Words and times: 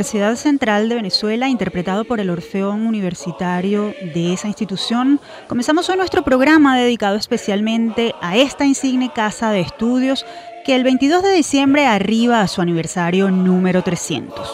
Universidad 0.00 0.36
Central 0.36 0.88
de 0.88 0.94
Venezuela, 0.94 1.50
interpretado 1.50 2.06
por 2.06 2.20
el 2.20 2.30
Orfeón 2.30 2.86
Universitario 2.86 3.94
de 4.14 4.32
esa 4.32 4.48
institución, 4.48 5.20
comenzamos 5.46 5.90
hoy 5.90 5.98
nuestro 5.98 6.24
programa 6.24 6.78
dedicado 6.78 7.16
especialmente 7.16 8.14
a 8.22 8.38
esta 8.38 8.64
insigne 8.64 9.12
casa 9.12 9.50
de 9.50 9.60
estudios 9.60 10.24
que 10.64 10.74
el 10.74 10.84
22 10.84 11.22
de 11.22 11.32
diciembre 11.34 11.84
arriba 11.84 12.40
a 12.40 12.48
su 12.48 12.62
aniversario 12.62 13.30
número 13.30 13.82
300. 13.82 14.50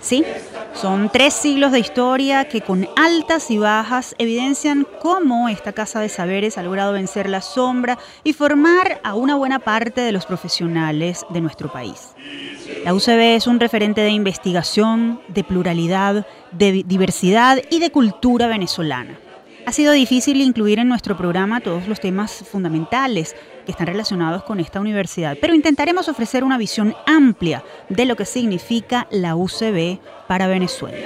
Sí, 0.00 0.24
son 0.74 1.08
tres 1.10 1.32
siglos 1.34 1.70
de 1.70 1.78
historia 1.78 2.46
que 2.46 2.60
con 2.60 2.88
altas 2.96 3.52
y 3.52 3.58
bajas 3.58 4.16
evidencian 4.18 4.84
cómo 5.00 5.48
esta 5.48 5.72
Casa 5.72 6.00
de 6.00 6.08
Saberes 6.08 6.58
ha 6.58 6.64
logrado 6.64 6.92
vencer 6.92 7.28
la 7.28 7.40
sombra 7.40 7.98
y 8.24 8.32
formar 8.32 9.00
a 9.04 9.14
una 9.14 9.36
buena 9.36 9.60
parte 9.60 10.00
de 10.00 10.10
los 10.10 10.26
profesionales 10.26 11.24
de 11.30 11.40
nuestro 11.40 11.70
país. 11.70 12.14
La 12.84 12.92
UCB 12.92 13.36
es 13.36 13.46
un 13.46 13.60
referente 13.60 14.02
de 14.02 14.10
investigación, 14.10 15.18
de 15.28 15.42
pluralidad, 15.42 16.26
de 16.52 16.84
diversidad 16.86 17.58
y 17.70 17.78
de 17.78 17.90
cultura 17.90 18.46
venezolana. 18.46 19.18
Ha 19.64 19.72
sido 19.72 19.92
difícil 19.92 20.42
incluir 20.42 20.78
en 20.78 20.88
nuestro 20.88 21.16
programa 21.16 21.60
todos 21.60 21.88
los 21.88 21.98
temas 21.98 22.44
fundamentales 22.46 23.34
que 23.64 23.72
están 23.72 23.86
relacionados 23.86 24.42
con 24.42 24.60
esta 24.60 24.80
universidad, 24.80 25.38
pero 25.40 25.54
intentaremos 25.54 26.10
ofrecer 26.10 26.44
una 26.44 26.58
visión 26.58 26.94
amplia 27.06 27.64
de 27.88 28.04
lo 28.04 28.16
que 28.16 28.26
significa 28.26 29.06
la 29.10 29.34
UCB 29.34 29.98
para 30.28 30.46
Venezuela. 30.46 30.98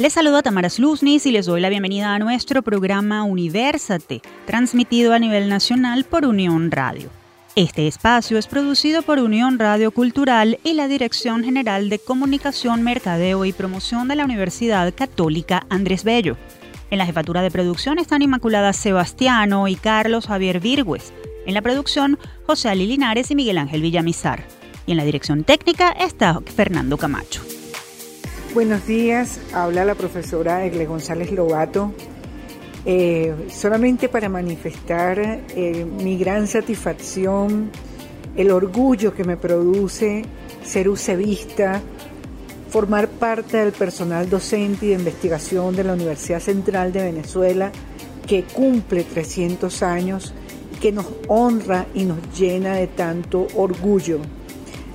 Les 0.00 0.14
saludo 0.14 0.38
a 0.38 0.42
Tamara 0.42 0.70
Sluznis 0.70 1.26
y 1.26 1.30
les 1.30 1.44
doy 1.44 1.60
la 1.60 1.68
bienvenida 1.68 2.14
a 2.14 2.18
nuestro 2.18 2.62
programa 2.62 3.22
Universate, 3.22 4.22
transmitido 4.46 5.12
a 5.12 5.18
nivel 5.18 5.50
nacional 5.50 6.04
por 6.04 6.24
Unión 6.24 6.70
Radio. 6.70 7.10
Este 7.54 7.86
espacio 7.86 8.38
es 8.38 8.46
producido 8.46 9.02
por 9.02 9.18
Unión 9.18 9.58
Radio 9.58 9.90
Cultural 9.90 10.58
y 10.64 10.72
la 10.72 10.88
Dirección 10.88 11.44
General 11.44 11.90
de 11.90 11.98
Comunicación, 11.98 12.80
Mercadeo 12.82 13.44
y 13.44 13.52
Promoción 13.52 14.08
de 14.08 14.16
la 14.16 14.24
Universidad 14.24 14.94
Católica 14.94 15.66
Andrés 15.68 16.02
Bello. 16.02 16.38
En 16.90 16.96
la 16.96 17.04
jefatura 17.04 17.42
de 17.42 17.50
producción 17.50 17.98
están 17.98 18.22
Inmaculada 18.22 18.72
Sebastiano 18.72 19.68
y 19.68 19.74
Carlos 19.74 20.28
Javier 20.28 20.60
Virgües. 20.60 21.12
En 21.44 21.52
la 21.52 21.60
producción, 21.60 22.18
José 22.46 22.70
Ali 22.70 22.86
Linares 22.86 23.30
y 23.30 23.34
Miguel 23.34 23.58
Ángel 23.58 23.82
Villamizar. 23.82 24.44
Y 24.86 24.92
en 24.92 24.96
la 24.96 25.04
dirección 25.04 25.44
técnica 25.44 25.90
está 25.90 26.40
Fernando 26.56 26.96
Camacho. 26.96 27.42
Buenos 28.52 28.84
días, 28.84 29.38
habla 29.52 29.84
la 29.84 29.94
profesora 29.94 30.66
Egle 30.66 30.84
González 30.86 31.30
Lobato, 31.30 31.92
eh, 32.84 33.32
solamente 33.48 34.08
para 34.08 34.28
manifestar 34.28 35.20
eh, 35.20 35.86
mi 36.02 36.18
gran 36.18 36.48
satisfacción, 36.48 37.70
el 38.34 38.50
orgullo 38.50 39.14
que 39.14 39.22
me 39.22 39.36
produce 39.36 40.24
ser 40.64 40.88
usevista, 40.88 41.80
formar 42.70 43.06
parte 43.06 43.58
del 43.58 43.70
personal 43.70 44.28
docente 44.28 44.86
y 44.86 44.88
de 44.88 44.94
investigación 44.96 45.76
de 45.76 45.84
la 45.84 45.92
Universidad 45.92 46.40
Central 46.40 46.92
de 46.92 47.04
Venezuela, 47.04 47.70
que 48.26 48.42
cumple 48.42 49.04
300 49.04 49.80
años 49.84 50.34
que 50.80 50.90
nos 50.90 51.06
honra 51.28 51.86
y 51.94 52.02
nos 52.02 52.18
llena 52.36 52.74
de 52.74 52.88
tanto 52.88 53.46
orgullo. 53.54 54.18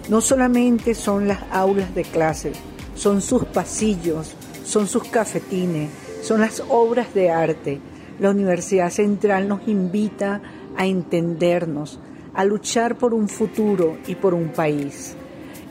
No 0.10 0.20
solamente 0.20 0.94
son 0.94 1.30
las 1.30 1.40
aulas 1.52 1.96
de 1.96 2.04
clase, 2.04 2.52
son 2.96 3.22
sus 3.22 3.46
pasillos, 3.46 4.34
son 4.64 4.88
sus 4.88 5.04
cafetines, 5.04 5.92
son 6.24 6.42
las 6.42 6.64
obras 6.70 7.14
de 7.14 7.30
arte. 7.30 7.80
La 8.20 8.32
Universidad 8.32 8.90
Central 8.90 9.48
nos 9.48 9.68
invita 9.68 10.42
a 10.76 10.86
entendernos, 10.86 12.00
a 12.34 12.44
luchar 12.46 12.98
por 12.98 13.14
un 13.14 13.30
futuro 13.30 13.98
y 14.08 14.16
por 14.16 14.34
un 14.34 14.50
país. 14.50 15.14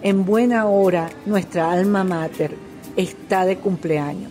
En 0.02 0.24
buena 0.24 0.66
hora, 0.66 1.08
nuestra 1.24 1.72
alma 1.72 2.04
mater 2.04 2.54
está 2.96 3.44
de 3.46 3.56
cumpleaños. 3.56 4.30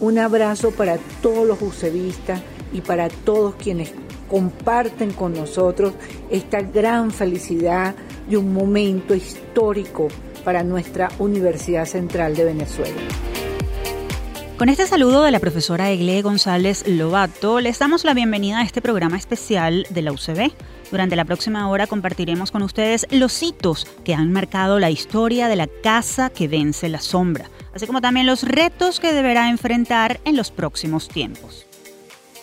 Un 0.00 0.18
abrazo 0.18 0.72
para 0.72 0.98
todos 1.22 1.46
los 1.46 1.58
bucevistas 1.58 2.42
y 2.72 2.80
para 2.80 3.08
todos 3.08 3.54
quienes 3.54 3.92
comparten 4.28 5.12
con 5.12 5.32
nosotros 5.32 5.94
esta 6.28 6.60
gran 6.60 7.12
felicidad 7.12 7.94
y 8.28 8.36
un 8.36 8.52
momento 8.52 9.14
histórico 9.14 10.08
para 10.46 10.62
nuestra 10.62 11.10
Universidad 11.18 11.86
Central 11.86 12.36
de 12.36 12.44
Venezuela. 12.44 12.94
Con 14.56 14.68
este 14.68 14.86
saludo 14.86 15.24
de 15.24 15.32
la 15.32 15.40
profesora 15.40 15.90
Egle 15.90 16.22
González 16.22 16.86
Lobato, 16.86 17.58
les 17.58 17.80
damos 17.80 18.04
la 18.04 18.14
bienvenida 18.14 18.60
a 18.60 18.62
este 18.62 18.80
programa 18.80 19.16
especial 19.16 19.86
de 19.90 20.02
la 20.02 20.12
UCB. 20.12 20.52
Durante 20.92 21.16
la 21.16 21.24
próxima 21.24 21.68
hora 21.68 21.88
compartiremos 21.88 22.52
con 22.52 22.62
ustedes 22.62 23.08
los 23.10 23.42
hitos 23.42 23.88
que 24.04 24.14
han 24.14 24.30
marcado 24.30 24.78
la 24.78 24.88
historia 24.88 25.48
de 25.48 25.56
la 25.56 25.66
casa 25.66 26.30
que 26.30 26.46
vence 26.46 26.88
la 26.88 27.00
sombra, 27.00 27.50
así 27.74 27.88
como 27.88 28.00
también 28.00 28.26
los 28.26 28.44
retos 28.44 29.00
que 29.00 29.12
deberá 29.12 29.50
enfrentar 29.50 30.20
en 30.24 30.36
los 30.36 30.52
próximos 30.52 31.08
tiempos. 31.08 31.66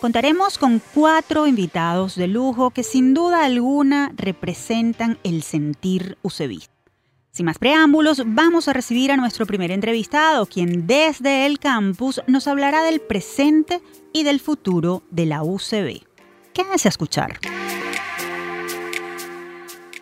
Contaremos 0.02 0.58
con 0.58 0.82
cuatro 0.92 1.46
invitados 1.46 2.16
de 2.16 2.28
lujo 2.28 2.70
que 2.70 2.82
sin 2.82 3.14
duda 3.14 3.46
alguna 3.46 4.12
representan 4.14 5.18
el 5.24 5.42
sentir 5.42 6.18
UCBista. 6.20 6.73
Sin 7.34 7.46
más 7.46 7.58
preámbulos, 7.58 8.22
vamos 8.24 8.68
a 8.68 8.72
recibir 8.72 9.10
a 9.10 9.16
nuestro 9.16 9.44
primer 9.44 9.72
entrevistado, 9.72 10.46
quien 10.46 10.86
desde 10.86 11.46
el 11.46 11.58
campus 11.58 12.22
nos 12.28 12.46
hablará 12.46 12.84
del 12.84 13.00
presente 13.00 13.82
y 14.12 14.22
del 14.22 14.38
futuro 14.38 15.02
de 15.10 15.26
la 15.26 15.42
UCB. 15.42 16.06
Quédense 16.52 16.86
a 16.86 16.90
escuchar. 16.90 17.40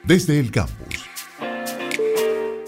Desde 0.05 0.39
el 0.39 0.51
campus. 0.51 1.07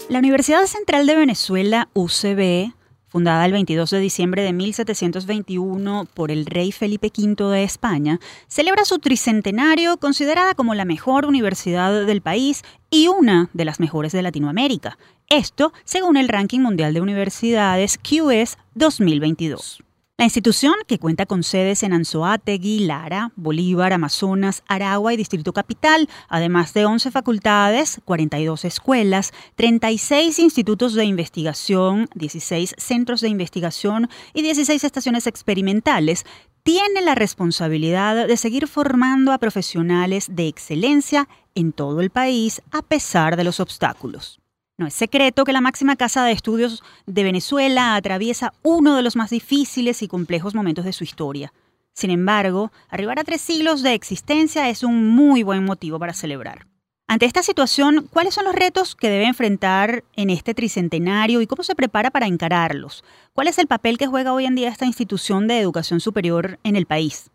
La 0.09 0.17
Universidad 0.17 0.65
Central 0.65 1.05
de 1.05 1.15
Venezuela, 1.15 1.89
UCB, 1.93 2.73
fundada 3.15 3.45
el 3.45 3.53
22 3.53 3.91
de 3.91 3.99
diciembre 4.01 4.43
de 4.43 4.51
1721 4.51 6.05
por 6.13 6.31
el 6.31 6.45
rey 6.45 6.73
Felipe 6.73 7.13
V 7.17 7.45
de 7.49 7.63
España, 7.63 8.19
celebra 8.49 8.83
su 8.83 8.99
tricentenario 8.99 9.95
considerada 9.95 10.53
como 10.53 10.75
la 10.75 10.83
mejor 10.83 11.25
universidad 11.25 12.05
del 12.05 12.19
país 12.19 12.63
y 12.89 13.07
una 13.07 13.49
de 13.53 13.63
las 13.63 13.79
mejores 13.79 14.11
de 14.11 14.21
Latinoamérica. 14.21 14.97
Esto 15.29 15.71
según 15.85 16.17
el 16.17 16.27
ranking 16.27 16.59
mundial 16.59 16.93
de 16.93 16.99
universidades 16.99 17.97
QS 17.97 18.57
2022. 18.73 19.84
La 20.17 20.23
institución, 20.23 20.75
que 20.87 20.97
cuenta 20.97 21.25
con 21.25 21.43
sedes 21.43 21.83
en 21.83 21.91
Anzoátegui, 21.91 22.79
Lara, 22.85 23.33
Bolívar, 23.35 23.91
Amazonas, 23.91 24.63
Aragua 24.65 25.13
y 25.13 25.17
Distrito 25.17 25.51
Capital, 25.51 26.07
además 26.29 26.73
de 26.73 26.85
11 26.85 27.11
facultades, 27.11 27.99
42 28.05 28.63
escuelas, 28.63 29.33
36 29.55 30.39
institutos 30.39 30.93
de 30.93 31.03
investigación, 31.03 32.07
16 32.15 32.75
centros 32.77 33.19
de 33.19 33.27
investigación 33.27 34.09
y 34.33 34.41
16 34.41 34.85
estaciones 34.85 35.27
experimentales, 35.27 36.25
tiene 36.63 37.01
la 37.01 37.15
responsabilidad 37.15 38.25
de 38.25 38.37
seguir 38.37 38.69
formando 38.69 39.33
a 39.33 39.37
profesionales 39.37 40.27
de 40.31 40.47
excelencia 40.47 41.27
en 41.55 41.73
todo 41.73 41.99
el 41.99 42.09
país 42.09 42.61
a 42.71 42.83
pesar 42.83 43.35
de 43.35 43.43
los 43.43 43.59
obstáculos. 43.59 44.39
No 44.77 44.87
es 44.87 44.93
secreto 44.93 45.45
que 45.45 45.53
la 45.53 45.61
máxima 45.61 45.95
casa 45.95 46.25
de 46.25 46.33
estudios 46.33 46.83
de 47.05 47.23
Venezuela 47.23 47.95
atraviesa 47.95 48.53
uno 48.61 48.97
de 48.97 49.03
los 49.03 49.15
más 49.15 49.29
difíciles 49.29 50.01
y 50.01 50.09
complejos 50.09 50.53
momentos 50.53 50.83
de 50.83 50.91
su 50.91 51.05
historia. 51.05 51.53
Sin 51.93 52.09
embargo, 52.09 52.73
arribar 52.89 53.19
a 53.19 53.23
tres 53.23 53.39
siglos 53.39 53.83
de 53.83 53.93
existencia 53.93 54.69
es 54.69 54.83
un 54.83 55.07
muy 55.07 55.43
buen 55.43 55.63
motivo 55.63 55.97
para 55.97 56.13
celebrar. 56.13 56.67
Ante 57.07 57.25
esta 57.25 57.41
situación, 57.41 58.09
¿cuáles 58.11 58.33
son 58.33 58.43
los 58.43 58.55
retos 58.55 58.95
que 58.95 59.09
debe 59.09 59.27
enfrentar 59.27 60.03
en 60.17 60.29
este 60.29 60.53
tricentenario 60.53 61.39
y 61.39 61.47
cómo 61.47 61.63
se 61.63 61.75
prepara 61.75 62.11
para 62.11 62.27
encararlos? 62.27 63.05
¿Cuál 63.31 63.47
es 63.47 63.59
el 63.59 63.67
papel 63.67 63.97
que 63.97 64.07
juega 64.07 64.33
hoy 64.33 64.45
en 64.45 64.55
día 64.55 64.69
esta 64.69 64.85
institución 64.85 65.47
de 65.47 65.59
educación 65.59 66.01
superior 66.01 66.59
en 66.63 66.75
el 66.75 66.85
país? 66.85 67.31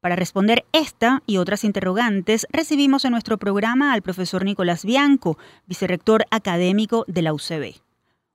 Para 0.00 0.16
responder 0.16 0.64
esta 0.72 1.22
y 1.26 1.36
otras 1.36 1.62
interrogantes, 1.62 2.46
recibimos 2.50 3.04
en 3.04 3.10
nuestro 3.10 3.36
programa 3.36 3.92
al 3.92 4.00
profesor 4.00 4.46
Nicolás 4.46 4.86
Bianco, 4.86 5.36
vicerrector 5.66 6.24
académico 6.30 7.04
de 7.06 7.20
la 7.20 7.34
UCB. 7.34 7.74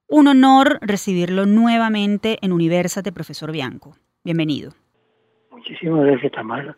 Un 0.07 0.27
honor 0.27 0.77
recibirlo 0.81 1.47
nuevamente 1.47 2.38
en 2.44 2.51
Universate, 2.51 3.12
profesor 3.12 3.51
Bianco. 3.51 3.95
Bienvenido. 4.23 4.73
Muchísimas 5.50 6.06
gracias, 6.06 6.33
Tamara, 6.33 6.77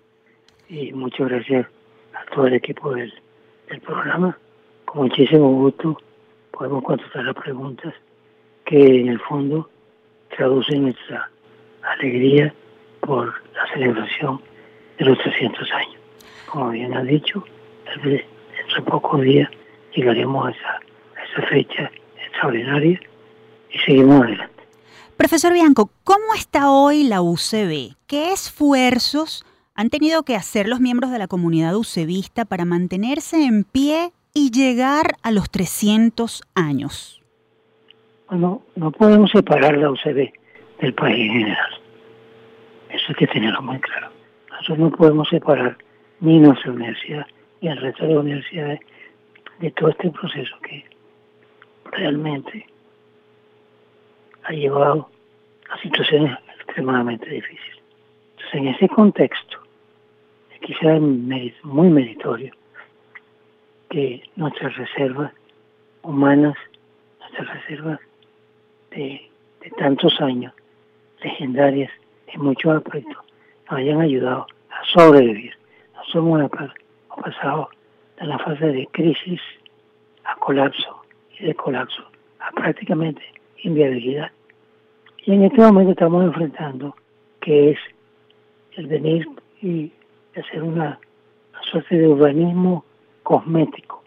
y 0.69 0.93
muchas 0.93 1.27
gracias 1.27 1.67
a 2.13 2.33
todo 2.33 2.47
el 2.47 2.53
equipo 2.53 2.93
del, 2.93 3.13
del 3.69 3.81
programa. 3.81 4.37
Con 4.85 5.07
muchísimo 5.07 5.51
gusto 5.51 5.97
podemos 6.51 6.81
contestar 6.85 7.25
las 7.25 7.35
preguntas 7.35 7.93
que 8.63 9.01
en 9.01 9.09
el 9.09 9.19
fondo 9.19 9.69
traducen 10.37 10.83
nuestra 10.83 11.29
alegría 11.81 12.53
por 13.01 13.33
la 13.53 13.73
celebración 13.73 14.46
de 14.97 15.05
los 15.05 15.17
300 15.19 15.71
años. 15.71 15.97
Como 16.47 16.69
bien 16.69 16.93
ha 16.95 17.03
dicho, 17.03 17.43
dentro 17.85 18.11
de 18.75 18.81
pocos 18.85 19.21
días 19.21 19.49
llegaremos 19.93 20.47
a 20.47 20.51
esa, 20.51 20.79
esa 21.31 21.47
fecha 21.47 21.91
extraordinaria 22.25 22.99
y 23.71 23.77
seguimos 23.79 24.23
adelante. 24.23 24.63
Profesor 25.17 25.53
Bianco, 25.53 25.89
¿cómo 26.03 26.33
está 26.35 26.69
hoy 26.69 27.03
la 27.03 27.21
UCB? 27.21 27.95
¿Qué 28.05 28.31
esfuerzos 28.31 29.45
han 29.73 29.89
tenido 29.89 30.23
que 30.23 30.35
hacer 30.35 30.67
los 30.67 30.79
miembros 30.79 31.11
de 31.11 31.19
la 31.19 31.27
comunidad 31.27 31.75
ucebista 31.75 32.45
para 32.45 32.65
mantenerse 32.65 33.43
en 33.45 33.63
pie 33.63 34.11
y 34.33 34.51
llegar 34.51 35.15
a 35.23 35.31
los 35.31 35.49
300 35.49 36.43
años? 36.53 37.21
Bueno, 38.29 38.61
no 38.75 38.91
podemos 38.91 39.31
separar 39.31 39.77
la 39.77 39.89
UCB 39.89 40.31
del 40.81 40.93
país 40.93 41.17
en 41.17 41.31
general. 41.31 41.81
Eso 42.89 43.05
hay 43.09 43.15
que 43.15 43.27
tenerlo 43.27 43.61
muy 43.61 43.79
claro. 43.79 44.16
Nosotros 44.57 44.79
no 44.79 44.91
podemos 44.91 45.29
separar 45.29 45.77
ni 46.19 46.39
nuestra 46.39 46.71
universidad 46.71 47.25
ni 47.61 47.69
el 47.69 47.77
resto 47.77 48.05
de 48.05 48.17
universidades 48.17 48.79
de 49.59 49.71
todo 49.71 49.89
este 49.89 50.09
proceso 50.11 50.55
que 50.61 50.85
realmente 51.91 52.65
ha 54.43 54.51
llevado 54.51 55.09
a 55.69 55.81
situaciones 55.81 56.37
extremadamente 56.55 57.29
difíciles. 57.29 57.77
Entonces, 58.31 58.53
en 58.53 58.67
ese 58.67 58.89
contexto, 58.89 59.57
quizá 60.61 60.95
es 60.95 61.63
muy 61.63 61.89
meritorio 61.89 62.53
que 63.89 64.23
nuestras 64.35 64.75
reservas 64.75 65.31
humanas, 66.01 66.55
nuestras 67.19 67.47
reservas 67.53 67.99
de, 68.91 69.29
tantos 69.77 70.19
años, 70.21 70.53
legendarias 71.21 71.91
en 72.27 72.41
muchos 72.41 72.75
aspectos, 72.75 73.17
nos 73.69 73.79
hayan 73.79 74.01
ayudado 74.01 74.47
a 74.69 74.85
sobrevivir. 74.93 75.53
Nosotros 75.95 76.25
hemos 76.25 77.21
pasado 77.21 77.69
de 78.19 78.27
la 78.27 78.39
fase 78.39 78.65
de 78.65 78.87
crisis 78.87 79.41
a 80.23 80.35
colapso 80.35 81.03
y 81.39 81.45
de 81.45 81.55
colapso 81.55 82.03
a 82.39 82.51
prácticamente 82.51 83.21
inviabilidad. 83.63 84.31
Y 85.25 85.33
en 85.33 85.43
este 85.43 85.61
momento 85.61 85.91
estamos 85.91 86.23
enfrentando 86.23 86.95
que 87.41 87.71
es 87.71 87.79
el 88.77 88.87
venir 88.87 89.27
y 89.61 89.91
hacer 90.35 90.63
una, 90.63 90.99
suerte 91.71 91.97
de 91.97 92.07
urbanismo 92.07 92.85
cosmético 93.23 94.03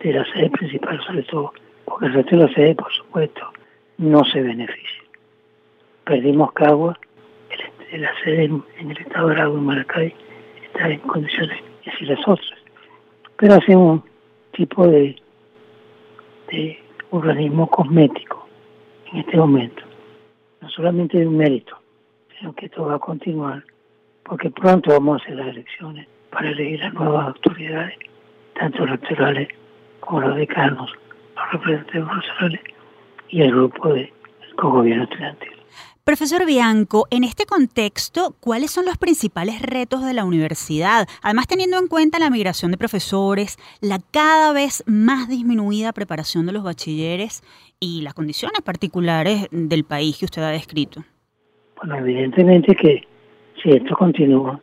de 0.00 0.12
la 0.12 0.24
sede 0.26 0.50
principal, 0.50 1.00
sobre 1.04 1.22
todo, 1.24 1.52
porque 1.84 2.06
el 2.06 2.12
resto 2.12 2.36
de 2.36 2.46
la 2.46 2.54
sede, 2.54 2.74
por 2.74 2.92
supuesto, 2.92 3.40
no 3.98 4.24
se 4.24 4.42
beneficia. 4.42 5.02
Perdimos 6.04 6.52
Cagua, 6.52 6.98
la 7.98 8.12
sede 8.22 8.44
en, 8.44 8.62
el 8.78 8.98
estado 8.98 9.28
de 9.28 9.34
Aragua 9.34 9.58
y 9.58 9.62
Maracay 9.62 10.14
está 10.64 10.88
en 10.88 11.00
condiciones, 11.00 11.58
y 11.84 11.90
así 11.90 12.04
las 12.04 12.20
otras. 12.26 12.58
Pero 13.36 13.54
hace 13.54 13.76
un 13.76 14.02
tipo 14.52 14.86
de, 14.86 15.16
de 16.50 16.78
urbanismo 17.10 17.68
cosmético 17.68 18.46
en 19.12 19.18
este 19.20 19.36
momento. 19.36 19.82
No 20.60 20.68
solamente 20.70 21.18
de 21.18 21.26
un 21.26 21.36
mérito, 21.36 21.76
sino 22.38 22.52
que 22.54 22.66
esto 22.66 22.86
va 22.86 22.96
a 22.96 22.98
continuar, 22.98 23.64
porque 24.24 24.50
pronto 24.50 24.90
vamos 24.90 25.20
a 25.20 25.24
hacer 25.24 25.36
las 25.36 25.48
elecciones 25.48 26.06
para 26.30 26.50
elegir 26.50 26.80
las 26.80 26.94
nuevas 26.94 27.28
autoridades, 27.28 27.94
tanto 28.58 28.84
electorales 28.84 29.48
como 30.00 30.20
los 30.20 30.36
decanos, 30.36 30.90
los 31.36 31.52
representantes 31.52 32.04
profesionales 32.04 32.60
y 33.28 33.42
el 33.42 33.50
grupo 33.50 33.92
de 33.92 34.12
co-gobierno 34.56 35.04
estudiantil. 35.04 35.53
Profesor 36.04 36.44
Bianco, 36.44 37.06
en 37.10 37.24
este 37.24 37.46
contexto, 37.46 38.36
¿cuáles 38.38 38.70
son 38.70 38.84
los 38.84 38.98
principales 38.98 39.62
retos 39.62 40.04
de 40.04 40.12
la 40.12 40.26
universidad? 40.26 41.08
Además, 41.22 41.46
teniendo 41.46 41.78
en 41.78 41.86
cuenta 41.86 42.18
la 42.18 42.28
migración 42.28 42.70
de 42.70 42.76
profesores, 42.76 43.56
la 43.80 43.98
cada 44.12 44.52
vez 44.52 44.84
más 44.86 45.30
disminuida 45.30 45.94
preparación 45.94 46.44
de 46.44 46.52
los 46.52 46.62
bachilleres 46.62 47.42
y 47.80 48.02
las 48.02 48.12
condiciones 48.12 48.60
particulares 48.60 49.48
del 49.50 49.84
país 49.84 50.18
que 50.18 50.26
usted 50.26 50.42
ha 50.42 50.50
descrito. 50.50 51.02
Bueno, 51.78 51.96
evidentemente 51.96 52.76
que 52.76 53.08
si 53.62 53.70
esto 53.70 53.96
continúa, 53.96 54.60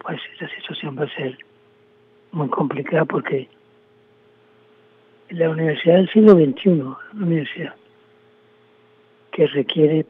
pues 0.00 0.20
esta 0.32 0.52
situación 0.56 0.98
va 0.98 1.04
a 1.04 1.14
ser 1.14 1.38
muy 2.32 2.48
complicada 2.48 3.04
porque 3.04 3.48
la 5.30 5.48
universidad 5.48 5.94
del 5.94 6.10
siglo 6.10 6.32
XXI, 6.32 6.70
una 6.70 6.98
universidad 7.14 7.76
que 9.30 9.46
requiere 9.46 10.06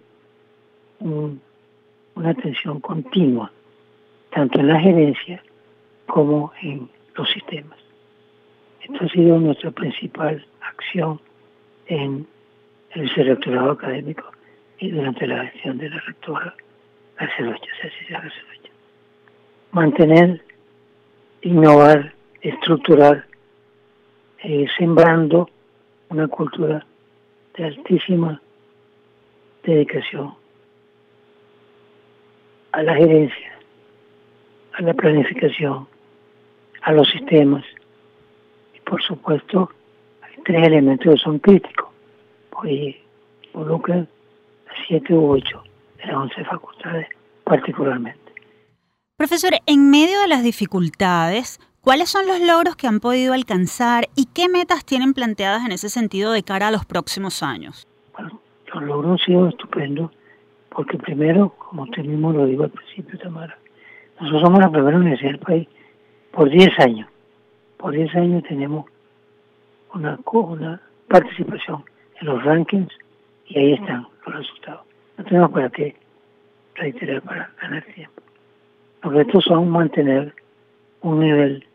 una 1.03 2.31
atención 2.31 2.81
continua, 2.81 3.51
tanto 4.31 4.61
en 4.61 4.69
la 4.69 4.81
gerencia 4.81 5.43
como 6.07 6.53
en 6.63 6.89
los 7.15 7.31
sistemas. 7.31 7.79
Esto 8.81 9.05
ha 9.05 9.09
sido 9.09 9.39
nuestra 9.39 9.71
principal 9.71 10.45
acción 10.61 11.21
en 11.87 12.27
el 12.91 13.03
vicerrectorado 13.03 13.73
académico 13.73 14.25
y 14.79 14.91
durante 14.91 15.27
la 15.27 15.47
gestión 15.47 15.79
de 15.79 15.91
la 15.91 16.01
rectora 16.01 16.55
Cecilia 17.81 18.33
Mantener, 19.71 20.43
innovar, 21.43 22.13
estructurar, 22.41 23.27
eh, 24.43 24.67
sembrando 24.77 25.49
una 26.09 26.29
cultura 26.29 26.85
de 27.57 27.65
altísima 27.65 28.43
dedicación 29.63 30.35
a 32.73 32.83
la 32.83 32.95
gerencia, 32.95 33.53
a 34.73 34.83
la 34.83 34.95
planificación, 34.95 35.87
a 36.83 36.93
los 36.93 37.09
sistemas. 37.11 37.65
Y 38.75 38.81
por 38.81 39.03
supuesto, 39.03 39.71
hay 40.23 40.43
tres 40.45 40.67
elementos 40.67 41.15
que 41.15 41.21
son 41.21 41.39
críticos, 41.39 41.89
porque 42.51 43.03
involucran 43.53 44.09
a 44.67 44.87
siete 44.87 45.15
u 45.15 45.31
ocho 45.33 45.63
de 45.99 46.07
las 46.07 46.17
once 46.17 46.45
facultades 46.45 47.09
particularmente. 47.45 48.21
Profesor, 49.17 49.53
en 49.67 49.91
medio 49.91 50.21
de 50.21 50.29
las 50.29 50.43
dificultades, 50.43 51.61
¿cuáles 51.81 52.09
son 52.09 52.27
los 52.27 52.41
logros 52.41 52.77
que 52.77 52.87
han 52.87 52.99
podido 52.99 53.35
alcanzar 53.35 54.09
y 54.17 54.27
qué 54.35 54.49
metas 54.49 54.85
tienen 54.85 55.13
planteadas 55.13 55.65
en 55.65 55.73
ese 55.73 55.91
sentido 55.91 56.33
de 56.33 56.43
cara 56.43 56.69
a 56.69 56.71
los 56.71 56.87
próximos 56.87 57.43
años? 57.43 57.87
Bueno, 58.15 58.41
los 58.73 58.83
logros 58.83 59.13
han 59.13 59.27
sido 59.27 59.49
estupendos 59.49 60.11
porque 60.75 60.99
primero, 60.99 61.51
como 61.51 61.83
usted 61.83 62.05
mismo 62.05 62.33
lo 62.33 62.47
dijo 62.47 62.65
al 62.65 62.71
principio, 62.71 63.19
Tamara, 63.19 63.57
nosotros 64.19 64.43
somos 64.43 64.61
la 64.61 64.71
primera 64.71 64.97
universidad 64.97 65.33
del 65.33 65.41
país 65.41 65.69
por 66.31 66.49
10 66.49 66.79
años. 66.81 67.09
Por 67.77 67.93
10 67.93 68.15
años 68.17 68.43
tenemos 68.45 68.87
una, 69.95 70.19
una 70.33 70.81
participación 71.09 71.85
en 72.21 72.27
los 72.27 72.43
rankings 72.45 72.93
y 73.47 73.59
ahí 73.59 73.73
están 73.75 74.07
los 74.27 74.37
resultados. 74.37 74.83
No 75.19 75.25
tenemos 75.25 75.51
para 75.51 75.69
qué 75.71 75.95
reiterar 76.75 77.23
para 77.23 77.51
ganar 77.61 77.85
tiempo. 77.95 78.23
Los 79.03 79.13
retos 79.13 79.45
son 79.45 79.69
mantener 79.69 80.35
un 81.03 81.21
nivel 81.21 81.67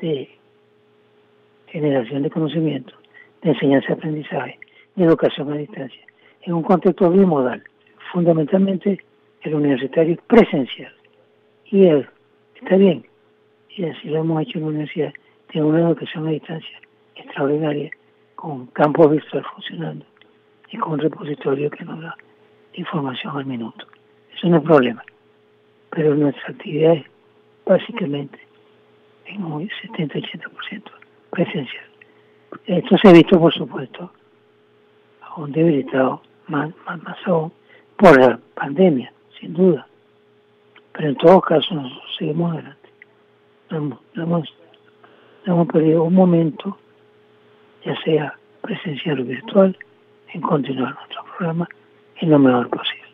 de 0.00 0.30
generación 1.68 2.22
de 2.22 2.30
conocimiento, 2.30 2.94
de 3.42 3.50
enseñanza 3.50 3.88
y 3.90 3.92
aprendizaje, 3.92 4.58
de 4.96 5.04
educación 5.04 5.52
a 5.52 5.56
distancia, 5.56 6.00
en 6.42 6.54
un 6.54 6.62
contexto 6.62 7.10
bimodal 7.10 7.62
fundamentalmente 8.12 8.98
el 9.42 9.54
universitario 9.54 10.16
presencial. 10.26 10.92
Y 11.66 11.86
él, 11.86 12.08
está 12.54 12.76
bien, 12.76 13.06
y 13.70 13.84
así 13.84 14.08
lo 14.08 14.18
hemos 14.18 14.42
hecho 14.42 14.58
en 14.58 14.64
la 14.64 14.70
universidad, 14.70 15.12
tiene 15.50 15.66
una 15.66 15.80
educación 15.80 16.26
a 16.26 16.30
distancia 16.30 16.80
extraordinaria, 17.14 17.90
con 18.34 18.66
campos 18.68 19.10
virtual 19.10 19.44
funcionando 19.54 20.04
y 20.70 20.76
con 20.76 20.92
un 20.92 20.98
repositorio 21.00 21.70
que 21.70 21.84
nos 21.84 22.00
da 22.00 22.16
información 22.74 23.36
al 23.36 23.46
minuto. 23.46 23.86
Eso 24.36 24.48
no 24.48 24.58
es 24.58 24.62
problema. 24.62 25.02
Pero 25.90 26.14
nuestra 26.14 26.48
actividad 26.48 26.94
es 26.94 27.04
básicamente 27.64 28.38
en 29.24 29.42
un 29.42 29.68
70-80% 29.68 30.82
presencial. 31.30 31.84
Esto 32.66 32.98
se 32.98 33.08
ha 33.08 33.12
visto, 33.12 33.38
por 33.40 33.52
supuesto, 33.52 34.12
aún 35.22 35.52
debilitado, 35.52 36.22
más, 36.48 36.70
más, 36.86 37.02
más 37.02 37.16
aún, 37.26 37.52
por 37.96 38.20
la 38.20 38.38
pandemia, 38.54 39.12
sin 39.40 39.54
duda. 39.54 39.86
Pero 40.92 41.08
en 41.08 41.16
todo 41.16 41.40
caso 41.40 41.74
nosotros 41.74 42.16
seguimos 42.18 42.52
adelante. 42.52 42.88
No 43.70 44.00
hemos, 44.14 44.48
hemos, 45.44 45.68
perdido 45.68 46.04
un 46.04 46.14
momento, 46.14 46.78
ya 47.84 48.00
sea 48.02 48.38
presencial 48.62 49.20
o 49.20 49.24
virtual, 49.24 49.76
en 50.32 50.40
continuar 50.40 50.94
nuestro 50.94 51.24
programa 51.24 51.68
en 52.20 52.30
lo 52.30 52.38
mejor 52.38 52.70
posible. 52.70 53.06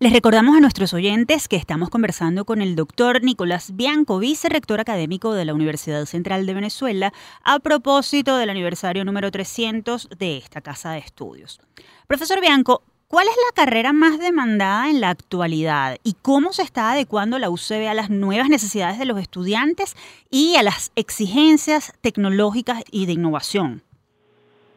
Les 0.00 0.12
recordamos 0.12 0.56
a 0.56 0.60
nuestros 0.60 0.92
oyentes 0.92 1.48
que 1.48 1.56
estamos 1.56 1.88
conversando 1.88 2.44
con 2.44 2.60
el 2.60 2.76
doctor 2.76 3.22
Nicolás 3.22 3.74
Bianco, 3.74 4.18
vicerrector 4.18 4.80
académico 4.80 5.32
de 5.32 5.44
la 5.44 5.54
Universidad 5.54 6.04
Central 6.04 6.46
de 6.46 6.54
Venezuela, 6.54 7.12
a 7.44 7.58
propósito 7.60 8.36
del 8.36 8.50
aniversario 8.50 9.04
número 9.04 9.30
300 9.30 10.08
de 10.18 10.36
esta 10.36 10.60
casa 10.60 10.92
de 10.92 10.98
estudios. 10.98 11.60
Profesor 12.06 12.40
Bianco, 12.40 12.82
¿Cuál 13.14 13.28
es 13.28 13.36
la 13.36 13.64
carrera 13.64 13.92
más 13.92 14.18
demandada 14.18 14.90
en 14.90 15.00
la 15.00 15.10
actualidad 15.10 15.98
y 16.02 16.16
cómo 16.20 16.52
se 16.52 16.62
está 16.62 16.90
adecuando 16.90 17.38
la 17.38 17.48
UCB 17.48 17.86
a 17.88 17.94
las 17.94 18.10
nuevas 18.10 18.48
necesidades 18.48 18.98
de 18.98 19.04
los 19.04 19.20
estudiantes 19.20 19.94
y 20.32 20.56
a 20.56 20.64
las 20.64 20.90
exigencias 20.96 21.96
tecnológicas 22.00 22.82
y 22.90 23.06
de 23.06 23.12
innovación? 23.12 23.82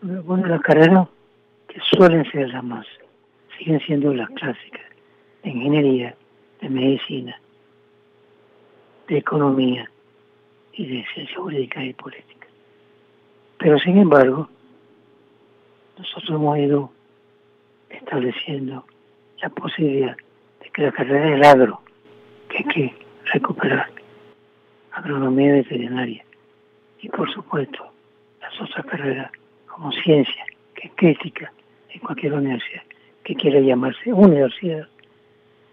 Bueno, 0.03 0.45
las 0.45 0.61
carreras 0.61 1.07
que 1.67 1.79
suelen 1.97 2.29
ser 2.29 2.49
las 2.49 2.63
más 2.63 2.85
siguen 3.57 3.79
siendo 3.87 4.13
las 4.13 4.29
clásicas 4.29 4.85
de 5.41 5.49
ingeniería, 5.49 6.15
de 6.61 6.69
medicina, 6.69 7.41
de 9.07 9.17
economía 9.17 9.89
y 10.73 10.85
de 10.85 11.05
ciencia 11.11 11.37
jurídica 11.37 11.83
y 11.83 11.91
política. 11.93 12.45
Pero 13.57 13.79
sin 13.79 13.97
embargo, 13.97 14.47
nosotros 15.97 16.29
hemos 16.29 16.55
ido 16.59 16.96
estableciendo 17.97 18.85
la 19.41 19.49
posibilidad 19.49 20.15
de 20.61 20.69
que 20.69 20.81
la 20.83 20.91
carrera 20.91 21.29
del 21.31 21.43
agro, 21.43 21.81
que 22.49 22.57
hay 22.57 22.63
que 22.63 22.95
recuperar, 23.33 23.89
agronomía 24.91 25.53
veterinaria 25.53 26.25
y 26.99 27.09
por 27.09 27.31
supuesto 27.31 27.91
las 28.41 28.61
otras 28.61 28.85
carreras 28.85 29.31
como 29.67 29.91
ciencia, 29.91 30.45
que 30.73 30.87
es 30.87 30.93
crítica 30.95 31.51
en 31.89 31.99
cualquier 31.99 32.33
universidad 32.33 32.83
que 33.27 33.35
quiera 33.35 33.59
llamarse 33.59 34.13
universidad, 34.13 34.87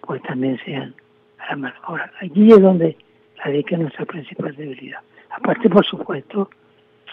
pues 0.01 0.21
también 0.23 0.59
sean 0.65 0.93
a 1.39 1.51
la 1.51 1.57
mano. 1.57 1.75
Ahora, 1.85 2.13
allí 2.21 2.51
es 2.51 2.61
donde 2.61 2.97
radica 3.37 3.77
nuestra 3.77 4.05
principal 4.07 4.57
debilidad. 4.57 4.99
Aparte, 5.31 5.71
por 5.71 5.87
supuesto, 5.87 6.51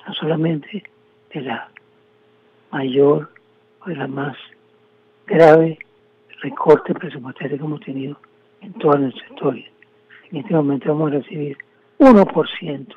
no 0.07 0.13
solamente 0.15 0.83
de 1.31 1.41
la 1.41 1.69
mayor 2.71 3.31
o 3.81 3.89
de 3.89 3.95
la 3.95 4.07
más 4.07 4.35
grave 5.31 5.79
recorte 6.41 6.93
presupuestario 6.93 7.57
que 7.57 7.63
hemos 7.63 7.79
tenido 7.81 8.17
en 8.61 8.73
toda 8.73 8.99
nuestra 8.99 9.25
historia. 9.27 9.65
En 10.29 10.37
este 10.37 10.53
momento 10.53 10.89
vamos 10.89 11.11
a 11.11 11.15
recibir 11.15 11.57
1% 11.99 12.95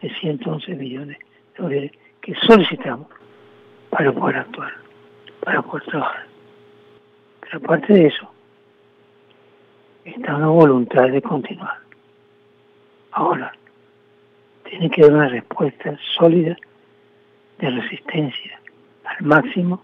de 0.00 0.14
111 0.20 0.74
millones 0.76 1.18
de 1.18 1.62
dólares 1.62 1.92
que 2.22 2.34
solicitamos 2.46 3.08
para 3.90 4.12
poder 4.12 4.36
actuar, 4.38 4.72
para 5.40 5.60
poder 5.62 5.84
trabajar. 5.84 6.26
Pero 7.40 7.58
aparte 7.58 7.92
de 7.92 8.06
eso, 8.06 8.30
está 10.04 10.36
una 10.36 10.48
voluntad 10.48 11.08
de 11.08 11.20
continuar. 11.20 11.78
Ahora, 13.12 13.52
tiene 14.64 14.90
que 14.90 15.02
haber 15.02 15.14
una 15.14 15.28
respuesta 15.28 15.98
sólida 16.16 16.56
de 17.58 17.70
resistencia 17.70 18.58
al 19.04 19.26
máximo 19.26 19.82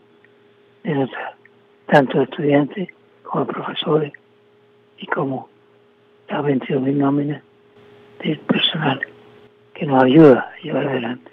de 0.82 0.94
nuestra, 0.94 1.36
tanto 1.90 2.22
estudiantes 2.22 2.88
como 3.22 3.46
profesores 3.46 4.12
y 4.98 5.06
como 5.06 5.48
las 6.28 6.42
22.000 6.42 6.94
nóminas 6.94 7.42
del 8.22 8.38
personal 8.40 9.00
que 9.74 9.86
nos 9.86 10.02
ayuda 10.02 10.52
a 10.52 10.62
llevar 10.62 10.86
adelante 10.86 11.30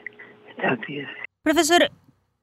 estas 0.49 0.73
actividades. 0.73 1.17
Profesor, 1.43 1.89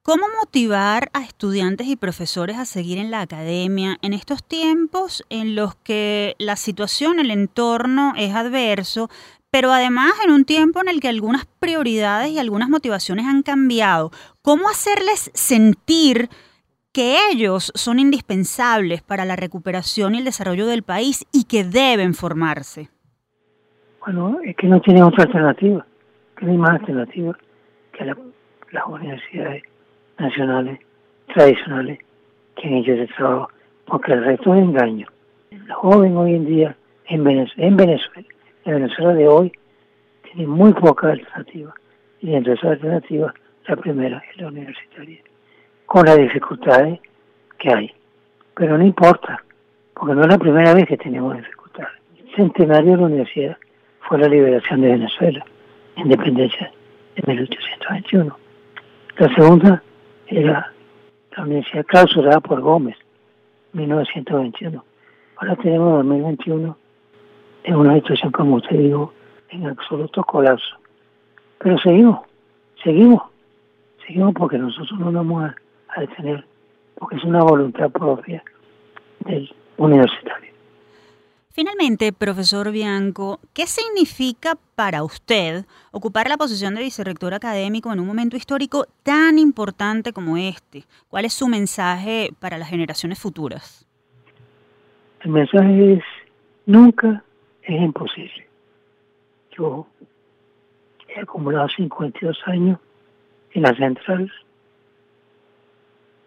¿Cómo 0.07 0.27
motivar 0.39 1.09
a 1.15 1.23
estudiantes 1.23 1.87
y 1.87 1.97
profesores 1.97 2.59
a 2.59 2.67
seguir 2.67 2.99
en 2.99 3.11
la 3.11 3.23
academia 3.23 3.97
en 4.03 4.13
estos 4.13 4.45
tiempos 4.45 5.25
en 5.31 5.55
los 5.55 5.77
que 5.77 6.37
la 6.39 6.57
situación, 6.57 7.21
el 7.21 7.31
entorno 7.31 8.13
es 8.19 8.35
adverso, 8.35 9.09
pero 9.51 9.73
además 9.73 10.13
en 10.23 10.31
un 10.31 10.45
tiempo 10.45 10.83
en 10.83 10.89
el 10.89 11.01
que 11.01 11.09
algunas 11.09 11.47
prioridades 11.59 12.33
y 12.33 12.39
algunas 12.39 12.69
motivaciones 12.69 13.25
han 13.25 13.43
cambiado? 13.43 14.13
¿Cómo 14.43 14.69
hacerles 14.69 15.31
sentir 15.33 16.29
que 16.95 17.17
ellos 17.33 17.73
son 17.75 17.99
indispensables 17.99 19.03
para 19.03 19.25
la 19.25 19.35
recuperación 19.35 20.15
y 20.15 20.19
el 20.19 20.25
desarrollo 20.25 20.67
del 20.67 20.85
país 20.85 21.27
y 21.33 21.45
que 21.45 21.65
deben 21.65 22.15
formarse? 22.15 22.89
Bueno, 24.07 24.39
es 24.45 24.55
que 24.57 24.69
no 24.69 24.81
tienen 24.81 25.03
otra 25.03 25.25
alternativa, 25.25 25.85
que 26.37 26.47
no 26.47 26.53
hay 26.53 26.59
más 26.59 26.81
alternativa 26.81 27.37
que 27.93 28.05
las 28.05 28.87
universidades 28.87 29.65
nacionales, 30.19 30.79
tradicionales, 31.35 31.99
que 32.55 32.69
han 32.69 32.75
hecho 32.75 32.93
ese 32.93 33.13
trabajo, 33.15 33.51
porque 33.87 34.13
el 34.13 34.25
resto 34.25 34.55
es 34.55 34.63
engaño. 34.63 35.09
El 35.51 35.73
joven 35.73 36.17
hoy 36.17 36.35
en 36.35 36.47
día 36.47 36.77
en 37.07 37.25
Venezuela, 37.25 37.67
en 37.67 37.77
Venezuela, 37.77 38.29
en 38.67 38.75
Venezuela 38.75 39.15
de 39.15 39.29
hoy, 39.29 39.53
tiene 40.23 40.47
muy 40.47 40.73
poca 40.75 41.11
alternativa. 41.11 41.75
Y 42.21 42.31
dentro 42.31 42.53
de 42.53 42.59
esas 42.59 42.71
alternativas, 42.73 43.35
la 43.67 43.77
primera 43.77 44.23
es 44.31 44.41
la 44.41 44.49
universitaria, 44.49 45.21
con 45.87 46.07
las 46.07 46.19
dificultades 46.19 47.01
que 47.59 47.73
hay. 47.73 47.95
Pero 48.55 48.79
no 48.79 48.85
importa, 48.85 49.43
porque 49.95 50.15
no 50.15 50.23
es 50.23 50.29
la 50.29 50.39
primera 50.39 50.75
vez 50.75 50.87
que 50.87 50.97
tenemos 50.97 51.37
dificultades. 51.37 51.93
El 52.19 52.35
centenario 52.35 52.93
de 52.93 52.97
la 52.97 53.07
universidad 53.07 53.57
fue 54.01 54.19
la 54.19 54.29
liberación 54.29 54.81
de 54.83 54.89
Venezuela, 54.89 55.45
independencia 55.97 56.71
de 57.17 57.33
1821. 57.33 58.37
La 59.17 59.35
segunda 59.35 59.83
era 60.27 60.73
la 61.37 61.43
universidad 61.43 61.85
clausurada 61.87 62.41
por 62.41 62.61
Gómez, 62.61 62.97
1921. 63.73 64.85
Ahora 65.37 65.57
tenemos 65.57 65.97
2021 65.97 66.77
en 67.65 67.75
una 67.75 67.95
situación, 67.95 68.31
como 68.33 68.57
usted 68.57 68.77
dijo, 68.77 69.13
en 69.51 69.67
absoluto 69.67 70.23
colapso. 70.25 70.77
Pero 71.59 71.79
seguimos, 71.79 72.21
seguimos, 72.83 73.23
seguimos 74.07 74.35
porque 74.35 74.59
nosotros 74.59 74.99
no 74.99 75.07
nos 75.07 75.15
vamos 75.15 75.45
a 75.45 75.57
detener, 76.01 76.45
porque 76.97 77.17
es 77.17 77.25
una 77.25 77.43
voluntad 77.43 77.91
propia 77.91 78.43
del 79.21 79.51
universitario. 79.77 80.55
Finalmente, 81.55 82.13
profesor 82.13 82.73
Bianco, 82.73 83.39
¿qué 83.53 83.69
significa 83.69 84.59
para 84.75 85.05
usted 85.05 85.65
ocupar 85.93 86.29
la 86.29 86.37
posición 86.37 86.75
de 86.75 86.83
vicerrector 86.83 87.33
académico 87.33 87.93
en 87.93 88.01
un 88.01 88.09
momento 88.09 88.37
histórico 88.37 88.87
tan 89.05 89.39
importante 89.39 90.13
como 90.13 90.37
este? 90.37 90.83
¿Cuál 91.07 91.27
es 91.27 91.33
su 91.33 91.47
mensaje 91.47 92.31
para 92.41 92.59
las 92.59 92.69
generaciones 92.69 93.21
futuras? 93.21 93.87
El 95.21 95.31
mensaje 95.31 95.93
es, 95.93 96.05
nunca 96.67 97.23
es 97.63 97.81
imposible. 97.81 98.49
Yo 99.57 99.87
he 101.09 101.21
acumulado 101.21 101.69
52 101.69 102.37
años 102.47 102.81
en 103.53 103.63
la 103.63 103.75
central. 103.77 104.33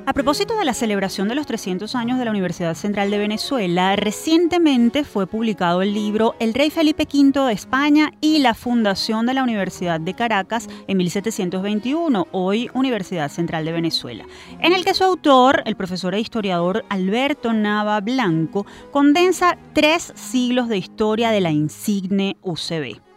A 0.09 0.13
propósito 0.13 0.57
de 0.57 0.65
la 0.65 0.73
celebración 0.73 1.27
de 1.27 1.35
los 1.35 1.45
300 1.45 1.93
años 1.93 2.17
de 2.17 2.25
la 2.25 2.31
Universidad 2.31 2.73
Central 2.73 3.11
de 3.11 3.19
Venezuela, 3.19 3.95
recientemente 3.95 5.03
fue 5.03 5.27
publicado 5.27 5.83
el 5.83 5.93
libro 5.93 6.33
El 6.39 6.55
Rey 6.55 6.71
Felipe 6.71 7.03
V 7.03 7.45
de 7.45 7.53
España 7.53 8.11
y 8.19 8.39
la 8.39 8.55
fundación 8.55 9.27
de 9.27 9.35
la 9.35 9.43
Universidad 9.43 9.99
de 9.99 10.15
Caracas 10.15 10.67
en 10.87 10.97
1721, 10.97 12.25
hoy 12.31 12.71
Universidad 12.73 13.29
Central 13.29 13.65
de 13.65 13.71
Venezuela, 13.71 14.25
en 14.61 14.73
el 14.73 14.83
que 14.83 14.95
su 14.95 15.03
autor, 15.03 15.61
el 15.67 15.75
profesor 15.75 16.15
e 16.15 16.19
historiador 16.19 16.85
Alberto 16.89 17.53
Nava 17.53 18.01
Blanco, 18.01 18.65
condensa 18.89 19.59
tres 19.73 20.11
siglos 20.15 20.69
de 20.69 20.79
historia 20.79 21.29
de 21.29 21.41
la 21.41 21.51
insigne 21.51 22.35
UCB. 22.41 23.08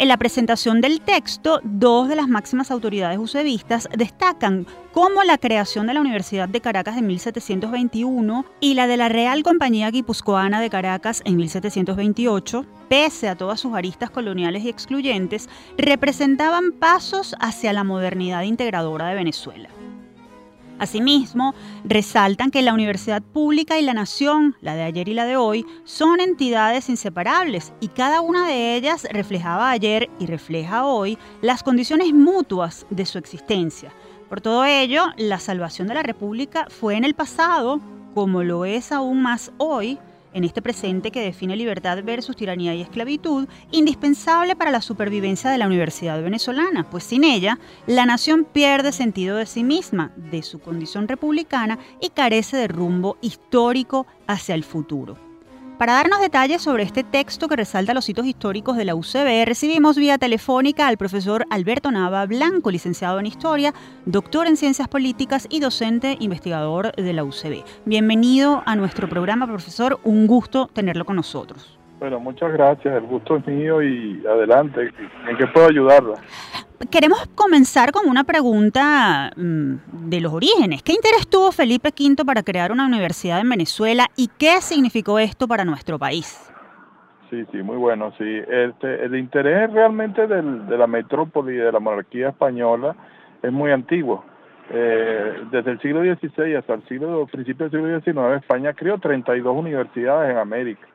En 0.00 0.08
la 0.08 0.16
presentación 0.16 0.80
del 0.80 1.02
texto, 1.02 1.60
dos 1.62 2.08
de 2.08 2.16
las 2.16 2.26
máximas 2.26 2.70
autoridades 2.70 3.18
usevistas 3.18 3.86
destacan 3.94 4.66
cómo 4.92 5.24
la 5.24 5.36
creación 5.36 5.86
de 5.86 5.92
la 5.92 6.00
Universidad 6.00 6.48
de 6.48 6.62
Caracas 6.62 6.96
en 6.96 7.06
1721 7.06 8.46
y 8.60 8.72
la 8.72 8.86
de 8.86 8.96
la 8.96 9.10
Real 9.10 9.42
Compañía 9.42 9.90
Guipuzcoana 9.90 10.62
de 10.62 10.70
Caracas 10.70 11.20
en 11.26 11.36
1728, 11.36 12.64
pese 12.88 13.28
a 13.28 13.36
todas 13.36 13.60
sus 13.60 13.74
aristas 13.74 14.08
coloniales 14.08 14.64
y 14.64 14.70
excluyentes, 14.70 15.50
representaban 15.76 16.72
pasos 16.72 17.36
hacia 17.38 17.74
la 17.74 17.84
modernidad 17.84 18.40
integradora 18.40 19.08
de 19.08 19.16
Venezuela. 19.16 19.68
Asimismo, 20.80 21.54
resaltan 21.84 22.50
que 22.50 22.62
la 22.62 22.72
universidad 22.72 23.20
pública 23.20 23.78
y 23.78 23.82
la 23.82 23.92
nación, 23.92 24.56
la 24.62 24.74
de 24.74 24.82
ayer 24.82 25.10
y 25.10 25.14
la 25.14 25.26
de 25.26 25.36
hoy, 25.36 25.66
son 25.84 26.20
entidades 26.20 26.88
inseparables 26.88 27.74
y 27.80 27.88
cada 27.88 28.22
una 28.22 28.48
de 28.48 28.76
ellas 28.76 29.06
reflejaba 29.12 29.70
ayer 29.70 30.08
y 30.18 30.24
refleja 30.24 30.86
hoy 30.86 31.18
las 31.42 31.62
condiciones 31.62 32.14
mutuas 32.14 32.86
de 32.88 33.04
su 33.04 33.18
existencia. 33.18 33.92
Por 34.30 34.40
todo 34.40 34.64
ello, 34.64 35.04
la 35.18 35.38
salvación 35.38 35.86
de 35.86 35.94
la 35.94 36.02
República 36.02 36.66
fue 36.70 36.96
en 36.96 37.04
el 37.04 37.12
pasado, 37.12 37.78
como 38.14 38.42
lo 38.42 38.64
es 38.64 38.90
aún 38.90 39.20
más 39.20 39.52
hoy, 39.58 39.98
en 40.34 40.44
este 40.44 40.62
presente 40.62 41.10
que 41.10 41.20
define 41.20 41.56
libertad 41.56 42.02
versus 42.04 42.36
tiranía 42.36 42.74
y 42.74 42.82
esclavitud, 42.82 43.48
indispensable 43.70 44.56
para 44.56 44.70
la 44.70 44.80
supervivencia 44.80 45.50
de 45.50 45.58
la 45.58 45.66
Universidad 45.66 46.22
venezolana, 46.22 46.88
pues 46.90 47.04
sin 47.04 47.24
ella, 47.24 47.58
la 47.86 48.06
nación 48.06 48.44
pierde 48.44 48.92
sentido 48.92 49.36
de 49.36 49.46
sí 49.46 49.64
misma, 49.64 50.12
de 50.16 50.42
su 50.42 50.60
condición 50.60 51.08
republicana 51.08 51.78
y 52.00 52.10
carece 52.10 52.56
de 52.56 52.68
rumbo 52.68 53.16
histórico 53.20 54.06
hacia 54.26 54.54
el 54.54 54.64
futuro. 54.64 55.29
Para 55.80 55.94
darnos 55.94 56.20
detalles 56.20 56.60
sobre 56.60 56.82
este 56.82 57.04
texto 57.04 57.48
que 57.48 57.56
resalta 57.56 57.94
los 57.94 58.06
hitos 58.06 58.26
históricos 58.26 58.76
de 58.76 58.84
la 58.84 58.94
UCB, 58.94 59.46
recibimos 59.46 59.96
vía 59.96 60.18
telefónica 60.18 60.86
al 60.86 60.98
profesor 60.98 61.46
Alberto 61.48 61.90
Nava 61.90 62.26
Blanco, 62.26 62.70
licenciado 62.70 63.18
en 63.18 63.24
Historia, 63.24 63.72
doctor 64.04 64.46
en 64.46 64.58
Ciencias 64.58 64.88
Políticas 64.88 65.46
y 65.48 65.60
docente 65.60 66.18
investigador 66.20 66.94
de 66.96 67.14
la 67.14 67.24
UCB. 67.24 67.64
Bienvenido 67.86 68.62
a 68.66 68.76
nuestro 68.76 69.08
programa, 69.08 69.46
profesor. 69.46 69.98
Un 70.04 70.26
gusto 70.26 70.68
tenerlo 70.70 71.06
con 71.06 71.16
nosotros. 71.16 71.79
Bueno, 72.00 72.18
muchas 72.18 72.50
gracias. 72.54 72.94
El 72.94 73.02
gusto 73.02 73.36
es 73.36 73.46
mío 73.46 73.82
y 73.82 74.24
adelante. 74.26 74.90
¿En 75.28 75.36
qué 75.36 75.46
puedo 75.48 75.68
ayudarla? 75.68 76.14
Queremos 76.90 77.26
comenzar 77.34 77.92
con 77.92 78.08
una 78.08 78.24
pregunta 78.24 79.30
mm, 79.36 80.08
de 80.08 80.20
los 80.22 80.32
orígenes. 80.32 80.82
¿Qué 80.82 80.92
interés 80.92 81.28
tuvo 81.28 81.52
Felipe 81.52 81.90
V 81.90 82.24
para 82.24 82.42
crear 82.42 82.72
una 82.72 82.86
universidad 82.86 83.38
en 83.40 83.50
Venezuela 83.50 84.06
y 84.16 84.30
qué 84.38 84.62
significó 84.62 85.18
esto 85.18 85.46
para 85.46 85.66
nuestro 85.66 85.98
país? 85.98 86.50
Sí, 87.28 87.44
sí, 87.52 87.58
muy 87.62 87.76
bueno. 87.76 88.14
Sí, 88.16 88.24
este, 88.48 89.04
el 89.04 89.14
interés 89.16 89.70
realmente 89.70 90.26
del, 90.26 90.68
de 90.68 90.78
la 90.78 90.86
metrópoli 90.86 91.52
y 91.52 91.58
de 91.58 91.70
la 91.70 91.80
monarquía 91.80 92.30
española 92.30 92.96
es 93.42 93.52
muy 93.52 93.72
antiguo. 93.72 94.24
Eh, 94.70 95.44
desde 95.50 95.72
el 95.72 95.80
siglo 95.80 96.00
XVI 96.00 96.54
hasta 96.54 96.72
el 96.72 96.88
siglo, 96.88 97.26
principio 97.30 97.68
del 97.68 97.82
siglo 97.82 98.00
XIX, 98.00 98.42
España 98.42 98.72
creó 98.72 98.98
32 98.98 99.54
universidades 99.54 100.30
en 100.30 100.38
América 100.38 100.86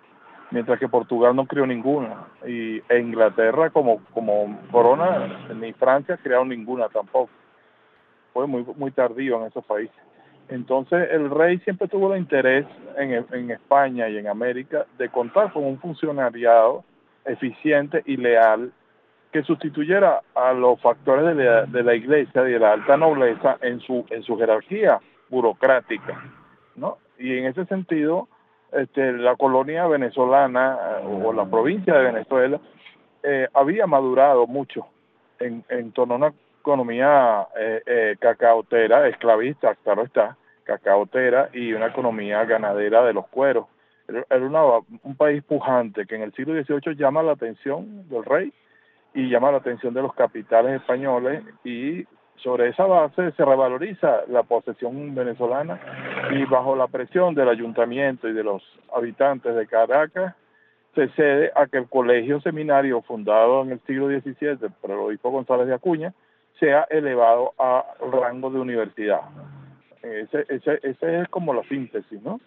mientras 0.52 0.80
que 0.80 0.88
Portugal 0.88 1.36
no 1.36 1.46
creó 1.46 1.66
ninguna. 1.66 2.28
Y 2.46 2.82
e 2.90 3.00
Inglaterra 3.00 3.70
como 3.70 4.04
como 4.14 4.60
corona 4.72 5.48
ni 5.56 5.74
Francia 5.74 6.18
crearon 6.22 6.50
ninguna 6.50 6.90
tampoco. 6.90 7.30
Fue 8.34 8.48
muy 8.48 8.66
muy 8.76 8.92
tardío 8.92 9.40
en 9.40 9.48
esos 9.48 9.66
países. 9.66 9.96
Entonces 10.48 11.10
el 11.12 11.30
rey 11.30 11.58
siempre 11.60 11.88
tuvo 11.88 12.14
el 12.14 12.20
interés 12.20 12.66
en, 12.98 13.26
en 13.32 13.52
España 13.52 14.08
y 14.10 14.18
en 14.18 14.28
América 14.28 14.86
de 14.98 15.10
contar 15.10 15.52
con 15.52 15.64
un 15.64 15.80
funcionariado 15.80 16.84
eficiente 17.26 18.04
y 18.06 18.18
leal 18.18 18.72
que 19.32 19.44
sustituyera 19.44 20.22
a 20.36 20.54
los 20.54 20.80
factores 20.80 21.36
de 21.36 21.44
la, 21.44 21.66
de 21.66 21.84
la 21.84 21.96
iglesia 21.96 22.48
y 22.48 22.54
de 22.54 22.60
la 22.60 22.74
alta 22.74 22.96
nobleza 22.96 23.58
en 23.62 23.80
su 23.80 24.06
en 24.10 24.24
su 24.24 24.38
jerarquía 24.38 25.00
burocrática 25.30 26.24
no 26.76 27.00
y 27.18 27.38
en 27.38 27.46
ese 27.46 27.66
sentido 27.66 28.30
este, 28.72 29.14
la 29.14 29.36
colonia 29.36 29.88
venezolana 29.88 30.78
eh, 31.02 31.22
o 31.24 31.34
la 31.34 31.46
provincia 31.46 31.94
de 31.96 32.12
Venezuela 32.12 32.60
eh, 33.24 33.48
había 33.54 33.88
madurado 33.88 34.46
mucho 34.48 34.86
en, 35.40 35.64
en 35.70 35.92
torno 35.92 36.14
a 36.14 36.18
una 36.18 36.34
economía 36.66 37.48
eh, 37.58 37.82
eh, 37.86 38.16
cacaotera, 38.20 39.08
esclavista, 39.08 39.76
claro 39.84 40.04
está, 40.04 40.36
cacaotera 40.64 41.50
y 41.54 41.74
una 41.74 41.88
economía 41.88 42.44
ganadera 42.46 43.04
de 43.04 43.14
los 43.14 43.28
cueros. 43.28 43.68
Era 44.08 44.46
una, 44.46 44.64
un 45.04 45.16
país 45.16 45.44
pujante 45.44 46.06
que 46.06 46.16
en 46.16 46.22
el 46.24 46.34
siglo 46.34 46.54
XVIII 46.54 46.96
llama 46.96 47.24
la 47.24 47.34
atención 47.34 48.08
del 48.10 48.24
rey 48.24 48.54
y 49.14 49.30
llama 49.30 49.52
la 49.52 49.58
atención 49.58 49.94
de 49.94 50.02
los 50.02 50.14
capitales 50.14 50.82
españoles 50.82 51.44
y 51.64 52.06
sobre 52.38 52.70
esa 52.70 52.86
base 52.86 53.32
se 53.32 53.46
revaloriza 53.46 54.22
la 54.28 54.44
posesión 54.44 55.16
venezolana 55.16 55.80
y 56.32 56.46
bajo 56.46 56.76
la 56.76 56.88
presión 56.88 57.34
del 57.34 57.50
ayuntamiento 57.50 58.28
y 58.28 58.34
de 58.34 58.44
los 58.44 58.62
habitantes 58.94 59.56
de 59.56 59.68
Caracas 59.68 60.36
se 60.94 61.10
cede 61.10 61.52
a 61.56 61.68
que 61.68 61.78
el 61.78 61.90
colegio 61.90 62.40
seminario 62.42 63.02
fundado 63.02 63.64
en 63.64 63.72
el 63.72 63.80
siglo 63.82 64.08
XVII 64.08 64.70
por 64.82 64.92
el 64.92 64.98
obispo 64.98 65.30
González 65.30 65.68
de 65.68 65.74
Acuña 65.74 66.14
sea 66.60 66.88
elevado 66.90 67.54
al 67.58 68.12
rango 68.12 68.50
de 68.50 68.60
universidad. 68.60 69.22
Ese, 70.02 70.46
ese, 70.50 70.80
ese 70.84 71.22
es 71.22 71.28
como 71.30 71.54
la 71.54 71.64
síntesis, 71.64 72.22
¿no? 72.22 72.40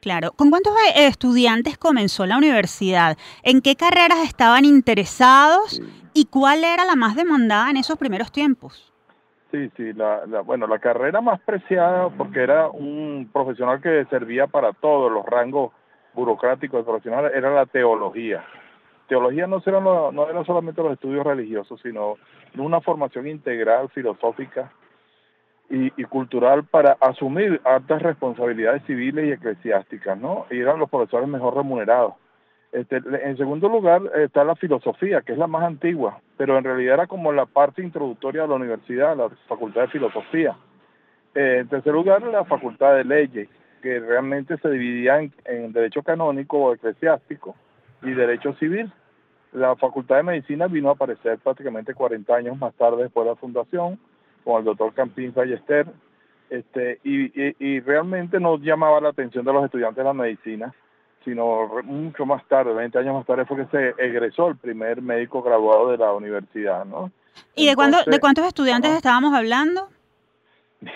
Claro. 0.00 0.32
¿Con 0.32 0.50
cuántos 0.50 0.74
estudiantes 0.96 1.78
comenzó 1.78 2.26
la 2.26 2.36
universidad? 2.36 3.16
¿En 3.42 3.62
qué 3.62 3.74
carreras 3.74 4.18
estaban 4.24 4.66
interesados? 4.66 5.80
¿Y 6.12 6.26
cuál 6.26 6.62
era 6.62 6.84
la 6.84 6.94
más 6.94 7.16
demandada 7.16 7.70
en 7.70 7.78
esos 7.78 7.96
primeros 7.96 8.30
tiempos? 8.30 8.93
Sí, 9.54 9.70
sí, 9.76 9.92
la, 9.92 10.24
bueno, 10.44 10.66
la 10.66 10.80
carrera 10.80 11.20
más 11.20 11.40
preciada 11.42 12.08
porque 12.08 12.42
era 12.42 12.68
un 12.70 13.30
profesional 13.32 13.80
que 13.80 14.04
servía 14.06 14.48
para 14.48 14.72
todos 14.72 15.12
los 15.12 15.24
rangos 15.24 15.70
burocráticos 16.12 16.80
y 16.80 16.82
profesionales, 16.82 17.30
era 17.36 17.54
la 17.54 17.64
teología. 17.64 18.44
Teología 19.06 19.46
no 19.46 19.62
era, 19.64 19.78
no 19.80 20.28
era 20.28 20.44
solamente 20.44 20.82
los 20.82 20.94
estudios 20.94 21.24
religiosos, 21.24 21.80
sino 21.82 22.16
una 22.56 22.80
formación 22.80 23.28
integral, 23.28 23.90
filosófica 23.90 24.72
y, 25.70 25.92
y 25.96 26.04
cultural 26.06 26.64
para 26.64 26.96
asumir 27.00 27.60
altas 27.62 28.02
responsabilidades 28.02 28.82
civiles 28.86 29.24
y 29.24 29.32
eclesiásticas, 29.34 30.18
¿no? 30.18 30.46
Y 30.50 30.58
eran 30.58 30.80
los 30.80 30.90
profesores 30.90 31.28
mejor 31.28 31.54
remunerados. 31.54 32.14
Este, 32.74 32.96
en 32.96 33.36
segundo 33.36 33.68
lugar 33.68 34.02
está 34.16 34.42
la 34.42 34.56
filosofía, 34.56 35.22
que 35.22 35.30
es 35.30 35.38
la 35.38 35.46
más 35.46 35.62
antigua, 35.62 36.18
pero 36.36 36.58
en 36.58 36.64
realidad 36.64 36.94
era 36.94 37.06
como 37.06 37.32
la 37.32 37.46
parte 37.46 37.80
introductoria 37.82 38.42
de 38.42 38.48
la 38.48 38.56
universidad, 38.56 39.16
la 39.16 39.28
facultad 39.46 39.82
de 39.82 39.88
filosofía. 39.88 40.56
Eh, 41.36 41.58
en 41.60 41.68
tercer 41.68 41.92
lugar, 41.92 42.20
la 42.22 42.44
facultad 42.44 42.96
de 42.96 43.04
leyes, 43.04 43.48
que 43.80 44.00
realmente 44.00 44.58
se 44.58 44.68
dividía 44.70 45.20
en, 45.20 45.72
derecho 45.72 46.02
canónico 46.02 46.58
o 46.58 46.74
eclesiástico 46.74 47.54
y 48.02 48.10
derecho 48.10 48.54
civil. 48.54 48.92
La 49.52 49.76
facultad 49.76 50.16
de 50.16 50.24
medicina 50.24 50.66
vino 50.66 50.88
a 50.88 50.94
aparecer 50.94 51.38
prácticamente 51.38 51.94
40 51.94 52.34
años 52.34 52.58
más 52.58 52.74
tarde 52.74 53.04
después 53.04 53.24
de 53.24 53.30
la 53.30 53.36
fundación, 53.36 54.00
con 54.42 54.58
el 54.58 54.64
doctor 54.64 54.92
Campín 54.94 55.32
Ballester, 55.32 55.86
este, 56.50 56.98
y, 57.04 57.30
y, 57.64 57.78
realmente 57.80 58.40
nos 58.40 58.60
llamaba 58.60 59.00
la 59.00 59.10
atención 59.10 59.44
de 59.44 59.52
los 59.52 59.64
estudiantes 59.64 59.98
de 59.98 60.04
la 60.04 60.12
medicina 60.12 60.74
sino 61.24 61.68
mucho 61.84 62.26
más 62.26 62.44
tarde, 62.46 62.72
20 62.72 62.98
años 62.98 63.14
más 63.14 63.26
tarde, 63.26 63.44
fue 63.44 63.58
que 63.58 63.66
se 63.66 63.94
egresó 64.02 64.48
el 64.48 64.56
primer 64.56 65.02
médico 65.02 65.42
graduado 65.42 65.90
de 65.90 65.98
la 65.98 66.12
universidad, 66.12 66.84
¿no? 66.84 67.10
¿Y 67.54 67.66
de, 67.66 67.74
cuándo, 67.74 67.98
de 68.04 68.20
cuántos 68.20 68.46
estudiantes 68.46 68.92
estábamos 68.92 69.34
hablando? 69.34 69.88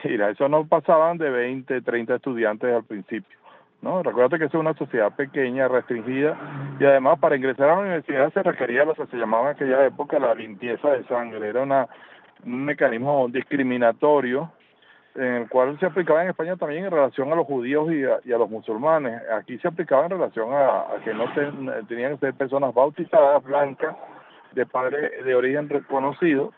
Mira, 0.05 0.31
eso 0.31 0.49
no 0.49 0.67
pasaban 0.67 1.19
de 1.19 1.31
20, 1.31 1.81
30 1.83 2.17
estudiantes 2.17 2.75
al 2.75 2.85
principio. 2.85 3.39
¿no? 3.81 4.03
Recuerda 4.03 4.39
que 4.39 4.47
es 4.47 4.55
una 4.55 4.75
sociedad 4.75 5.15
pequeña, 5.15 5.69
restringida, 5.69 6.37
y 6.81 6.85
además 6.85 7.19
para 7.19 7.37
ingresar 7.37 7.71
a 7.71 7.75
la 7.75 7.81
universidad 7.81 8.33
se 8.33 8.43
requería 8.43 8.85
lo 8.85 8.95
que 8.95 9.07
se 9.07 9.17
llamaba 9.17 9.51
en 9.51 9.57
aquella 9.57 9.87
época 9.87 10.19
la 10.19 10.35
limpieza 10.35 10.91
de 10.91 11.05
sangre. 11.05 11.49
Era 11.49 11.63
una, 11.63 11.89
un 12.45 12.65
mecanismo 12.65 13.29
discriminatorio 13.29 14.51
en 15.15 15.35
el 15.35 15.49
cual 15.49 15.79
se 15.81 15.87
aplicaba 15.87 16.23
en 16.23 16.31
España 16.31 16.57
también 16.57 16.85
en 16.85 16.91
relación 16.91 17.33
a 17.33 17.37
los 17.37 17.47
judíos 17.47 17.91
y 17.93 18.05
a, 18.05 18.21
y 18.25 18.33
a 18.33 18.39
los 18.39 18.49
musulmanes. 18.49 19.21
Aquí 19.33 19.59
se 19.59 19.69
aplicaba 19.69 20.05
en 20.05 20.11
relación 20.11 20.49
a, 20.53 20.87
que 21.05 21.13
no 21.13 21.25
tenían 21.89 22.15
que 22.15 22.27
ser 22.27 22.35
personas 22.35 22.73
bautizadas, 22.75 23.43
blancas, 23.43 23.97
de 24.53 24.67
padre 24.67 25.23
de 25.23 25.35
origen 25.35 25.69
reconocido, 25.69 26.53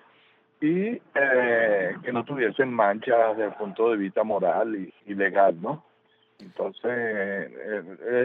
y 0.60 1.00
eh, 1.14 1.96
que 2.02 2.12
no 2.12 2.24
tuviesen 2.24 2.72
manchas 2.72 3.36
desde 3.36 3.46
el 3.46 3.54
punto 3.54 3.90
de 3.90 3.96
vista 3.96 4.22
moral 4.24 4.76
y, 4.76 5.14
legal, 5.14 5.60
¿no? 5.60 5.82
Entonces, 6.38 7.50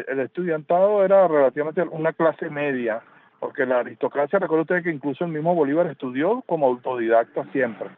el, 0.07 0.19
estudiantado 0.19 1.03
era 1.03 1.27
relativamente 1.27 1.81
una 1.81 2.13
clase 2.13 2.49
media, 2.49 3.01
porque 3.39 3.65
la 3.65 3.79
aristocracia, 3.79 4.39
recuerda 4.39 4.61
usted 4.63 4.83
que 4.83 4.91
incluso 4.91 5.25
el 5.25 5.31
mismo 5.31 5.55
Bolívar 5.55 5.87
estudió 5.87 6.41
como 6.45 6.67
autodidacta 6.67 7.45
siempre, 7.51 7.89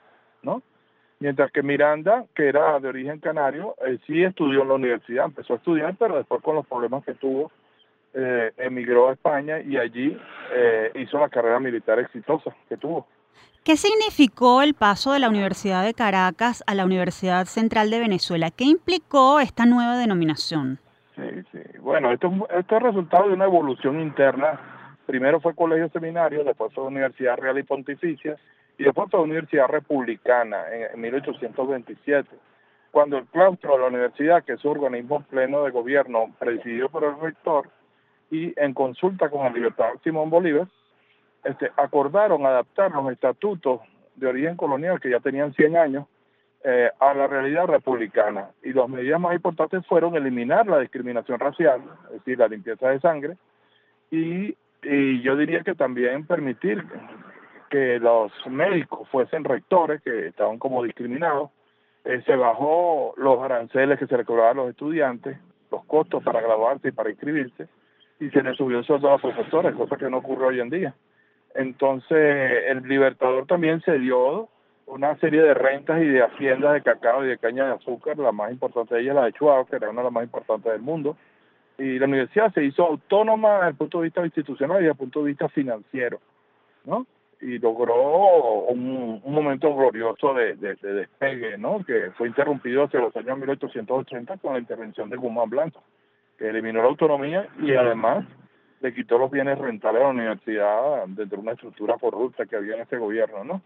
¿no? 0.42 0.62
Mientras 1.20 1.52
que 1.52 1.64
Miranda, 1.64 2.26
que 2.36 2.48
era 2.48 2.80
de 2.80 2.90
origen 2.90 3.20
canario, 3.20 3.76
eh, 3.86 3.98
sí 4.06 4.24
estudió 4.24 4.62
en 4.62 4.68
la 4.68 4.76
universidad, 4.76 5.26
empezó 5.26 5.54
a 5.54 5.58
estudiar, 5.58 5.96
pero 5.98 6.18
después 6.18 6.44
con 6.44 6.56
los 6.56 6.68
problemas 6.68 7.04
que 7.04 7.16
tuvo, 7.16 7.52
eh, 8.14 8.52
emigró 8.58 9.10
a 9.10 9.14
España 9.14 9.60
y 9.60 9.78
allí 9.78 10.18
eh, 10.54 10.92
hizo 10.96 11.20
la 11.20 11.30
carrera 11.30 11.60
militar 11.60 12.00
exitosa 12.00 12.56
que 12.70 12.78
tuvo. 12.78 13.08
¿Qué 13.64 13.76
significó 13.78 14.62
el 14.62 14.76
paso 14.76 15.12
de 15.12 15.20
la 15.20 15.28
Universidad 15.28 15.84
de 15.84 15.94
Caracas 15.94 16.64
a 16.68 16.74
la 16.74 16.86
Universidad 16.86 17.46
Central 17.46 17.90
de 17.90 18.00
Venezuela? 18.00 18.50
¿Qué 18.50 18.64
implicó 18.64 19.40
esta 19.40 19.66
nueva 19.66 19.98
denominación? 19.98 20.80
Sí, 21.16 21.44
sí. 21.52 21.60
Bueno, 21.80 22.12
esto, 22.12 22.32
esto 22.58 22.78
es 22.78 22.84
resultado 22.84 23.28
de 23.28 23.34
una 23.34 23.46
evolución 23.46 24.00
interna. 24.00 24.60
Primero 25.06 25.42
fue 25.42 25.54
colegio 25.56 25.90
seminario, 25.90 26.44
después 26.44 26.74
fue 26.74 26.86
Universidad 26.86 27.38
Real 27.38 27.58
y 27.58 27.64
Pontificia, 27.64 28.38
y 28.78 28.84
después 28.84 29.10
fue 29.10 29.22
Universidad 29.22 29.68
Republicana 29.68 30.66
en, 30.72 31.02
1827, 31.02 32.30
cuando 32.92 33.18
el 33.18 33.26
claustro 33.26 33.74
de 33.74 33.80
la 33.80 33.88
universidad, 33.88 34.44
que 34.44 34.54
es 34.54 34.66
un 34.66 34.72
organismo 34.72 35.24
pleno 35.24 35.64
de 35.64 35.72
gobierno 35.72 36.34
presidido 36.40 36.90
por 36.90 37.04
el 37.04 37.20
rector, 37.20 37.70
y 38.30 38.54
en 38.60 38.74
consulta 38.74 39.30
con 39.30 39.46
el 39.48 39.54
libertador 39.54 40.00
Simón 40.04 40.30
Bolívar, 40.30 40.68
este, 41.44 41.72
acordaron 41.78 42.46
adaptar 42.46 42.92
los 42.92 43.12
estatutos 43.12 43.82
de 44.16 44.28
origen 44.28 44.58
colonial, 44.58 45.00
que 45.00 45.10
ya 45.10 45.20
tenían 45.20 45.54
100 45.54 45.78
años, 45.78 46.06
eh, 46.64 46.90
a 47.00 47.14
la 47.14 47.28
realidad 47.28 47.68
republicana. 47.68 48.50
Y 48.64 48.74
las 48.74 48.90
medidas 48.90 49.20
más 49.20 49.34
importantes 49.34 49.86
fueron 49.86 50.16
eliminar 50.16 50.68
la 50.68 50.80
discriminación 50.80 51.40
racial, 51.40 51.82
es 52.08 52.14
decir, 52.14 52.38
la 52.38 52.48
limpieza 52.48 52.90
de 52.90 53.00
sangre, 53.00 53.38
y, 54.12 54.56
y 54.84 55.22
yo 55.22 55.36
diría 55.36 55.62
que 55.62 55.76
también 55.76 56.26
permitir 56.26 56.84
que 57.70 58.00
los 58.00 58.32
médicos 58.48 59.08
fuesen 59.10 59.44
rectores, 59.44 60.02
que 60.02 60.28
estaban 60.28 60.58
como 60.58 60.84
discriminados, 60.84 61.52
eh, 62.06 62.22
se 62.26 62.36
bajó 62.36 63.14
los 63.18 63.42
aranceles 63.42 64.00
que 64.00 64.08
se 64.08 64.18
le 64.18 64.26
cobraban 64.26 64.58
a 64.58 64.62
los 64.62 64.70
estudiantes, 64.70 65.38
los 65.72 65.84
costos 65.86 66.24
para 66.24 66.42
graduarse 66.42 66.90
y 66.90 66.92
para 66.92 67.10
inscribirse, 67.10 67.68
y 68.20 68.30
se 68.30 68.42
le 68.42 68.54
subió 68.56 68.80
el 68.80 68.86
sueldo 68.86 69.10
a 69.10 69.14
los 69.14 69.22
profesores, 69.22 69.76
cosa 69.76 69.98
que 69.98 70.10
no 70.10 70.18
ocurre 70.18 70.48
hoy 70.48 70.60
en 70.60 70.70
día. 70.70 70.96
Entonces, 71.54 72.64
el 72.68 72.84
Libertador 72.84 73.46
también 73.48 73.82
se 73.82 73.98
dio 74.00 74.48
una 74.86 75.18
serie 75.18 75.42
de 75.42 75.54
rentas 75.54 76.02
y 76.02 76.06
de 76.06 76.24
haciendas 76.24 76.74
de 76.74 76.82
cacao 76.82 77.26
y 77.26 77.28
de 77.28 77.38
caña 77.38 77.66
de 77.66 77.74
azúcar, 77.74 78.18
la 78.18 78.32
más 78.32 78.52
importante 78.52 78.96
de 78.96 79.02
ellas 79.02 79.16
la 79.16 79.26
de 79.26 79.34
Chuao, 79.34 79.66
que 79.66 79.76
era 79.76 79.90
una 79.90 80.02
de 80.02 80.06
las 80.06 80.14
más 80.14 80.24
importantes 80.24 80.72
del 80.72 80.82
mundo, 80.82 81.18
y 81.78 82.00
la 82.00 82.06
universidad 82.06 82.54
se 82.54 82.64
hizo 82.64 82.86
autónoma 82.86 83.56
desde 83.56 83.70
el 83.70 83.76
punto 83.76 83.98
de 84.00 84.04
vista 84.06 84.26
institucional 84.26 84.78
y 84.78 84.82
desde 84.82 84.92
el 84.92 84.98
punto 84.98 85.20
de 85.20 85.28
vista 85.28 85.50
financiero, 85.50 86.20
¿no? 86.86 87.06
Y 87.42 87.60
logró 87.60 88.64
un, 88.70 89.22
momento 89.26 89.74
glorioso 89.76 90.34
de, 90.34 90.56
despegue, 90.56 91.58
¿no? 91.58 91.84
que 91.86 92.12
fue 92.18 92.28
interrumpido 92.28 92.84
hacia 92.84 93.00
los 93.00 93.16
años 93.16 93.38
1880 93.38 94.38
con 94.38 94.54
la 94.54 94.60
intervención 94.60 95.10
de 95.10 95.18
Guzmán 95.18 95.50
Blanco, 95.50 95.84
que 96.38 96.50
eliminó 96.50 96.82
la 96.82 96.88
autonomía 96.88 97.48
y 97.62 97.74
además 97.76 98.26
le 98.80 98.94
quitó 98.94 99.18
los 99.18 99.32
bienes 99.32 99.58
rentales 99.58 100.02
a 100.02 100.06
la 100.06 100.12
universidad 100.12 101.06
dentro 101.08 101.38
de 101.38 101.44
una 101.44 101.52
estructura 101.54 101.96
corrupta 102.00 102.46
que 102.46 102.56
había 102.56 102.76
en 102.76 102.82
ese 102.82 102.98
gobierno, 102.98 103.44
¿no? 103.44 103.62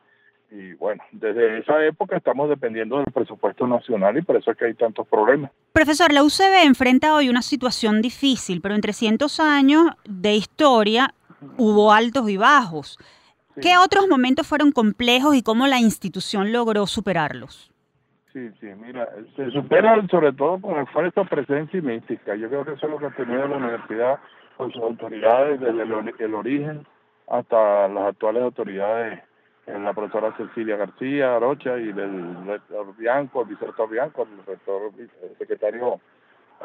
Y 0.51 0.73
bueno, 0.73 1.01
desde 1.13 1.59
esa 1.59 1.85
época 1.85 2.17
estamos 2.17 2.49
dependiendo 2.49 2.97
del 2.97 3.11
presupuesto 3.13 3.65
nacional 3.67 4.17
y 4.17 4.21
por 4.21 4.35
eso 4.35 4.51
es 4.51 4.57
que 4.57 4.65
hay 4.65 4.73
tantos 4.73 5.07
problemas. 5.07 5.51
Profesor, 5.71 6.11
la 6.11 6.23
UCB 6.23 6.65
enfrenta 6.65 7.15
hoy 7.15 7.29
una 7.29 7.41
situación 7.41 8.01
difícil, 8.01 8.59
pero 8.59 8.75
en 8.75 8.81
300 8.81 9.39
años 9.39 9.85
de 10.03 10.33
historia 10.33 11.13
hubo 11.57 11.93
altos 11.93 12.29
y 12.29 12.35
bajos. 12.35 12.97
¿Qué 13.59 13.77
otros 13.77 14.07
momentos 14.07 14.47
fueron 14.47 14.71
complejos 14.71 15.35
y 15.35 15.43
cómo 15.43 15.67
la 15.67 15.79
institución 15.79 16.53
logró 16.53 16.87
superarlos? 16.87 17.71
Sí, 18.31 18.49
sí, 18.61 18.67
mira, 18.77 19.09
se 19.35 19.51
superan 19.51 20.07
sobre 20.07 20.31
todo 20.31 20.61
con 20.61 20.79
esfuerzo, 20.79 21.25
presencia 21.25 21.79
y 21.79 21.81
mística. 21.81 22.35
Yo 22.35 22.47
creo 22.47 22.63
que 22.63 22.73
eso 22.73 22.85
es 22.85 22.91
lo 22.91 22.97
que 22.97 23.07
ha 23.07 23.15
tenido 23.15 23.45
la 23.47 23.57
universidad 23.57 24.19
con 24.55 24.71
sus 24.71 24.81
autoridades 24.81 25.59
desde 25.59 25.83
el, 26.23 26.33
origen 26.33 26.85
hasta 27.27 27.87
las 27.89 28.09
actuales 28.09 28.43
autoridades, 28.43 29.19
eh, 29.67 29.77
la 29.77 29.93
profesora 29.93 30.35
Cecilia 30.37 30.77
García 30.77 31.35
Arocha 31.35 31.77
y 31.77 31.91
del 31.91 32.45
rector 32.45 32.95
Bianco, 32.95 33.41
el 33.41 33.49
vicerrector 33.49 33.89
Bianco, 33.89 34.23
el 34.23 34.45
rector 34.45 34.91
el 34.97 35.37
secretario 35.37 35.99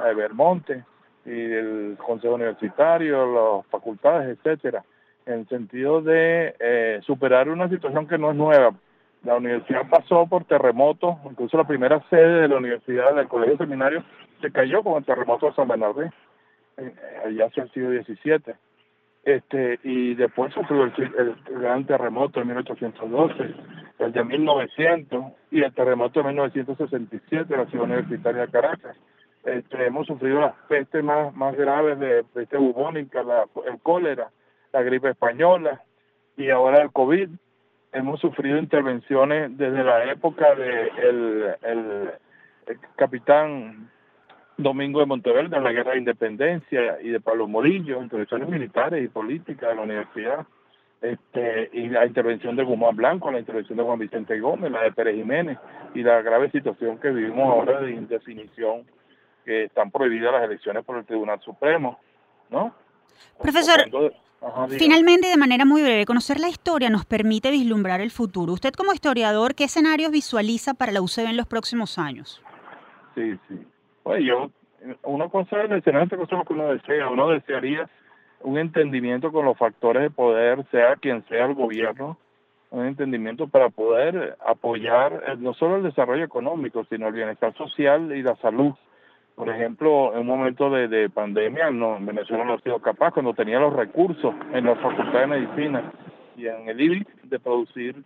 eh, 0.04 0.14
Bermonte 0.14 0.84
y 1.24 1.30
el 1.30 1.98
Consejo 1.98 2.34
Universitario, 2.34 3.26
las 3.26 3.66
facultades, 3.66 4.38
etcétera 4.38 4.84
en 5.26 5.48
sentido 5.48 6.00
de 6.00 6.54
eh, 6.58 7.00
superar 7.02 7.48
una 7.48 7.68
situación 7.68 8.06
que 8.06 8.16
no 8.16 8.30
es 8.30 8.36
nueva. 8.36 8.72
La 9.24 9.36
universidad 9.36 9.88
pasó 9.90 10.26
por 10.26 10.44
terremotos, 10.44 11.16
incluso 11.28 11.56
la 11.56 11.66
primera 11.66 12.00
sede 12.08 12.42
de 12.42 12.48
la 12.48 12.58
universidad 12.58 13.14
del 13.14 13.28
Colegio 13.28 13.56
Seminario 13.58 14.04
se 14.40 14.52
cayó 14.52 14.82
con 14.82 14.98
el 14.98 15.04
terremoto 15.04 15.46
de 15.46 15.54
San 15.54 15.68
Bernardín, 15.68 16.12
eh, 16.76 16.94
allá 17.24 17.46
hacia 17.46 17.64
el 17.64 17.72
siglo 17.72 17.90
XVII. 17.90 18.54
Este, 19.24 19.80
y 19.82 20.14
después 20.14 20.54
sufrió 20.54 20.84
el, 20.84 21.36
gran 21.58 21.84
terremoto 21.84 22.38
de 22.38 22.46
1812, 22.46 23.54
el 23.98 24.12
de 24.12 24.24
1900 24.24 25.24
y 25.50 25.62
el 25.62 25.74
terremoto 25.74 26.20
de 26.20 26.28
1967 26.28 27.44
de 27.46 27.56
la 27.56 27.66
ciudad 27.66 27.86
universitaria 27.86 28.42
de 28.42 28.52
Caracas. 28.52 28.96
Este, 29.44 29.86
hemos 29.86 30.06
sufrido 30.06 30.40
las 30.40 30.54
pestes 30.68 31.02
más, 31.02 31.34
más 31.34 31.56
graves 31.56 31.98
de 31.98 32.22
peste 32.32 32.56
bubónica, 32.56 33.24
la, 33.24 33.46
el 33.66 33.80
cólera, 33.80 34.30
la 34.76 34.82
gripe 34.82 35.08
española 35.08 35.82
y 36.36 36.50
ahora 36.50 36.82
el 36.82 36.92
COVID. 36.92 37.30
Hemos 37.92 38.20
sufrido 38.20 38.58
intervenciones 38.58 39.56
desde 39.56 39.82
la 39.82 40.04
época 40.12 40.54
de 40.54 40.90
el, 41.02 42.10
capitán 42.96 43.90
Domingo 44.58 45.00
de 45.00 45.06
Monteverde 45.06 45.56
en 45.56 45.64
la 45.64 45.72
Guerra 45.72 45.92
de 45.92 45.98
Independencia 45.98 47.00
y 47.00 47.08
de 47.08 47.20
Pablo 47.20 47.48
Morillo, 47.48 48.02
intervenciones 48.02 48.50
militares 48.50 49.02
y 49.02 49.08
políticas 49.08 49.70
de 49.70 49.76
la 49.76 49.82
universidad, 49.82 50.46
este, 51.00 51.70
y 51.72 51.88
la 51.88 52.04
intervención 52.04 52.54
de 52.54 52.64
Guzmán 52.64 52.96
Blanco, 52.96 53.30
la 53.30 53.38
intervención 53.38 53.78
de 53.78 53.84
Juan 53.84 53.98
Vicente 53.98 54.38
Gómez, 54.38 54.70
la 54.70 54.82
de 54.82 54.92
Pérez 54.92 55.14
Jiménez 55.14 55.58
y 55.94 56.02
la 56.02 56.20
grave 56.20 56.50
situación 56.50 56.98
que 56.98 57.10
vivimos 57.10 57.48
ahora 57.48 57.80
de 57.80 57.92
indefinición, 57.92 58.84
que 59.42 59.64
están 59.64 59.90
prohibidas 59.90 60.32
las 60.32 60.44
elecciones 60.44 60.84
por 60.84 60.98
el 60.98 61.06
Tribunal 61.06 61.40
Supremo, 61.40 61.98
¿no? 62.50 62.74
Profesor, 63.40 63.88
Finalmente, 64.78 65.28
de 65.28 65.36
manera 65.36 65.64
muy 65.64 65.82
breve, 65.82 66.04
conocer 66.04 66.38
la 66.38 66.48
historia 66.48 66.90
nos 66.90 67.04
permite 67.04 67.50
vislumbrar 67.50 68.00
el 68.00 68.10
futuro. 68.10 68.52
Usted 68.52 68.72
como 68.72 68.92
historiador, 68.92 69.54
¿qué 69.54 69.64
escenarios 69.64 70.10
visualiza 70.10 70.74
para 70.74 70.92
la 70.92 71.00
UCB 71.00 71.30
en 71.30 71.36
los 71.36 71.46
próximos 71.46 71.98
años? 71.98 72.42
Sí, 73.14 73.38
sí. 73.48 73.58
Yo, 74.24 74.50
una 75.02 75.28
cosa 75.28 75.62
es 75.62 75.70
el 75.70 75.78
escenario, 75.78 76.22
es 76.22 76.30
lo 76.30 76.44
que 76.44 76.52
uno 76.52 76.68
desea. 76.68 77.08
Uno 77.08 77.28
desearía 77.28 77.88
un 78.42 78.58
entendimiento 78.58 79.32
con 79.32 79.44
los 79.44 79.58
factores 79.58 80.02
de 80.02 80.10
poder, 80.10 80.64
sea 80.70 80.96
quien 80.96 81.24
sea 81.28 81.46
el 81.46 81.54
gobierno, 81.54 82.16
un 82.70 82.86
entendimiento 82.86 83.48
para 83.48 83.70
poder 83.70 84.36
apoyar 84.46 85.24
eh, 85.26 85.36
no 85.38 85.54
solo 85.54 85.76
el 85.76 85.82
desarrollo 85.82 86.24
económico, 86.24 86.84
sino 86.88 87.08
el 87.08 87.14
bienestar 87.14 87.54
social 87.54 88.14
y 88.14 88.22
la 88.22 88.36
salud 88.36 88.74
por 89.36 89.50
ejemplo, 89.50 90.14
en 90.14 90.20
un 90.20 90.26
momento 90.26 90.70
de, 90.70 91.10
pandemia, 91.10 91.70
no, 91.70 91.98
Venezuela 92.00 92.44
no 92.44 92.54
ha 92.54 92.60
sido 92.60 92.78
capaz, 92.80 93.12
cuando 93.12 93.34
tenía 93.34 93.60
los 93.60 93.74
recursos 93.74 94.34
en 94.54 94.64
la 94.64 94.74
Facultad 94.76 95.20
de 95.20 95.26
Medicina 95.26 95.92
y 96.36 96.46
en 96.46 96.68
el 96.68 96.80
IBI, 96.80 97.06
de 97.24 97.38
producir 97.38 98.02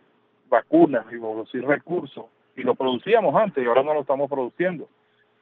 vacunas 0.49 1.07
y 1.13 1.19
producir 1.19 1.65
recursos. 1.65 2.27
Y 2.57 2.63
lo 2.63 2.75
producíamos 2.75 3.35
antes 3.37 3.63
y 3.63 3.67
ahora 3.69 3.85
no 3.85 3.95
lo 3.95 4.01
estamos 4.01 4.29
produciendo. 4.29 4.89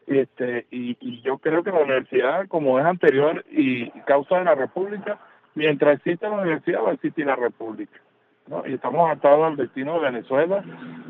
Este, 0.07 0.67
y, 0.71 0.97
y 1.01 1.23
yo 1.23 1.39
creo 1.39 1.63
que 1.63 1.73
la 1.73 1.81
universidad, 1.81 2.47
como 2.49 2.79
es 2.79 2.85
anterior 2.85 3.43
y 3.51 3.89
causa 4.03 4.39
de 4.39 4.45
la 4.45 4.55
República, 4.55 5.19
mientras 5.55 5.97
exista 5.97 6.29
la 6.29 6.43
universidad 6.43 6.85
va 6.85 6.91
a 6.91 6.95
existir 6.95 7.25
la 7.25 7.37
República. 7.37 7.99
¿no? 8.47 8.63
Y 8.67 8.75
estamos 8.75 9.11
atados 9.11 9.47
al 9.47 9.57
destino 9.57 9.95
de 9.95 10.11
Venezuela 10.11 10.63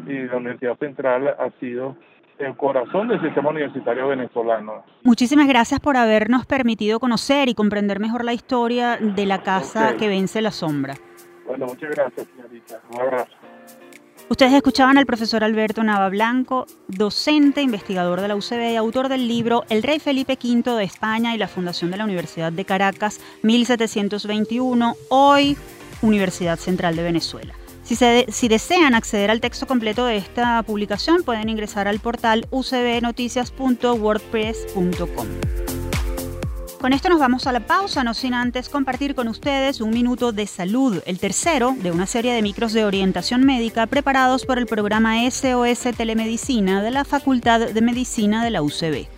y 0.07 0.23
la 0.23 0.37
Universidad 0.37 0.79
Central 0.79 1.35
ha 1.37 1.51
sido 1.59 1.97
el 2.39 2.57
corazón 2.57 3.09
del 3.09 3.21
sistema 3.21 3.51
universitario 3.51 4.09
venezolano. 4.09 4.85
Muchísimas 5.03 5.49
gracias 5.49 5.81
por 5.81 5.97
habernos 5.97 6.47
permitido 6.47 7.01
conocer 7.01 7.49
y 7.49 7.55
comprender 7.55 8.01
mejor 8.01 8.25
la 8.25 8.33
historia 8.33 8.97
de 9.01 9.27
la 9.27 9.43
casa 9.43 9.97
que 9.97 10.09
vence 10.09 10.41
la 10.41 10.51
sombra. 10.51 10.95
Bueno, 11.47 11.67
muchas 11.67 11.91
gracias, 11.91 12.27
señorita. 12.35 12.81
Un 12.93 13.01
abrazo. 13.01 13.33
Ustedes 14.31 14.53
escuchaban 14.53 14.99
al 14.99 15.07
profesor 15.07 15.43
Alberto 15.43 15.83
Nava 15.83 16.11
Blanco, 16.11 16.67
docente, 16.87 17.63
investigador 17.63 18.21
de 18.21 18.29
la 18.29 18.37
UCB 18.37 18.73
y 18.73 18.77
autor 18.77 19.09
del 19.09 19.27
libro 19.27 19.65
El 19.71 19.83
rey 19.83 19.99
Felipe 20.01 20.39
V 20.43 20.71
de 20.77 20.85
España 20.85 21.35
y 21.35 21.39
la 21.39 21.49
fundación 21.49 21.91
de 21.91 21.97
la 21.97 22.05
Universidad 22.05 22.53
de 22.53 22.67
Caracas, 22.67 23.21
1721, 23.43 24.95
hoy 25.09 25.57
Universidad 26.03 26.59
Central 26.59 26.95
de 26.95 27.05
Venezuela. 27.05 27.55
Si, 27.89 28.49
desean 28.49 28.95
acceder 28.95 29.31
al 29.31 29.41
texto 29.41 29.67
completo 29.67 30.05
de 30.05 30.19
esta 30.19 30.63
publicación, 30.63 31.23
pueden 31.23 31.49
ingresar 31.49 31.89
al 31.89 32.01
portal 32.01 32.47
ucbnoticias.wordpress.com. 32.51 35.27
Con 36.79 36.93
esto 36.93 37.09
nos 37.09 37.19
vamos 37.19 37.47
a 37.47 37.53
la 37.53 37.61
pausa, 37.61 38.05
no 38.05 38.13
sin 38.13 38.35
antes 38.35 38.69
compartir 38.69 39.15
con 39.15 39.27
ustedes 39.27 39.81
un 39.81 39.89
minuto 39.91 40.33
de 40.33 40.47
salud, 40.47 41.01
el 41.07 41.19
tercero 41.19 41.75
de 41.81 41.91
una 41.91 42.05
serie 42.07 42.35
de 42.35 42.43
micros 42.43 42.75
de 42.75 42.85
orientación 42.85 43.45
médica 43.45 43.87
preparados 43.87 44.45
por 44.45 44.59
el 44.59 44.67
programa 44.67 45.23
SOS 45.29 45.97
Telemedicina 45.97 46.83
de 46.83 46.91
la 46.91 47.07
Facultad 47.07 47.71
de 47.71 47.81
Medicina 47.81 48.45
de 48.45 48.51
la 48.51 48.61
UCB. 48.61 49.09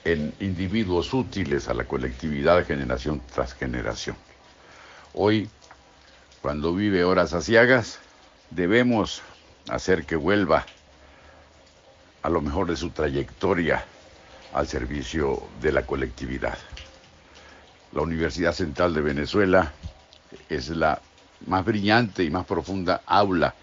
en 0.05 0.33
individuos 0.39 1.13
útiles 1.13 1.67
a 1.67 1.75
la 1.75 1.83
colectividad 1.83 2.65
generación 2.65 3.21
tras 3.35 3.53
generación. 3.53 4.15
Hoy, 5.15 5.51
cuando 6.43 6.75
vive 6.75 7.03
horas 7.03 7.35
asiagas, 7.35 7.99
debemos 8.51 9.21
hacer 9.69 10.07
que 10.07 10.15
vuelva 10.15 10.65
a 12.23 12.31
lo 12.31 12.41
mejor 12.41 12.69
de 12.69 12.77
su 12.77 12.91
trayectoria 12.91 13.85
al 14.57 14.66
servicio 14.66 15.42
de 15.61 15.71
la 15.71 15.85
colectividad. 15.85 16.57
La 17.92 18.01
Universidad 18.01 18.55
Central 18.55 18.95
de 18.95 19.03
Venezuela 19.03 19.71
es 20.49 20.71
la 20.71 20.99
más 21.47 21.62
brillante 21.62 22.25
y 22.25 22.31
más 22.31 22.47
profunda 22.47 23.03
aula 23.05 23.55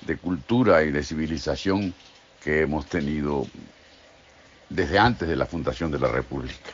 de 0.00 0.16
cultura 0.16 0.82
y 0.84 0.90
de 0.90 1.02
civilización 1.02 1.92
que 2.42 2.62
hemos 2.62 2.86
tenido 2.86 3.46
desde 4.70 4.98
antes 4.98 5.28
de 5.28 5.36
la 5.36 5.44
fundación 5.44 5.90
de 5.90 5.98
la 5.98 6.08
República. 6.08 6.70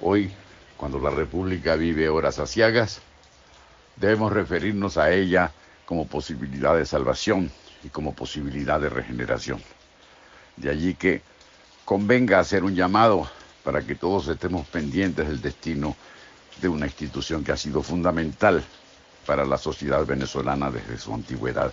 Hoy, 0.00 0.32
cuando 0.78 0.98
la 0.98 1.10
República 1.10 1.76
vive 1.76 2.08
horas 2.08 2.38
asiagas, 2.38 3.02
debemos 3.96 4.32
referirnos 4.32 4.96
a 4.96 5.12
ella 5.12 5.52
como 5.84 6.06
posibilidad 6.06 6.74
de 6.74 6.86
salvación 6.86 7.50
y 7.84 7.90
como 7.90 8.14
posibilidad 8.14 8.80
de 8.80 8.88
regeneración. 8.88 9.60
De 10.56 10.70
allí 10.70 10.94
que 10.94 11.20
convenga 11.88 12.38
hacer 12.38 12.64
un 12.64 12.74
llamado 12.74 13.26
para 13.64 13.80
que 13.80 13.94
todos 13.94 14.28
estemos 14.28 14.66
pendientes 14.66 15.26
del 15.26 15.40
destino 15.40 15.96
de 16.60 16.68
una 16.68 16.84
institución 16.84 17.42
que 17.42 17.52
ha 17.52 17.56
sido 17.56 17.82
fundamental 17.82 18.62
para 19.24 19.46
la 19.46 19.56
sociedad 19.56 20.04
venezolana 20.04 20.70
desde 20.70 20.98
su 20.98 21.14
antigüedad, 21.14 21.72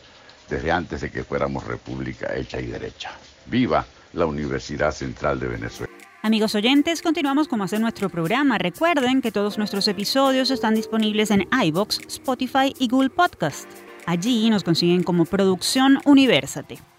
desde 0.49 0.71
antes 0.71 1.01
de 1.01 1.12
que 1.12 1.25
fuéramos 1.25 1.65
república 1.65 2.34
hecha 2.34 2.62
y 2.62 2.67
derecha. 2.67 3.12
Viva 3.47 3.86
la 4.13 4.25
Universidad 4.25 4.93
Central 4.93 5.38
de 5.38 5.49
Venezuela. 5.49 5.91
Amigos 6.21 6.56
oyentes, 6.56 7.01
continuamos 7.01 7.49
como 7.49 7.65
hace 7.65 7.78
nuestro 7.78 8.08
programa. 8.08 8.58
Recuerden 8.58 9.21
que 9.21 9.34
todos 9.34 9.58
nuestros 9.58 9.86
episodios 9.89 10.49
están 10.49 10.75
disponibles 10.75 11.30
en 11.30 11.45
iBox, 11.62 11.99
Spotify 12.08 12.73
y 12.80 12.88
Google 12.88 13.10
Podcast. 13.10 13.69
Allí 14.06 14.49
nos 14.49 14.63
consiguen 14.63 15.04
como 15.04 15.25
Producción 15.25 15.99
Universate. 16.06 16.94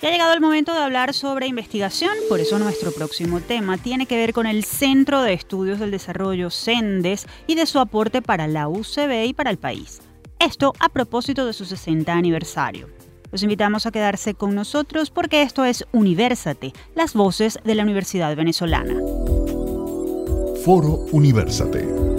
Ya 0.00 0.08
ha 0.08 0.12
llegado 0.12 0.32
el 0.32 0.40
momento 0.40 0.72
de 0.72 0.78
hablar 0.78 1.12
sobre 1.12 1.46
investigación, 1.46 2.12
por 2.30 2.40
eso 2.40 2.58
nuestro 2.58 2.90
próximo 2.90 3.40
tema 3.40 3.76
tiene 3.76 4.06
que 4.06 4.16
ver 4.16 4.32
con 4.32 4.46
el 4.46 4.64
Centro 4.64 5.20
de 5.20 5.34
Estudios 5.34 5.78
del 5.78 5.90
Desarrollo 5.90 6.48
CENDES 6.48 7.26
y 7.46 7.54
de 7.54 7.66
su 7.66 7.78
aporte 7.78 8.22
para 8.22 8.48
la 8.48 8.66
UCB 8.66 9.26
y 9.26 9.34
para 9.34 9.50
el 9.50 9.58
país. 9.58 10.00
Esto 10.38 10.72
a 10.78 10.88
propósito 10.88 11.44
de 11.44 11.52
su 11.52 11.66
60 11.66 12.14
aniversario. 12.14 12.88
Los 13.30 13.42
invitamos 13.42 13.84
a 13.84 13.92
quedarse 13.92 14.32
con 14.32 14.54
nosotros 14.54 15.10
porque 15.10 15.42
esto 15.42 15.66
es 15.66 15.84
Universate, 15.92 16.72
las 16.94 17.12
voces 17.12 17.58
de 17.62 17.74
la 17.74 17.82
Universidad 17.82 18.34
Venezolana. 18.34 18.94
Foro 20.64 21.04
Universate. 21.12 22.09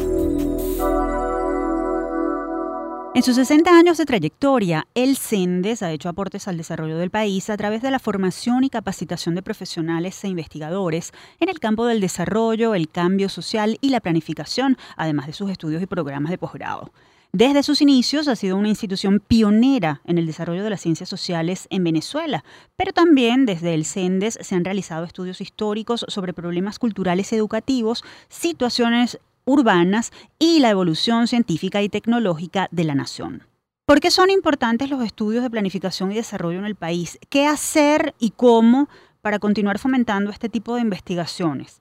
En 3.14 3.24
sus 3.24 3.36
60 3.36 3.70
años 3.78 3.98
de 3.98 4.06
trayectoria, 4.06 4.88
el 4.96 5.18
CENDES 5.18 5.84
ha 5.84 5.92
hecho 5.92 6.08
aportes 6.08 6.48
al 6.48 6.56
desarrollo 6.56 6.98
del 6.98 7.10
país 7.10 7.50
a 7.50 7.58
través 7.58 7.82
de 7.82 7.92
la 7.92 8.00
formación 8.00 8.64
y 8.64 8.70
capacitación 8.70 9.36
de 9.36 9.42
profesionales 9.42 10.24
e 10.24 10.30
investigadores 10.30 11.12
en 11.42 11.50
el 11.50 11.60
campo 11.60 11.86
del 11.86 12.00
desarrollo, 12.00 12.74
el 12.74 12.88
cambio 12.88 13.28
social 13.28 13.78
y 13.82 13.90
la 13.90 14.00
planificación, 14.00 14.78
además 14.96 15.28
de 15.28 15.34
sus 15.34 15.52
estudios 15.52 15.84
y 15.84 15.88
programas 15.88 16.32
de 16.32 16.38
posgrado. 16.38 16.94
Desde 17.34 17.64
sus 17.64 17.82
inicios 17.82 18.30
ha 18.30 18.38
sido 18.38 18.56
una 18.56 18.70
institución 18.70 19.20
pionera 19.20 20.02
en 20.06 20.18
el 20.18 20.26
desarrollo 20.26 20.64
de 20.64 20.70
las 20.70 20.82
ciencias 20.82 21.10
sociales 21.10 21.68
en 21.70 21.84
Venezuela, 21.84 22.46
pero 22.78 22.94
también 22.94 23.46
desde 23.46 23.74
el 23.74 23.84
CENDES 23.84 24.40
se 24.42 24.56
han 24.56 24.64
realizado 24.64 25.04
estudios 25.04 25.42
históricos 25.42 26.06
sobre 26.08 26.34
problemas 26.34 26.80
culturales 26.80 27.34
educativos, 27.34 28.06
situaciones 28.30 29.20
urbanas 29.52 30.12
y 30.40 30.60
la 30.60 30.70
evolución 30.70 31.28
científica 31.28 31.82
y 31.82 31.90
tecnológica 31.90 32.68
de 32.72 32.84
la 32.86 32.96
nación. 32.96 33.44
¿Por 33.86 34.00
qué 34.00 34.10
son 34.10 34.30
importantes 34.30 34.90
los 34.90 35.04
estudios 35.04 35.44
de 35.44 35.50
planificación 35.50 36.12
y 36.12 36.16
desarrollo 36.16 36.60
en 36.60 36.66
el 36.66 36.76
país? 36.76 37.20
¿Qué 37.30 37.46
hacer 37.46 38.16
y 38.20 38.32
cómo 38.32 38.88
para 39.22 39.40
continuar 39.40 39.80
fomentando 39.80 40.32
este 40.32 40.48
tipo 40.48 40.76
de 40.76 40.82
investigaciones? 40.82 41.81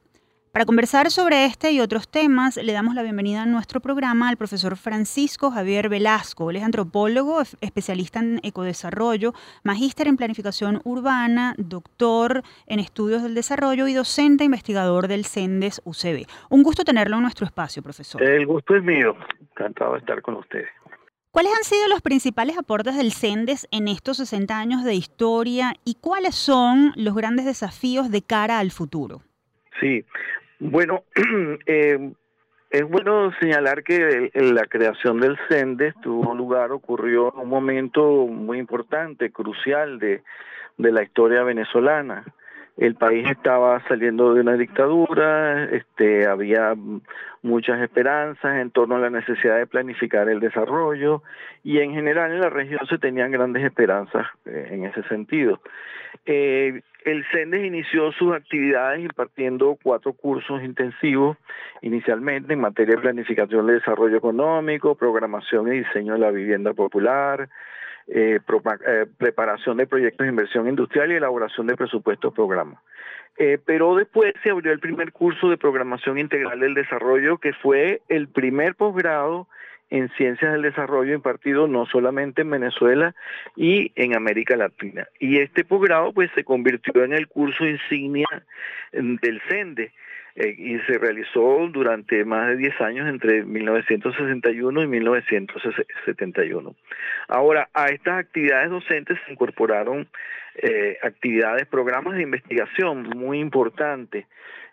Para 0.52 0.64
conversar 0.64 1.12
sobre 1.12 1.44
este 1.44 1.70
y 1.70 1.78
otros 1.78 2.10
temas, 2.10 2.56
le 2.56 2.72
damos 2.72 2.96
la 2.96 3.04
bienvenida 3.04 3.42
a 3.42 3.46
nuestro 3.46 3.78
programa 3.78 4.28
al 4.28 4.36
profesor 4.36 4.76
Francisco 4.76 5.52
Javier 5.52 5.88
Velasco. 5.88 6.50
Él 6.50 6.56
es 6.56 6.64
antropólogo, 6.64 7.40
especialista 7.60 8.18
en 8.18 8.40
ecodesarrollo, 8.42 9.32
magíster 9.62 10.08
en 10.08 10.16
planificación 10.16 10.80
urbana, 10.82 11.54
doctor 11.56 12.42
en 12.66 12.80
estudios 12.80 13.22
del 13.22 13.36
desarrollo 13.36 13.86
y 13.86 13.94
docente 13.94 14.42
investigador 14.42 15.06
del 15.06 15.24
CENDES 15.24 15.82
UCB. 15.84 16.26
Un 16.48 16.64
gusto 16.64 16.82
tenerlo 16.82 17.18
en 17.18 17.22
nuestro 17.22 17.46
espacio, 17.46 17.80
profesor. 17.80 18.20
El 18.20 18.44
gusto 18.44 18.74
es 18.74 18.82
mío. 18.82 19.14
Encantado 19.52 19.92
de 19.92 20.00
estar 20.00 20.20
con 20.20 20.34
ustedes. 20.34 20.68
¿Cuáles 21.30 21.52
han 21.56 21.62
sido 21.62 21.86
los 21.86 22.02
principales 22.02 22.58
aportes 22.58 22.96
del 22.96 23.12
CENDES 23.12 23.68
en 23.70 23.86
estos 23.86 24.16
60 24.16 24.58
años 24.58 24.82
de 24.82 24.94
historia 24.94 25.74
y 25.84 25.94
cuáles 26.00 26.34
son 26.34 26.92
los 26.96 27.14
grandes 27.14 27.44
desafíos 27.44 28.10
de 28.10 28.22
cara 28.22 28.58
al 28.58 28.72
futuro? 28.72 29.22
Sí, 29.80 30.04
bueno, 30.60 31.02
eh, 31.66 32.12
es 32.70 32.88
bueno 32.88 33.32
señalar 33.40 33.82
que 33.82 34.30
la 34.34 34.66
creación 34.66 35.20
del 35.20 35.36
CENDES 35.48 35.94
tuvo 36.02 36.34
lugar, 36.34 36.70
ocurrió 36.70 37.32
en 37.34 37.40
un 37.40 37.48
momento 37.48 38.26
muy 38.26 38.58
importante, 38.58 39.32
crucial 39.32 39.98
de, 39.98 40.22
de 40.78 40.92
la 40.92 41.02
historia 41.02 41.42
venezolana. 41.42 42.24
El 42.76 42.94
país 42.94 43.28
estaba 43.28 43.82
saliendo 43.88 44.32
de 44.32 44.40
una 44.40 44.54
dictadura, 44.54 45.64
este, 45.64 46.26
había 46.26 46.74
muchas 47.42 47.80
esperanzas 47.82 48.58
en 48.58 48.70
torno 48.70 48.96
a 48.96 49.00
la 49.00 49.10
necesidad 49.10 49.58
de 49.58 49.66
planificar 49.66 50.28
el 50.28 50.40
desarrollo 50.40 51.22
y 51.64 51.80
en 51.80 51.92
general 51.92 52.32
en 52.32 52.40
la 52.40 52.50
región 52.50 52.80
se 52.88 52.98
tenían 52.98 53.32
grandes 53.32 53.64
esperanzas 53.64 54.26
eh, 54.46 54.68
en 54.70 54.84
ese 54.84 55.02
sentido. 55.04 55.60
Eh, 56.24 56.82
el 57.04 57.24
CENDES 57.32 57.64
inició 57.64 58.12
sus 58.12 58.34
actividades 58.34 59.00
impartiendo 59.00 59.78
cuatro 59.82 60.12
cursos 60.12 60.62
intensivos, 60.62 61.36
inicialmente 61.82 62.52
en 62.52 62.60
materia 62.60 62.96
de 62.96 63.02
planificación 63.02 63.66
de 63.66 63.74
desarrollo 63.74 64.16
económico, 64.16 64.94
programación 64.94 65.68
y 65.68 65.78
diseño 65.78 66.14
de 66.14 66.18
la 66.18 66.30
vivienda 66.30 66.74
popular, 66.74 67.48
eh, 68.06 68.40
eh, 68.86 69.06
preparación 69.18 69.76
de 69.76 69.86
proyectos 69.86 70.24
de 70.24 70.30
inversión 70.30 70.68
industrial 70.68 71.12
y 71.12 71.14
elaboración 71.14 71.66
de 71.66 71.76
presupuestos 71.76 72.34
programas. 72.34 72.82
Eh, 73.38 73.58
pero 73.64 73.94
después 73.94 74.34
se 74.42 74.50
abrió 74.50 74.72
el 74.72 74.80
primer 74.80 75.12
curso 75.12 75.48
de 75.48 75.56
programación 75.56 76.18
integral 76.18 76.60
del 76.60 76.74
desarrollo, 76.74 77.38
que 77.38 77.52
fue 77.54 78.02
el 78.08 78.28
primer 78.28 78.74
posgrado 78.74 79.48
en 79.90 80.08
ciencias 80.16 80.52
del 80.52 80.62
desarrollo 80.62 81.14
impartido 81.14 81.66
no 81.66 81.84
solamente 81.86 82.42
en 82.42 82.50
Venezuela 82.50 83.14
y 83.56 83.92
en 83.96 84.16
América 84.16 84.56
Latina. 84.56 85.06
Y 85.18 85.38
este 85.38 85.64
posgrado 85.64 86.12
pues 86.12 86.30
se 86.34 86.44
convirtió 86.44 87.04
en 87.04 87.12
el 87.12 87.26
curso 87.28 87.66
insignia 87.66 88.26
del 88.92 89.40
CENDE. 89.48 89.92
eh, 90.36 90.54
y 90.56 90.78
se 90.80 90.96
realizó 90.96 91.68
durante 91.72 92.24
más 92.24 92.46
de 92.48 92.56
10 92.56 92.80
años 92.82 93.08
entre 93.08 93.42
1961 93.42 94.82
y 94.82 94.86
1971. 94.86 96.76
Ahora, 97.26 97.68
a 97.74 97.86
estas 97.86 98.20
actividades 98.20 98.70
docentes 98.70 99.18
se 99.26 99.32
incorporaron 99.32 100.06
eh, 100.54 100.98
actividades, 101.02 101.66
programas 101.66 102.14
de 102.14 102.22
investigación 102.22 103.02
muy 103.02 103.40
importantes 103.40 104.26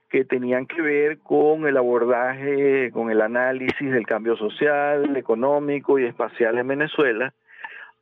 que 0.09 0.25
tenían 0.25 0.65
que 0.65 0.81
ver 0.81 1.19
con 1.19 1.67
el 1.67 1.77
abordaje, 1.77 2.91
con 2.91 3.11
el 3.11 3.21
análisis 3.21 3.91
del 3.91 4.05
cambio 4.05 4.37
social, 4.37 5.15
económico 5.17 5.99
y 5.99 6.05
espacial 6.05 6.57
en 6.57 6.67
Venezuela, 6.67 7.33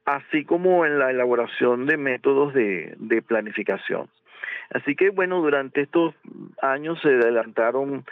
así 0.05 0.45
como 0.45 0.85
en 0.85 0.99
la 0.99 1.09
elaboración 1.09 1.85
de 1.87 1.97
métodos 1.97 2.53
de 2.53 3.23
planificación. 3.27 4.07
Así 4.71 4.95
que 4.95 5.09
bueno, 5.09 5.41
durante 5.41 5.81
estos 5.81 6.15
años 6.61 6.99
se 7.01 7.09
adelantaron 7.09 8.05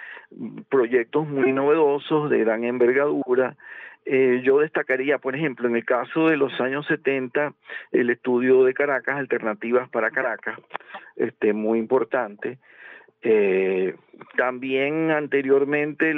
proyectos 0.69 1.27
muy 1.27 1.51
novedosos, 1.51 2.29
de 2.29 2.39
gran 2.39 2.63
envergadura. 2.63 3.55
Eh, 4.05 4.41
yo 4.43 4.59
destacaría, 4.59 5.17
por 5.17 5.35
ejemplo, 5.35 5.67
en 5.67 5.75
el 5.75 5.85
caso 5.85 6.27
de 6.27 6.37
los 6.37 6.59
años 6.59 6.85
70, 6.87 7.53
el 7.91 8.09
estudio 8.09 8.63
de 8.63 8.73
Caracas, 8.73 9.17
Alternativas 9.17 9.89
para 9.89 10.11
Caracas, 10.11 10.59
este, 11.15 11.53
muy 11.53 11.79
importante. 11.79 12.57
Eh, 13.25 13.95
también 14.35 15.11
anteriormente 15.11 16.13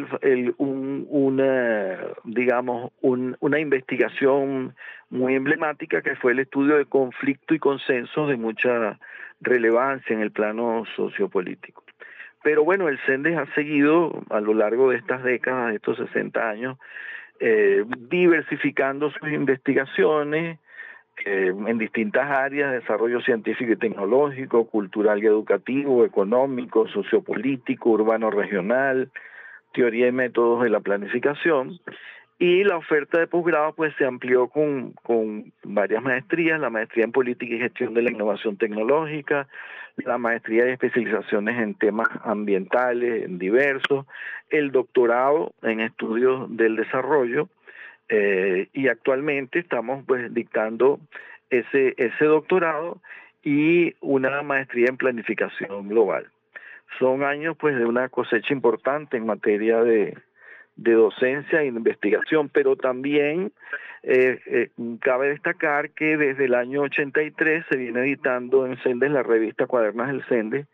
una, 0.57 1.97
digamos, 2.23 2.91
una 3.01 3.59
investigación 3.59 4.75
muy 5.09 5.35
emblemática 5.35 6.01
que 6.01 6.15
fue 6.15 6.31
el 6.31 6.39
estudio 6.39 6.77
de 6.77 6.85
conflicto 6.85 7.53
y 7.53 7.59
consenso 7.59 8.27
de 8.27 8.37
mucha 8.37 8.99
relevancia 9.39 10.15
en 10.15 10.21
el 10.21 10.31
plano 10.31 10.83
sociopolítico. 10.95 11.83
Pero 12.43 12.63
bueno, 12.63 12.89
el 12.89 12.99
CENDES 13.05 13.37
ha 13.37 13.53
seguido 13.55 14.23
a 14.29 14.39
lo 14.39 14.53
largo 14.53 14.89
de 14.89 14.97
estas 14.97 15.23
décadas, 15.23 15.69
de 15.69 15.75
estos 15.75 15.97
60 15.97 16.49
años, 16.49 16.77
eh, 17.39 17.83
diversificando 18.09 19.11
sus 19.11 19.29
investigaciones 19.31 20.59
eh, 21.23 21.53
en 21.67 21.77
distintas 21.77 22.29
áreas, 22.29 22.71
desarrollo 22.71 23.21
científico 23.21 23.71
y 23.71 23.77
tecnológico, 23.77 24.65
cultural 24.67 25.23
y 25.23 25.27
educativo, 25.27 26.03
económico, 26.03 26.87
sociopolítico, 26.87 27.91
urbano 27.91 28.29
regional, 28.29 29.09
teoría 29.73 30.07
y 30.07 30.11
métodos 30.11 30.63
de 30.63 30.69
la 30.69 30.81
planificación, 30.81 31.79
y 32.37 32.63
la 32.65 32.77
oferta 32.77 33.19
de 33.19 33.27
posgrado 33.27 33.73
pues 33.73 33.93
se 33.97 34.05
amplió 34.05 34.49
con, 34.49 34.91
con 35.03 35.53
varias 35.63 36.03
maestrías, 36.03 36.59
la 36.59 36.69
maestría 36.69 37.05
en 37.05 37.13
política 37.13 37.55
y 37.55 37.59
gestión 37.59 37.93
de 37.93 38.01
la 38.01 38.11
innovación 38.11 38.57
tecnológica, 38.57 39.47
la 39.97 40.17
maestría 40.17 40.67
y 40.67 40.71
especializaciones 40.71 41.57
en 41.61 41.75
temas 41.75 42.09
ambientales 42.23 43.25
diversos, 43.39 44.05
el 44.49 44.71
doctorado 44.71 45.53
en 45.61 45.79
estudios 45.79 46.55
del 46.55 46.75
desarrollo 46.75 47.47
eh, 48.09 48.67
y 48.73 48.87
actualmente 48.87 49.59
estamos 49.59 50.03
pues 50.05 50.33
dictando 50.33 50.99
ese, 51.49 51.93
ese 51.97 52.25
doctorado 52.25 53.01
y 53.43 53.95
una 54.01 54.41
maestría 54.43 54.87
en 54.89 54.97
planificación 54.97 55.89
global. 55.89 56.27
Son 56.99 57.23
años 57.23 57.55
pues 57.59 57.75
de 57.75 57.85
una 57.85 58.09
cosecha 58.09 58.53
importante 58.53 59.17
en 59.17 59.25
materia 59.25 59.83
de, 59.83 60.17
de 60.75 60.91
docencia 60.93 61.61
e 61.61 61.67
investigación, 61.67 62.49
pero 62.49 62.75
también 62.75 63.51
eh, 64.03 64.39
eh, 64.45 64.69
cabe 65.01 65.29
destacar 65.29 65.91
que 65.91 66.17
desde 66.17 66.45
el 66.45 66.53
año 66.53 66.81
83 66.81 67.65
se 67.69 67.77
viene 67.77 68.01
editando 68.01 68.65
en 68.65 68.81
Sendes 68.83 69.11
la 69.11 69.23
revista 69.23 69.67
Cuadernas 69.67 70.07
del 70.07 70.25
Sendes, 70.27 70.67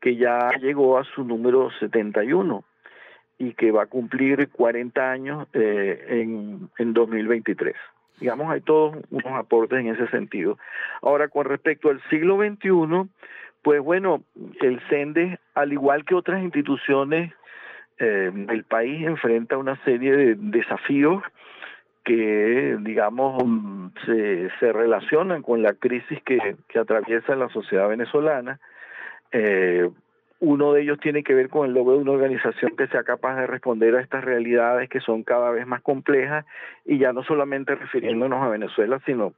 que 0.00 0.16
ya 0.16 0.50
llegó 0.60 0.98
a 0.98 1.04
su 1.04 1.24
número 1.24 1.70
71 1.78 2.64
y 3.40 3.54
que 3.54 3.72
va 3.72 3.84
a 3.84 3.86
cumplir 3.86 4.50
40 4.50 5.10
años 5.10 5.48
eh, 5.54 6.04
en, 6.08 6.68
en 6.78 6.92
2023. 6.92 7.74
Digamos, 8.20 8.50
hay 8.50 8.60
todos 8.60 8.98
unos 9.10 9.32
aportes 9.32 9.80
en 9.80 9.88
ese 9.88 10.06
sentido. 10.08 10.58
Ahora, 11.00 11.28
con 11.28 11.46
respecto 11.46 11.88
al 11.88 12.02
siglo 12.10 12.36
XXI, 12.36 13.08
pues 13.62 13.80
bueno, 13.80 14.22
el 14.60 14.78
CENDES, 14.90 15.38
al 15.54 15.72
igual 15.72 16.04
que 16.04 16.14
otras 16.14 16.42
instituciones 16.42 17.32
eh, 17.98 18.30
el 18.48 18.64
país 18.64 19.06
enfrenta 19.06 19.56
una 19.56 19.82
serie 19.84 20.14
de 20.14 20.34
desafíos 20.34 21.22
que, 22.04 22.76
digamos, 22.80 23.42
se, 24.04 24.50
se 24.60 24.70
relacionan 24.70 25.40
con 25.40 25.62
la 25.62 25.72
crisis 25.72 26.22
que, 26.24 26.56
que 26.68 26.78
atraviesa 26.78 27.34
la 27.36 27.48
sociedad 27.48 27.88
venezolana. 27.88 28.60
Eh, 29.32 29.88
uno 30.40 30.72
de 30.72 30.82
ellos 30.82 30.98
tiene 31.00 31.22
que 31.22 31.34
ver 31.34 31.48
con 31.50 31.66
el 31.66 31.74
logro 31.74 31.94
de 31.94 32.02
una 32.02 32.12
organización 32.12 32.74
que 32.76 32.88
sea 32.88 33.04
capaz 33.04 33.36
de 33.36 33.46
responder 33.46 33.94
a 33.94 34.00
estas 34.00 34.24
realidades 34.24 34.88
que 34.88 35.00
son 35.00 35.22
cada 35.22 35.50
vez 35.50 35.66
más 35.66 35.82
complejas 35.82 36.46
y 36.86 36.98
ya 36.98 37.12
no 37.12 37.22
solamente 37.22 37.74
refiriéndonos 37.74 38.42
a 38.42 38.48
Venezuela, 38.48 39.00
sino 39.04 39.34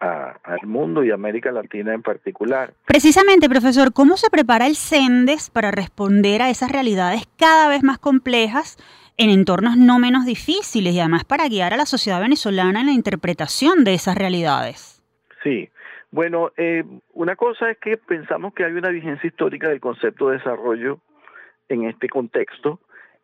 al 0.00 0.66
mundo 0.66 1.04
y 1.04 1.12
América 1.12 1.52
Latina 1.52 1.94
en 1.94 2.02
particular. 2.02 2.74
Precisamente, 2.86 3.48
profesor, 3.48 3.92
¿cómo 3.92 4.16
se 4.16 4.30
prepara 4.30 4.66
el 4.66 4.74
CENDES 4.74 5.50
para 5.50 5.70
responder 5.70 6.42
a 6.42 6.50
esas 6.50 6.72
realidades 6.72 7.28
cada 7.38 7.68
vez 7.68 7.84
más 7.84 7.98
complejas 7.98 8.78
en 9.16 9.30
entornos 9.30 9.76
no 9.76 10.00
menos 10.00 10.26
difíciles 10.26 10.92
y 10.94 10.98
además 10.98 11.24
para 11.24 11.46
guiar 11.48 11.72
a 11.72 11.76
la 11.76 11.86
sociedad 11.86 12.20
venezolana 12.20 12.80
en 12.80 12.86
la 12.86 12.92
interpretación 12.92 13.84
de 13.84 13.94
esas 13.94 14.16
realidades? 14.16 15.00
Sí, 15.44 15.68
bueno, 16.12 16.52
eh, 16.58 16.84
una 17.14 17.36
cosa 17.36 17.70
es 17.70 17.78
que 17.78 17.96
pensamos 17.96 18.52
que 18.52 18.64
hay 18.64 18.72
una 18.72 18.90
vigencia 18.90 19.26
histórica 19.26 19.68
del 19.68 19.80
concepto 19.80 20.28
de 20.28 20.36
desarrollo 20.36 21.00
en 21.68 21.84
este 21.84 22.08
contexto 22.08 22.80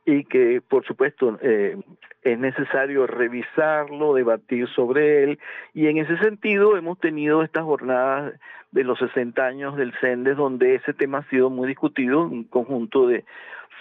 y 0.06 0.24
que, 0.24 0.62
por 0.66 0.86
supuesto, 0.86 1.38
eh, 1.42 1.76
es 2.22 2.38
necesario 2.38 3.06
revisarlo, 3.06 4.14
debatir 4.14 4.66
sobre 4.68 5.22
él, 5.22 5.38
y 5.74 5.88
en 5.88 5.98
ese 5.98 6.16
sentido 6.16 6.78
hemos 6.78 6.98
tenido 6.98 7.42
estas 7.42 7.64
jornadas 7.64 8.32
de 8.70 8.84
los 8.84 8.98
60 8.98 9.44
años 9.44 9.76
del 9.76 9.92
CENDES, 10.00 10.38
donde 10.38 10.76
ese 10.76 10.94
tema 10.94 11.18
ha 11.18 11.28
sido 11.28 11.50
muy 11.50 11.68
discutido, 11.68 12.22
un 12.22 12.44
conjunto 12.44 13.06
de 13.06 13.26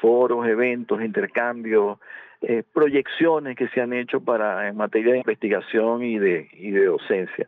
foros, 0.01 0.47
eventos, 0.47 1.01
intercambios, 1.01 1.99
eh, 2.41 2.63
proyecciones 2.73 3.55
que 3.55 3.67
se 3.69 3.81
han 3.81 3.93
hecho 3.93 4.21
para 4.21 4.67
en 4.67 4.77
materia 4.77 5.13
de 5.13 5.19
investigación 5.19 6.03
y 6.03 6.19
de, 6.19 6.49
y 6.53 6.71
de 6.71 6.85
docencia. 6.85 7.47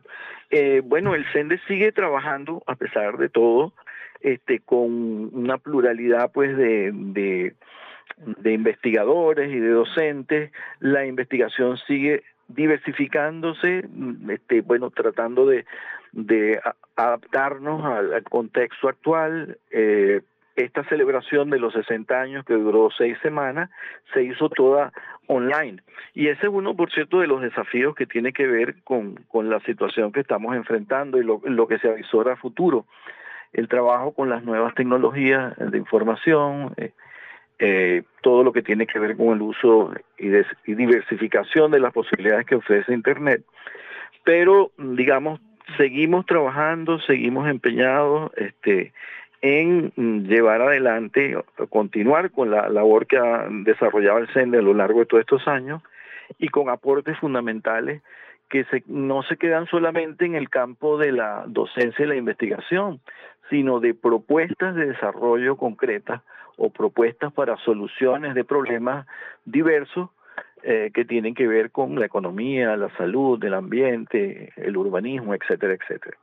Eh, 0.50 0.82
bueno, 0.84 1.14
el 1.14 1.24
CENDES 1.32 1.60
sigue 1.68 1.92
trabajando, 1.92 2.62
a 2.66 2.74
pesar 2.74 3.16
de 3.18 3.28
todo, 3.28 3.72
este, 4.20 4.60
con 4.60 5.30
una 5.34 5.58
pluralidad 5.58 6.30
pues 6.32 6.56
de, 6.56 6.90
de 6.92 7.54
de 8.16 8.52
investigadores 8.52 9.50
y 9.50 9.58
de 9.58 9.70
docentes, 9.70 10.52
la 10.78 11.06
investigación 11.06 11.78
sigue 11.86 12.22
diversificándose, 12.48 13.84
este, 14.28 14.60
bueno, 14.62 14.90
tratando 14.90 15.46
de, 15.46 15.64
de 16.12 16.60
adaptarnos 16.96 17.84
al, 17.84 18.22
contexto 18.24 18.88
actual. 18.88 19.58
Eh, 19.70 20.20
esta 20.56 20.84
celebración 20.84 21.50
de 21.50 21.58
los 21.58 21.72
60 21.72 22.20
años 22.20 22.44
que 22.44 22.54
duró 22.54 22.90
seis 22.96 23.16
semanas 23.22 23.70
se 24.12 24.22
hizo 24.22 24.48
toda 24.48 24.92
online. 25.26 25.82
Y 26.14 26.28
ese 26.28 26.46
es 26.46 26.52
uno, 26.52 26.74
por 26.74 26.90
cierto, 26.92 27.20
de 27.20 27.26
los 27.26 27.40
desafíos 27.40 27.94
que 27.94 28.06
tiene 28.06 28.32
que 28.32 28.46
ver 28.46 28.82
con, 28.82 29.14
con 29.28 29.48
la 29.48 29.60
situación 29.60 30.12
que 30.12 30.20
estamos 30.20 30.56
enfrentando 30.56 31.18
y 31.18 31.24
lo, 31.24 31.40
lo 31.44 31.68
que 31.68 31.78
se 31.78 31.88
avisora 31.88 32.34
a 32.34 32.36
futuro. 32.36 32.86
El 33.52 33.68
trabajo 33.68 34.12
con 34.12 34.28
las 34.28 34.44
nuevas 34.44 34.74
tecnologías 34.74 35.54
de 35.56 35.78
información, 35.78 36.72
eh, 36.76 36.92
eh, 37.62 38.04
todo 38.22 38.42
lo 38.42 38.52
que 38.52 38.62
tiene 38.62 38.86
que 38.86 38.98
ver 38.98 39.18
con 39.18 39.28
el 39.34 39.42
uso 39.42 39.92
y, 40.16 40.30
diversificación 40.74 41.70
de 41.70 41.80
las 41.80 41.92
posibilidades 41.92 42.46
que 42.46 42.54
ofrece 42.54 42.94
Internet. 42.94 43.44
Pero, 44.24 44.72
digamos, 44.78 45.40
seguimos 45.76 46.24
trabajando, 46.24 46.98
seguimos 47.00 47.48
empeñados 47.48 48.32
este, 48.36 48.92
en 49.42 49.92
llevar 50.26 50.60
adelante, 50.60 51.36
continuar 51.70 52.30
con 52.30 52.50
la 52.50 52.68
labor 52.68 53.06
que 53.06 53.16
ha 53.16 53.46
desarrollado 53.48 54.18
el 54.18 54.28
CENDE 54.28 54.58
a 54.58 54.62
lo 54.62 54.74
largo 54.74 55.00
de 55.00 55.06
todos 55.06 55.20
estos 55.20 55.48
años 55.48 55.82
y 56.38 56.48
con 56.48 56.68
aportes 56.68 57.18
fundamentales 57.18 58.02
que 58.48 58.66
no 58.86 59.22
se 59.22 59.36
quedan 59.36 59.66
solamente 59.66 60.26
en 60.26 60.34
el 60.34 60.50
campo 60.50 60.98
de 60.98 61.12
la 61.12 61.44
docencia 61.46 62.04
y 62.04 62.08
la 62.08 62.16
investigación, 62.16 63.00
sino 63.48 63.80
de 63.80 63.94
propuestas 63.94 64.74
de 64.74 64.86
desarrollo 64.86 65.56
concretas 65.56 66.22
o 66.56 66.70
propuestas 66.70 67.32
para 67.32 67.56
soluciones 67.58 68.34
de 68.34 68.44
problemas 68.44 69.06
diversos 69.44 70.10
eh, 70.62 70.90
que 70.92 71.04
tienen 71.04 71.34
que 71.34 71.46
ver 71.46 71.70
con 71.70 71.98
la 71.98 72.06
economía, 72.06 72.76
la 72.76 72.94
salud, 72.96 73.42
el 73.42 73.54
ambiente, 73.54 74.52
el 74.56 74.76
urbanismo, 74.76 75.34
etcétera, 75.34 75.72
etcétera. 75.72 76.18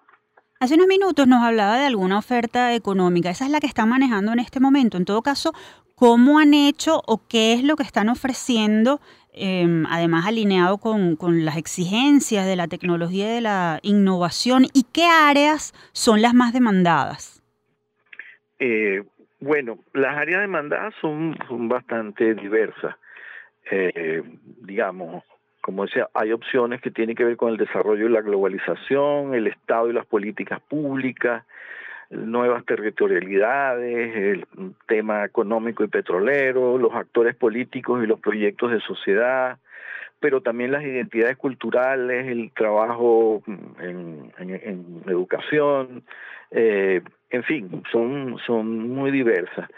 Hace 0.59 0.73
unos 0.73 0.87
minutos 0.87 1.27
nos 1.27 1.43
hablaba 1.43 1.77
de 1.77 1.85
alguna 1.85 2.17
oferta 2.17 2.73
económica, 2.73 3.29
esa 3.29 3.45
es 3.45 3.51
la 3.51 3.59
que 3.59 3.67
están 3.67 3.89
manejando 3.89 4.33
en 4.33 4.39
este 4.39 4.59
momento. 4.59 4.97
En 4.97 5.05
todo 5.05 5.21
caso, 5.21 5.53
¿cómo 5.93 6.39
han 6.39 6.55
hecho 6.55 6.99
o 7.05 7.21
qué 7.29 7.53
es 7.53 7.63
lo 7.63 7.75
que 7.75 7.83
están 7.83 8.09
ofreciendo, 8.09 8.99
em, 9.33 9.85
además 9.85 10.25
alineado 10.25 10.79
con, 10.79 11.45
las 11.45 11.57
exigencias 11.57 12.47
de 12.47 12.55
la 12.55 12.67
tecnología 12.67 13.25
y 13.27 13.35
de 13.35 13.41
la 13.41 13.79
innovación, 13.83 14.65
y 14.73 14.85
qué 14.91 15.05
áreas 15.05 15.73
son 15.91 16.23
las 16.23 16.33
más 16.33 16.53
demandadas? 16.53 17.43
Eh, 18.57 19.03
Bueno, 19.39 19.77
las 19.93 20.17
áreas 20.17 20.41
demandadas 20.41 20.95
son, 20.99 21.37
son 21.47 21.69
bastante 21.69 22.33
diversas. 22.33 22.95
Eh, 23.69 24.23
digamos, 24.61 25.23
como 25.67 25.83
decía, 25.83 26.07
hay 26.13 26.31
opciones 26.31 26.79
que 26.79 26.91
tienen 26.91 27.17
que 27.17 27.25
ver 27.25 27.35
con 27.35 27.49
el 27.51 27.57
desarrollo 27.57 28.05
y 28.05 28.09
la 28.09 28.21
globalización, 28.21 29.35
el 29.35 29.47
Estado 29.47 29.89
y 29.89 29.93
las 29.93 30.05
políticas 30.05 30.61
públicas, 30.61 31.43
nuevas 32.09 32.63
territorialidades, 32.63 34.15
el 34.15 34.45
tema 34.87 35.25
económico 35.25 35.83
y 35.83 35.89
petrolero, 35.89 36.77
los 36.77 36.93
actores 36.93 37.35
políticos 37.35 38.01
y 38.01 38.07
los 38.07 38.21
proyectos 38.21 38.71
de 38.71 38.79
sociedad, 38.79 39.57
pero 40.21 40.39
también 40.39 40.71
las 40.71 40.83
identidades 40.83 41.35
culturales, 41.35 42.27
el 42.27 42.49
trabajo 42.53 43.43
en, 43.81 44.31
educación, 45.05 46.03
eh, 46.49 47.01
en 47.29 47.43
fin, 47.43 47.83
son, 47.91 48.37
son 48.47 48.87
muy 48.87 49.11
diversas. 49.11 49.69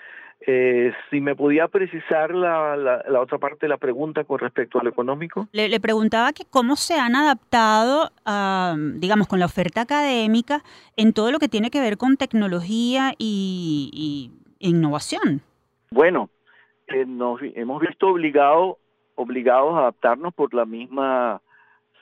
Eh, 0.48 0.94
si 1.10 1.20
me 1.20 1.36
podía 1.36 1.68
precisar 1.68 2.34
la, 2.34 2.78
la, 2.78 3.22
otra 3.22 3.38
parte 3.38 3.66
de 3.66 3.68
la 3.68 3.78
pregunta 3.78 4.24
con 4.24 4.40
respecto 4.40 4.80
a 4.80 4.84
lo 4.84 4.90
económico. 4.90 5.50
Le, 5.52 5.80
preguntaba 5.82 6.32
que 6.32 6.46
cómo 6.50 6.78
se 6.78 6.96
han 6.96 7.16
adaptado, 7.16 8.10
digamos, 8.96 9.28
con 9.28 9.40
la 9.40 9.46
oferta 9.46 9.82
académica 9.82 10.64
en 10.96 11.12
todo 11.14 11.32
lo 11.32 11.40
que 11.40 11.50
tiene 11.50 11.70
que 11.70 11.82
ver 11.82 11.98
con 11.98 12.16
tecnología 12.16 13.14
y, 13.18 14.32
innovación. 14.60 15.42
Bueno, 15.92 16.30
eh, 16.88 17.06
nos 17.06 17.42
hemos 17.56 17.82
visto 17.82 18.08
obligados 18.08 18.78
obligados 19.16 19.76
a 19.76 19.80
adaptarnos 19.80 20.34
por 20.34 20.54
la 20.54 20.66
misma 20.66 21.42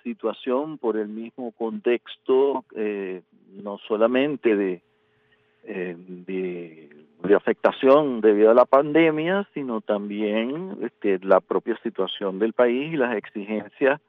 situación, 0.04 0.78
por 0.78 0.98
el 0.98 1.08
mismo 1.08 1.52
contexto, 1.54 2.64
eh, 2.76 3.24
no 3.64 3.80
solamente 3.88 4.56
de, 4.56 4.82
de 5.66 7.07
de 7.24 7.36
afectación 7.36 8.22
debido 8.22 8.52
a 8.52 8.54
la 8.54 8.66
pandemia, 8.66 9.48
sino 9.54 9.82
también 9.82 10.78
este, 10.82 11.20
la 11.26 11.40
propia 11.40 11.78
situación 11.84 12.40
del 12.40 12.54
país 12.54 12.94
y 12.94 12.98
las 12.98 13.16
exigencias 13.16 14.00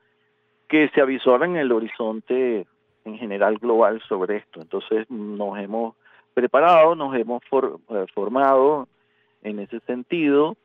que 0.69 0.89
se 0.91 1.01
avisoran 1.01 1.53
en 1.53 1.57
el 1.57 1.73
horizonte 1.73 2.67
en 3.05 3.19
general 3.19 3.59
global 3.59 4.03
sobre 4.09 4.37
esto. 4.37 4.61
Entonces 4.61 5.11
nos 5.11 5.59
hemos 5.59 5.95
preparado, 6.35 6.95
nos 6.95 7.17
hemos 7.17 7.43
eh, 7.43 8.07
formado 8.15 8.87
en 9.43 9.61
ese 9.61 9.81
sentido, 9.81 10.57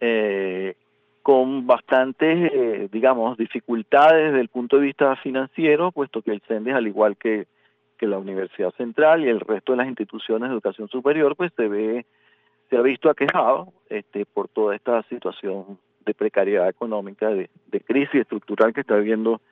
eh, 0.00 0.74
con 1.22 1.66
bastantes, 1.66 2.50
eh, 2.52 2.88
digamos, 2.90 3.36
dificultades 3.36 4.30
desde 4.30 4.40
el 4.40 4.48
punto 4.48 4.76
de 4.76 4.86
vista 4.86 5.16
financiero, 5.16 5.92
puesto 5.92 6.22
que 6.22 6.30
el 6.30 6.40
CENDES, 6.48 6.74
al 6.74 6.86
igual 6.86 7.16
que 7.16 7.46
que 8.00 8.06
la 8.06 8.16
Universidad 8.16 8.72
Central 8.76 9.22
y 9.22 9.28
el 9.28 9.40
resto 9.40 9.72
de 9.72 9.78
las 9.78 9.86
instituciones 9.86 10.48
de 10.48 10.54
educación 10.54 10.88
superior 10.88 11.36
pues 11.36 11.52
se 11.54 11.68
ve 11.68 12.06
se 12.70 12.78
ha 12.78 12.80
visto 12.80 13.10
aquejado 13.10 13.74
este 13.90 14.24
por 14.24 14.48
toda 14.48 14.74
esta 14.74 15.02
situación 15.02 15.78
de 16.06 16.14
precariedad 16.14 16.66
económica 16.66 17.28
de, 17.28 17.50
crisis 17.84 18.22
estructural 18.22 18.72
que 18.72 18.80
está 18.80 18.96
viviendo 18.96 19.42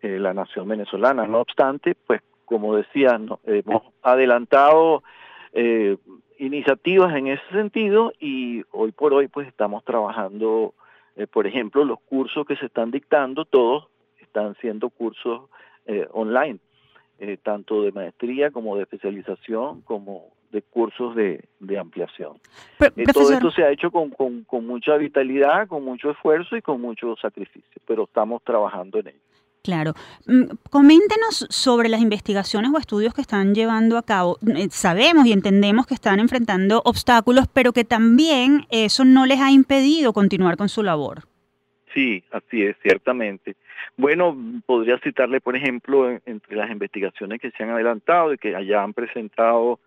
eh, 0.00 0.20
la 0.20 0.32
nación 0.32 0.68
venezolana. 0.68 1.26
No 1.26 1.40
obstante 1.40 1.96
pues 2.06 2.20
como 2.44 2.76
decía 2.76 3.20
hemos 3.46 3.82
adelantado 4.02 5.02
eh, 5.52 5.96
iniciativas 6.38 7.16
en 7.16 7.26
ese 7.26 7.48
sentido 7.50 8.12
y 8.20 8.62
hoy 8.70 8.92
por 8.92 9.12
hoy 9.12 9.26
pues 9.26 9.48
estamos 9.48 9.82
trabajando 9.82 10.72
eh, 11.16 11.26
por 11.26 11.48
ejemplo 11.48 11.84
los 11.84 11.98
cursos 12.02 12.46
que 12.46 12.54
se 12.54 12.66
están 12.66 12.92
dictando 12.92 13.44
todos 13.44 13.88
están 14.20 14.54
siendo 14.60 14.88
cursos 14.88 15.50
online 16.12 16.60
eh, 17.18 17.36
tanto 17.42 17.82
de 17.82 17.92
maestría 17.92 18.50
como 18.50 18.76
de 18.76 18.82
especialización, 18.82 19.82
como 19.82 20.26
de 20.52 20.62
cursos 20.62 21.14
de, 21.14 21.44
ampliación. 21.78 22.38
Eh, 22.80 23.04
todo 23.12 23.32
esto 23.32 23.50
se 23.50 23.64
ha 23.64 23.70
hecho 23.70 23.90
con, 23.90 24.10
con, 24.10 24.66
mucha 24.66 24.96
vitalidad, 24.96 25.68
con 25.68 25.84
mucho 25.84 26.10
esfuerzo 26.10 26.56
y 26.56 26.62
con 26.62 26.80
mucho 26.80 27.16
sacrificio, 27.16 27.82
pero 27.86 28.04
estamos 28.04 28.42
trabajando 28.42 28.98
en 29.00 29.08
ello. 29.08 29.18
Claro. 29.62 29.92
Mm, 30.26 30.44
coméntenos 30.70 31.46
sobre 31.50 31.88
las 31.88 32.00
investigaciones 32.00 32.70
o 32.72 32.78
estudios 32.78 33.12
que 33.12 33.20
están 33.20 33.54
llevando 33.54 33.98
a 33.98 34.02
cabo. 34.02 34.38
Eh, 34.56 34.68
sabemos 34.70 35.26
y 35.26 35.32
entendemos 35.32 35.86
que 35.86 35.94
están 35.94 36.20
enfrentando 36.20 36.80
obstáculos, 36.84 37.46
pero 37.52 37.72
que 37.72 37.84
también 37.84 38.64
eso 38.70 39.04
no 39.04 39.26
les 39.26 39.40
ha 39.40 39.50
impedido 39.50 40.12
continuar 40.12 40.56
con 40.56 40.68
su 40.68 40.82
labor. 40.82 41.24
Sí, 41.92 42.22
así 42.30 42.62
es, 42.62 42.76
ciertamente. 42.82 43.56
Bueno, 43.98 44.36
podría 44.64 44.96
citarle, 44.98 45.40
por 45.40 45.56
ejemplo, 45.56 46.08
entre 46.24 46.56
las 46.56 46.70
investigaciones 46.70 47.40
que 47.40 47.50
se 47.50 47.64
han 47.64 47.70
adelantado 47.70 48.32
y 48.32 48.38
que 48.38 48.54
allá 48.54 48.84
han 48.84 48.94
presentado 48.94 49.80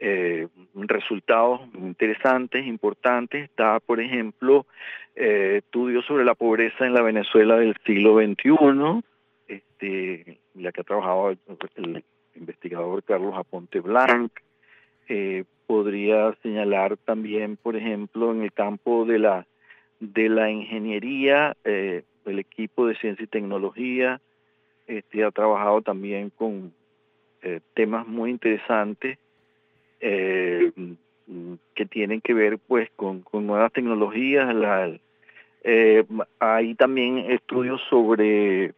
eh, 0.00 0.48
resultados 0.74 1.60
interesantes, 1.74 2.66
importantes, 2.66 3.44
está, 3.44 3.78
por 3.80 4.00
ejemplo, 4.00 4.64
eh, 5.14 5.56
estudios 5.58 6.06
sobre 6.06 6.24
la 6.24 6.34
pobreza 6.34 6.86
en 6.86 6.94
la 6.94 7.02
Venezuela 7.02 7.56
del 7.56 7.76
siglo 7.84 8.16
XXI, 8.16 9.04
este, 9.48 10.38
la 10.54 10.72
que 10.72 10.80
ha 10.80 10.84
trabajado 10.84 11.36
el, 11.76 12.02
investigador 12.34 13.02
Carlos 13.02 13.34
Aponte 13.36 13.80
Blanc. 13.80 14.32
Eh, 15.10 15.44
podría 15.66 16.34
señalar 16.42 16.96
también, 16.96 17.58
por 17.58 17.76
ejemplo, 17.76 18.32
en 18.32 18.44
el 18.44 18.52
campo 18.54 19.04
de 19.04 19.18
la 19.18 19.46
de 20.00 20.28
la 20.28 20.50
ingeniería, 20.50 21.56
eh, 21.62 22.02
el 22.26 22.38
equipo 22.38 22.86
de 22.86 22.96
ciencia 22.96 23.24
y 23.24 23.28
tecnología 23.28 24.20
este, 24.86 25.24
ha 25.24 25.30
trabajado 25.30 25.82
también 25.82 26.30
con 26.30 26.72
eh, 27.42 27.60
temas 27.74 28.06
muy 28.06 28.30
interesantes 28.30 29.18
eh, 30.00 30.72
que 31.74 31.86
tienen 31.86 32.20
que 32.20 32.34
ver 32.34 32.58
pues 32.58 32.90
con, 32.96 33.24
nuevas 33.32 33.72
tecnologías. 33.72 34.54
La, 34.54 34.92
hay 36.40 36.74
también 36.74 37.18
estudios 37.30 37.80
sobre, 37.88 38.74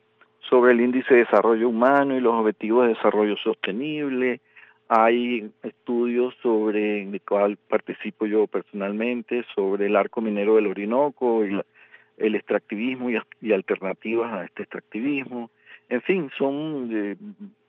sobre 0.49 0.73
el 0.73 0.81
índice 0.81 1.15
de 1.15 1.21
desarrollo 1.21 1.69
humano 1.69 2.17
y 2.17 2.21
los 2.21 2.35
objetivos 2.35 2.87
de 2.87 2.95
desarrollo 2.95 3.37
sostenible. 3.39 4.41
Hay 4.89 5.51
estudios 5.63 6.35
sobre, 6.43 7.03
en 7.03 7.15
el 7.15 7.23
cual 7.23 7.57
participo 7.57 8.27
yo 8.27 8.47
personalmente, 8.47 9.45
sobre 9.55 9.87
el 9.87 9.97
arco 9.97 10.21
minero 10.21 10.57
del 10.57 10.67
Orinoco 10.67 11.45
y 11.45 11.59
el 12.17 12.35
extractivismo 12.35 13.11
y, 13.11 13.53
alternativas 13.53 14.33
a 14.33 14.45
este 14.45 14.63
extractivismo. 14.63 15.51
En 15.89 16.03
fin, 16.03 16.31
son, 16.39 16.91
eh, 16.93 17.17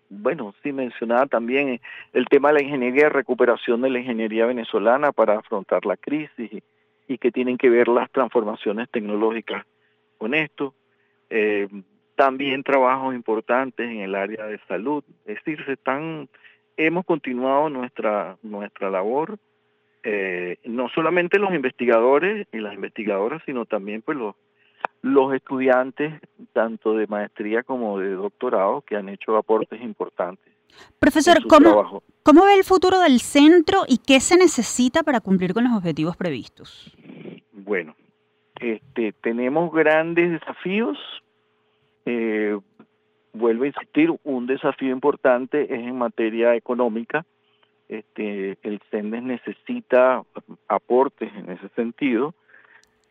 bueno, 0.09 0.53
sí 0.63 0.71
mencionaba 0.71 1.25
también 1.25 1.79
el 2.13 2.25
tema 2.27 2.49
de 2.49 2.55
la 2.55 2.63
ingeniería 2.63 3.09
recuperación 3.09 3.81
de 3.81 3.89
la 3.89 3.99
ingeniería 3.99 4.45
venezolana 4.45 5.11
para 5.11 5.39
afrontar 5.39 5.85
la 5.85 5.97
crisis 5.97 6.51
y, 7.07 7.17
que 7.17 7.31
tienen 7.31 7.57
que 7.57 7.69
ver 7.69 7.87
las 7.87 8.09
transformaciones 8.11 8.89
tecnológicas 8.89 9.65
con 10.17 10.33
esto. 10.33 10.73
Eh, 11.29 11.67
también 12.15 12.63
trabajos 12.63 13.13
importantes 13.13 13.89
en 13.89 13.99
el 13.99 14.15
área 14.15 14.45
de 14.45 14.59
salud. 14.67 15.03
Es 15.25 15.35
decir, 15.35 15.63
se 15.65 15.73
están 15.73 16.29
hemos 16.77 17.05
continuado 17.05 17.69
nuestra, 17.69 18.37
nuestra 18.41 18.89
labor, 18.89 19.37
eh, 20.07 20.57
no 20.65 20.87
solamente 20.89 21.39
los 21.39 21.51
investigadores 21.51 22.47
y 22.51 22.59
las 22.59 22.75
investigadoras, 22.75 23.41
sino 23.43 23.65
también 23.65 24.03
pues 24.03 24.15
los, 24.15 24.35
los 25.01 25.33
estudiantes, 25.33 26.13
tanto 26.53 26.93
de 26.93 27.07
maestría 27.07 27.63
como 27.63 27.97
de 27.97 28.11
doctorado, 28.11 28.81
que 28.81 28.95
han 28.95 29.09
hecho 29.09 29.35
aportes 29.35 29.81
importantes. 29.81 30.53
Profesor, 30.99 31.37
¿cómo, 31.47 32.03
¿cómo 32.21 32.45
ve 32.45 32.53
el 32.53 32.63
futuro 32.63 32.99
del 32.99 33.19
centro 33.19 33.79
y 33.87 33.97
qué 33.97 34.19
se 34.19 34.37
necesita 34.37 35.01
para 35.01 35.21
cumplir 35.21 35.55
con 35.55 35.63
los 35.63 35.73
objetivos 35.73 36.15
previstos? 36.15 36.95
Bueno, 37.51 37.95
este, 38.59 39.11
tenemos 39.23 39.73
grandes 39.73 40.33
desafíos. 40.33 40.99
Eh, 42.05 42.59
vuelvo 43.33 43.63
a 43.63 43.67
insistir, 43.67 44.13
un 44.23 44.45
desafío 44.45 44.91
importante 44.91 45.63
es 45.63 45.79
en 45.79 45.97
materia 45.97 46.55
económica. 46.55 47.25
Este, 47.87 48.57
el 48.63 48.81
CENDES 48.89 49.23
necesita 49.23 50.23
aportes 50.67 51.31
en 51.35 51.51
ese 51.51 51.69
sentido 51.69 52.33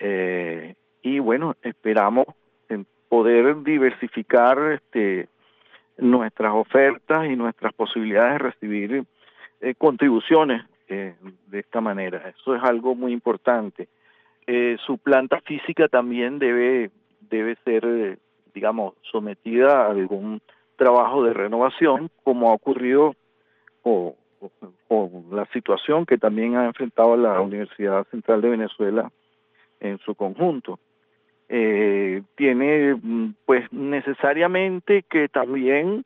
eh, 0.01 0.75
y 1.03 1.21
bueno, 1.21 1.55
esperamos 1.63 2.27
poder 3.09 3.63
diversificar 3.63 4.59
este, 4.73 5.29
nuestras 5.99 6.53
ofertas 6.55 7.27
y 7.27 7.37
nuestras 7.37 7.73
posibilidades 7.75 8.33
de 8.33 8.39
recibir 8.39 9.05
eh, 9.61 9.75
contribuciones 9.79 10.65
eh, 10.89 11.15
de 11.47 11.61
esta 11.61 11.81
manera. 11.81 12.35
Eso 12.37 12.57
es 12.57 12.63
algo 12.65 12.97
muy 12.97 13.13
importante. 13.13 13.89
su 14.85 14.99
planta 14.99 15.41
física 15.43 15.89
también 15.89 16.39
debe, 16.41 16.91
debe 17.21 17.57
ser 17.65 18.19
digamos, 18.55 18.95
sometida 19.03 19.83
a 19.83 19.91
algún 19.91 20.41
trabajo 20.77 21.23
de 21.23 21.33
renovación, 21.35 22.11
como 22.23 22.51
ha 22.51 22.55
ocurrido 22.55 23.15
con, 24.89 25.25
la 25.31 25.47
situación 25.47 26.07
que 26.07 26.19
también 26.19 26.57
ha 26.57 26.67
enfrentado 26.67 27.17
la 27.17 27.41
Universidad 27.41 28.07
Central 28.11 28.41
de 28.41 28.51
Venezuela 28.51 29.11
en 29.81 29.99
su 29.99 30.15
conjunto. 30.15 30.79
Eh, 31.49 32.23
tiene 32.37 32.97
pues 33.45 33.71
necesariamente 33.73 35.03
que 35.03 35.29
también 35.29 36.05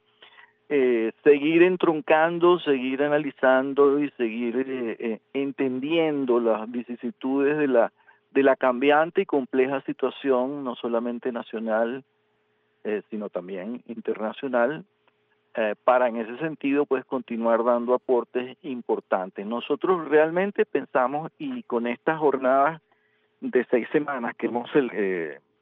eh, 0.68 1.12
seguir 1.22 1.62
entroncando, 1.62 2.58
seguir 2.58 3.02
analizando 3.02 4.00
y 4.00 4.10
seguir 4.10 4.66
eh, 4.66 5.20
entendiendo 5.32 6.40
las 6.40 6.70
vicisitudes 6.70 7.56
de 7.56 7.68
la, 7.68 7.92
de 8.32 8.42
la 8.42 8.56
cambiante 8.56 9.22
y 9.22 9.26
compleja 9.26 9.80
situación, 9.82 10.64
no 10.64 10.74
solamente 10.74 11.32
nacional, 11.32 12.04
sino 13.10 13.28
también 13.28 13.82
internacional, 13.86 14.82
para 15.84 16.08
en 16.08 16.16
ese 16.16 16.38
sentido 16.38 16.86
pues 16.86 17.04
continuar 17.04 17.64
dando 17.64 17.94
aportes 17.94 18.56
importantes. 18.62 19.44
Nosotros 19.44 20.08
realmente 20.08 20.64
pensamos 20.64 21.32
y 21.38 21.62
con 21.64 21.86
estas 21.86 22.18
jornadas 22.18 22.80
de 23.40 23.66
seis 23.70 23.88
semanas 23.90 24.34
que 24.36 24.46
hemos 24.46 24.70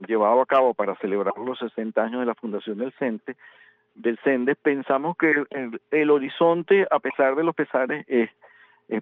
llevado 0.06 0.40
a 0.40 0.46
cabo 0.46 0.74
para 0.74 0.96
celebrar 0.96 1.34
los 1.38 1.58
60 1.58 2.02
años 2.02 2.20
de 2.20 2.26
la 2.26 2.34
fundación 2.34 2.78
del 2.78 2.92
CENTE, 2.92 3.36
del 3.96 4.18
CENDES, 4.18 4.56
pensamos 4.60 5.16
que 5.16 5.44
el, 5.90 6.10
horizonte, 6.10 6.86
a 6.90 6.98
pesar 6.98 7.34
de 7.34 7.44
los 7.44 7.54
pesares, 7.54 8.04
es, 8.08 8.30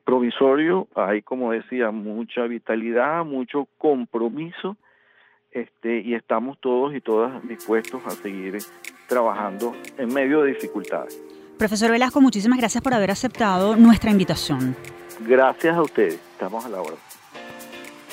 provisorio. 0.03 0.89
Hay, 0.95 1.21
como 1.21 1.53
decía, 1.53 1.91
mucha 1.91 2.45
vitalidad, 2.45 3.25
mucho 3.25 3.69
compromiso, 3.77 4.77
este, 5.51 5.99
y 5.99 6.15
estamos 6.15 6.59
todos 6.59 6.95
y 6.95 7.01
todas 7.01 7.47
dispuestos 7.47 8.05
a 8.07 8.11
seguir 8.11 8.59
trabajando 9.07 9.75
en 9.99 10.13
medio 10.13 10.43
de 10.43 10.53
dificultades. 10.53 11.19
Profesor 11.59 11.91
Velasco, 11.91 12.21
muchísimas 12.21 12.59
gracias 12.59 12.83
por 12.83 12.95
haber 12.95 13.11
aceptado 13.11 13.77
nuestra 13.77 14.11
invitación. 14.11 14.77
Gracias 15.21 15.77
a 15.77 15.83
ustedes, 15.83 16.19
estamos 16.33 16.65
a 16.65 16.69
la 16.69 16.81
hora. 16.81 16.97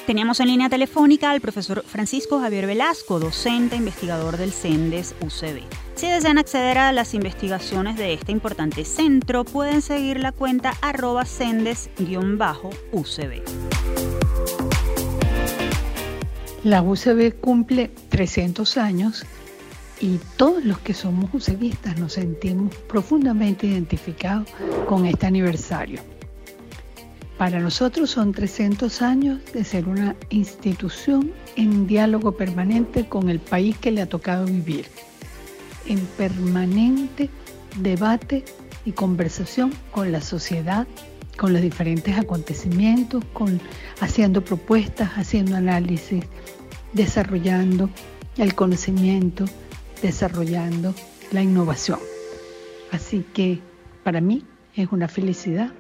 Teníamos 0.06 0.39
en 0.39 0.48
línea 0.48 0.70
telefónica 0.70 1.32
al 1.32 1.42
profesor 1.42 1.84
Francisco 1.86 2.39
Javier 2.39 2.66
Velasco, 2.66 3.20
docente 3.20 3.76
investigador 3.76 4.38
del 4.38 4.52
CENDES 4.52 5.16
UCB. 5.22 5.62
Si 5.96 6.10
desean 6.10 6.38
acceder 6.38 6.80
a 6.80 6.92
las 6.92 7.14
investigaciones 7.14 7.98
de 7.98 8.14
este 8.14 8.32
importante 8.32 8.84
centro, 8.84 9.46
pueden 9.46 9.82
seguir 9.82 10.20
la 10.20 10.32
cuenta 10.32 10.74
arroba 10.82 11.26
sendes-ucb. 11.26 13.42
La 16.64 16.82
UCB 16.82 17.39
cumple 17.39 17.92
300 18.10 18.78
años 18.78 19.26
y 20.02 20.20
todos 20.36 20.66
los 20.66 20.80
que 20.80 20.93
somos 20.93 21.30
UCBistas 21.34 21.99
nos 21.99 22.14
sentimos 22.14 22.76
profundamente 22.88 23.68
identificados 23.68 24.47
con 24.88 25.06
este 25.06 25.28
aniversario. 25.28 26.02
Para 27.38 27.60
nosotros 27.60 28.10
son 28.10 28.34
300 28.34 29.02
años 29.02 29.39
de 29.54 29.64
ser 29.64 29.88
una 29.88 30.16
institución 30.30 31.32
en 31.56 31.88
diálogo 31.88 32.34
permanente 32.34 33.08
con 33.08 33.30
el 33.30 33.39
país 33.39 33.78
que 33.78 33.91
le 33.91 34.02
ha 34.02 34.10
tocado 34.10 34.45
vivir 34.45 34.86
en 35.88 35.99
permanente 36.18 37.30
debate 37.78 38.43
y 38.86 38.91
conversación 38.91 39.72
con 39.91 40.12
la 40.12 40.22
sociedad, 40.22 40.88
con 41.38 41.54
los 41.54 41.62
diferentes 41.62 42.18
acontecimientos, 42.18 43.24
con, 43.34 43.60
haciendo 43.99 44.43
propuestas, 44.43 45.12
haciendo 45.16 45.56
análisis, 45.56 46.24
desarrollando 46.93 47.89
el 48.38 48.54
conocimiento, 48.56 49.45
desarrollando 50.02 50.93
la 51.32 51.41
innovación. 51.41 51.99
Así 52.91 53.26
que 53.34 53.60
para 54.04 54.22
mí 54.22 54.45
es 54.76 54.91
una 54.91 55.08
felicidad, 55.08 55.72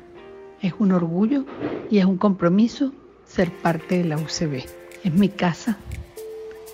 es 0.61 0.73
un 0.79 0.91
orgullo 0.91 1.45
y 1.89 1.99
es 1.99 2.05
un 2.05 2.17
compromiso 2.17 2.93
ser 3.25 3.51
parte 3.51 3.97
de 3.97 4.05
la 4.05 4.17
UCB. 4.17 4.63
Es 5.03 5.13
mi 5.13 5.29
casa, 5.29 5.77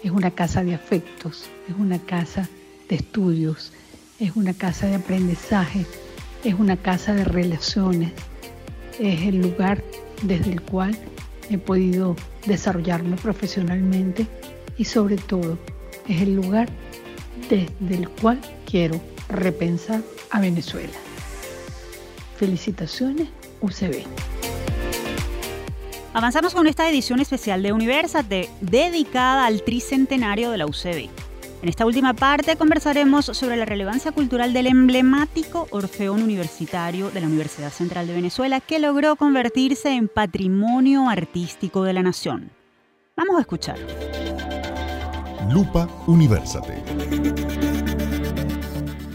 es 0.04 0.12
una 0.12 0.32
casa 0.32 0.64
de 0.64 0.76
afectos, 0.76 1.50
es 1.70 1.76
una 1.78 2.00
casa 2.00 2.50
de 2.90 2.96
estudios, 2.96 3.74
es 4.20 4.36
una 4.36 4.54
casa 4.54 4.88
de 4.88 4.96
aprendizaje, 4.96 5.86
es 6.44 6.54
una 6.56 6.78
casa 6.78 7.14
de 7.14 7.24
relaciones, 7.24 8.12
es 9.00 9.22
el 9.22 9.42
lugar 9.42 9.84
desde 10.24 10.52
el 10.52 10.62
cual 10.62 10.98
he 11.50 11.58
podido 11.58 12.16
desarrollarme 12.46 13.16
profesionalmente 13.16 14.28
y 14.78 14.86
sobre 14.86 15.18
todo 15.18 15.58
es 16.08 16.22
el 16.22 16.36
lugar 16.36 16.70
desde 17.50 17.96
el 17.96 18.10
cual 18.10 18.40
quiero 18.66 19.00
repensar 19.30 20.02
a 20.32 20.40
Venezuela. 20.40 20.94
Felicitaciones, 22.38 23.30
UCB. 23.62 24.06
Avanzamos 26.14 26.54
con 26.54 26.68
esta 26.68 26.90
edición 26.90 27.20
especial 27.20 27.62
de 27.62 27.74
Universate 27.74 28.50
dedicada 28.62 29.46
al 29.46 29.62
tricentenario 29.64 30.52
de 30.52 30.58
la 30.58 30.66
UCB. 30.66 31.10
En 31.62 31.70
esta 31.70 31.86
última 31.86 32.14
parte 32.14 32.56
conversaremos 32.56 33.26
sobre 33.26 33.58
la 33.58 33.66
relevancia 33.66 34.12
cultural 34.12 34.54
del 34.54 34.68
emblemático 34.68 35.68
Orfeón 35.72 36.22
Universitario 36.22 37.10
de 37.10 37.22
la 37.22 37.28
Universidad 37.28 37.72
Central 37.72 38.08
de 38.08 38.14
Venezuela 38.14 38.60
que 38.60 38.80
logró 38.80 39.16
convertirse 39.16 39.90
en 39.90 40.08
patrimonio 40.08 41.10
artístico 41.10 41.84
de 41.84 41.94
la 41.94 42.04
nación. 42.04 42.52
Vamos 43.16 43.38
a 43.38 43.42
escuchar. 43.42 43.78
Lupa 45.50 45.88
Universate. 46.08 46.84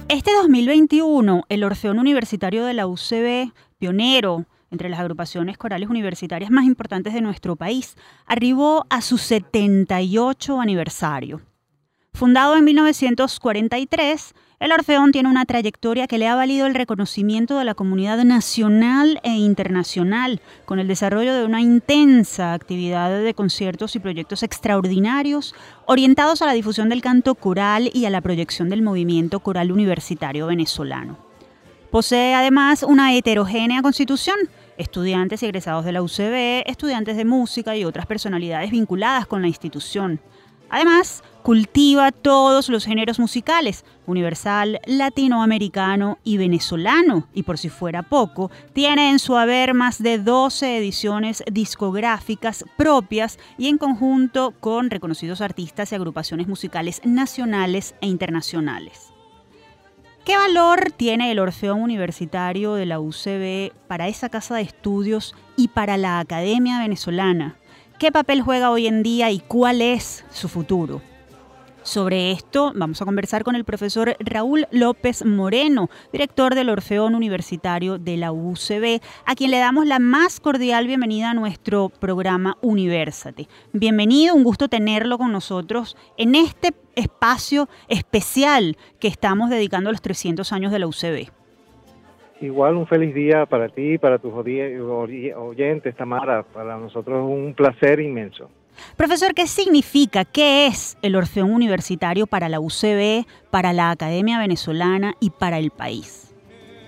Este 0.08 0.30
2021, 0.34 1.44
el 1.48 1.64
Orfeón 1.64 1.98
Universitario 1.98 2.64
de 2.64 2.72
la 2.72 2.86
UCB, 2.86 3.52
pionero 3.78 4.46
entre 4.70 4.88
las 4.88 5.00
agrupaciones 5.00 5.58
corales 5.58 5.90
universitarias 5.90 6.50
más 6.50 6.64
importantes 6.64 7.12
de 7.12 7.20
nuestro 7.20 7.56
país, 7.56 7.96
arribó 8.24 8.86
a 8.88 9.02
su 9.02 9.18
78 9.18 10.60
aniversario. 10.60 11.42
Fundado 12.14 12.56
en 12.56 12.64
1943, 12.64 14.34
el 14.62 14.70
Orfeón 14.70 15.10
tiene 15.10 15.28
una 15.28 15.44
trayectoria 15.44 16.06
que 16.06 16.18
le 16.18 16.28
ha 16.28 16.36
valido 16.36 16.68
el 16.68 16.76
reconocimiento 16.76 17.58
de 17.58 17.64
la 17.64 17.74
comunidad 17.74 18.22
nacional 18.22 19.18
e 19.24 19.30
internacional, 19.30 20.40
con 20.66 20.78
el 20.78 20.86
desarrollo 20.86 21.34
de 21.34 21.44
una 21.44 21.60
intensa 21.60 22.54
actividad 22.54 23.10
de 23.10 23.34
conciertos 23.34 23.96
y 23.96 23.98
proyectos 23.98 24.44
extraordinarios 24.44 25.52
orientados 25.86 26.42
a 26.42 26.46
la 26.46 26.52
difusión 26.52 26.88
del 26.88 27.02
canto 27.02 27.34
coral 27.34 27.90
y 27.92 28.04
a 28.04 28.10
la 28.10 28.20
proyección 28.20 28.68
del 28.68 28.82
movimiento 28.82 29.40
coral 29.40 29.72
universitario 29.72 30.46
venezolano. 30.46 31.18
Posee 31.90 32.34
además 32.34 32.84
una 32.84 33.16
heterogénea 33.16 33.82
constitución, 33.82 34.36
estudiantes 34.78 35.42
egresados 35.42 35.84
de 35.84 35.90
la 35.90 36.02
UCB, 36.02 36.62
estudiantes 36.66 37.16
de 37.16 37.24
música 37.24 37.76
y 37.76 37.84
otras 37.84 38.06
personalidades 38.06 38.70
vinculadas 38.70 39.26
con 39.26 39.42
la 39.42 39.48
institución. 39.48 40.20
Además, 40.72 41.22
cultiva 41.42 42.12
todos 42.12 42.70
los 42.70 42.86
géneros 42.86 43.18
musicales, 43.18 43.84
universal, 44.06 44.80
latinoamericano 44.86 46.16
y 46.24 46.38
venezolano, 46.38 47.28
y 47.34 47.42
por 47.42 47.58
si 47.58 47.68
fuera 47.68 48.02
poco, 48.02 48.50
tiene 48.72 49.10
en 49.10 49.18
su 49.18 49.36
haber 49.36 49.74
más 49.74 50.02
de 50.02 50.16
12 50.16 50.78
ediciones 50.78 51.44
discográficas 51.52 52.64
propias 52.78 53.38
y 53.58 53.68
en 53.68 53.76
conjunto 53.76 54.54
con 54.60 54.88
reconocidos 54.88 55.42
artistas 55.42 55.92
y 55.92 55.94
agrupaciones 55.94 56.48
musicales 56.48 57.02
nacionales 57.04 57.94
e 58.00 58.06
internacionales. 58.06 59.12
¿Qué 60.24 60.38
valor 60.38 60.90
tiene 60.96 61.32
el 61.32 61.38
Orfeón 61.38 61.82
Universitario 61.82 62.72
de 62.76 62.86
la 62.86 62.98
UCB 62.98 63.74
para 63.88 64.08
esa 64.08 64.30
casa 64.30 64.54
de 64.54 64.62
estudios 64.62 65.34
y 65.54 65.68
para 65.68 65.98
la 65.98 66.18
Academia 66.18 66.78
Venezolana? 66.78 67.56
¿Qué 68.02 68.10
papel 68.10 68.42
juega 68.42 68.72
hoy 68.72 68.88
en 68.88 69.04
día 69.04 69.30
y 69.30 69.38
cuál 69.38 69.80
es 69.80 70.24
su 70.32 70.48
futuro? 70.48 71.00
Sobre 71.84 72.32
esto 72.32 72.72
vamos 72.74 73.00
a 73.00 73.04
conversar 73.04 73.44
con 73.44 73.54
el 73.54 73.64
profesor 73.64 74.16
Raúl 74.18 74.66
López 74.72 75.24
Moreno, 75.24 75.88
director 76.12 76.56
del 76.56 76.70
Orfeón 76.70 77.14
Universitario 77.14 77.98
de 77.98 78.16
la 78.16 78.32
UCB, 78.32 79.00
a 79.24 79.36
quien 79.36 79.52
le 79.52 79.58
damos 79.58 79.86
la 79.86 80.00
más 80.00 80.40
cordial 80.40 80.88
bienvenida 80.88 81.30
a 81.30 81.34
nuestro 81.34 81.90
programa 81.90 82.58
Universate. 82.60 83.46
Bienvenido, 83.72 84.34
un 84.34 84.42
gusto 84.42 84.66
tenerlo 84.66 85.16
con 85.16 85.30
nosotros 85.30 85.96
en 86.16 86.34
este 86.34 86.74
espacio 86.96 87.68
especial 87.86 88.76
que 88.98 89.06
estamos 89.06 89.48
dedicando 89.48 89.90
a 89.90 89.92
los 89.92 90.02
300 90.02 90.52
años 90.52 90.72
de 90.72 90.80
la 90.80 90.88
UCB. 90.88 91.41
Igual 92.42 92.74
un 92.74 92.88
feliz 92.88 93.14
día 93.14 93.46
para 93.46 93.68
ti 93.68 93.98
para 93.98 94.18
tus 94.18 94.32
oyentes, 94.34 95.94
Tamara. 95.94 96.42
Para 96.42 96.76
nosotros 96.76 97.18
es 97.18 97.24
un 97.24 97.54
placer 97.54 98.00
inmenso. 98.00 98.50
Profesor, 98.96 99.32
¿qué 99.32 99.46
significa, 99.46 100.24
qué 100.24 100.66
es 100.66 100.98
el 101.02 101.14
Orfeón 101.14 101.52
Universitario 101.52 102.26
para 102.26 102.48
la 102.48 102.58
UCB, 102.58 103.26
para 103.50 103.72
la 103.72 103.90
Academia 103.90 104.40
Venezolana 104.40 105.14
y 105.20 105.30
para 105.30 105.58
el 105.58 105.70
país? 105.70 106.34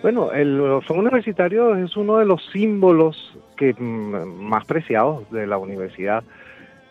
Bueno, 0.03 0.33
el 0.33 0.61
Orfeón 0.61 0.99
Universitario 0.99 1.77
es 1.77 1.97
uno 1.97 2.19
de 2.19 2.27
los 2.27 2.45
símbolos 2.53 3.17
que, 3.57 3.75
mm, 3.75 4.43
más 4.43 4.65
preciados 4.65 5.31
de 5.31 5.47
la 5.47 5.57
universidad. 5.57 6.25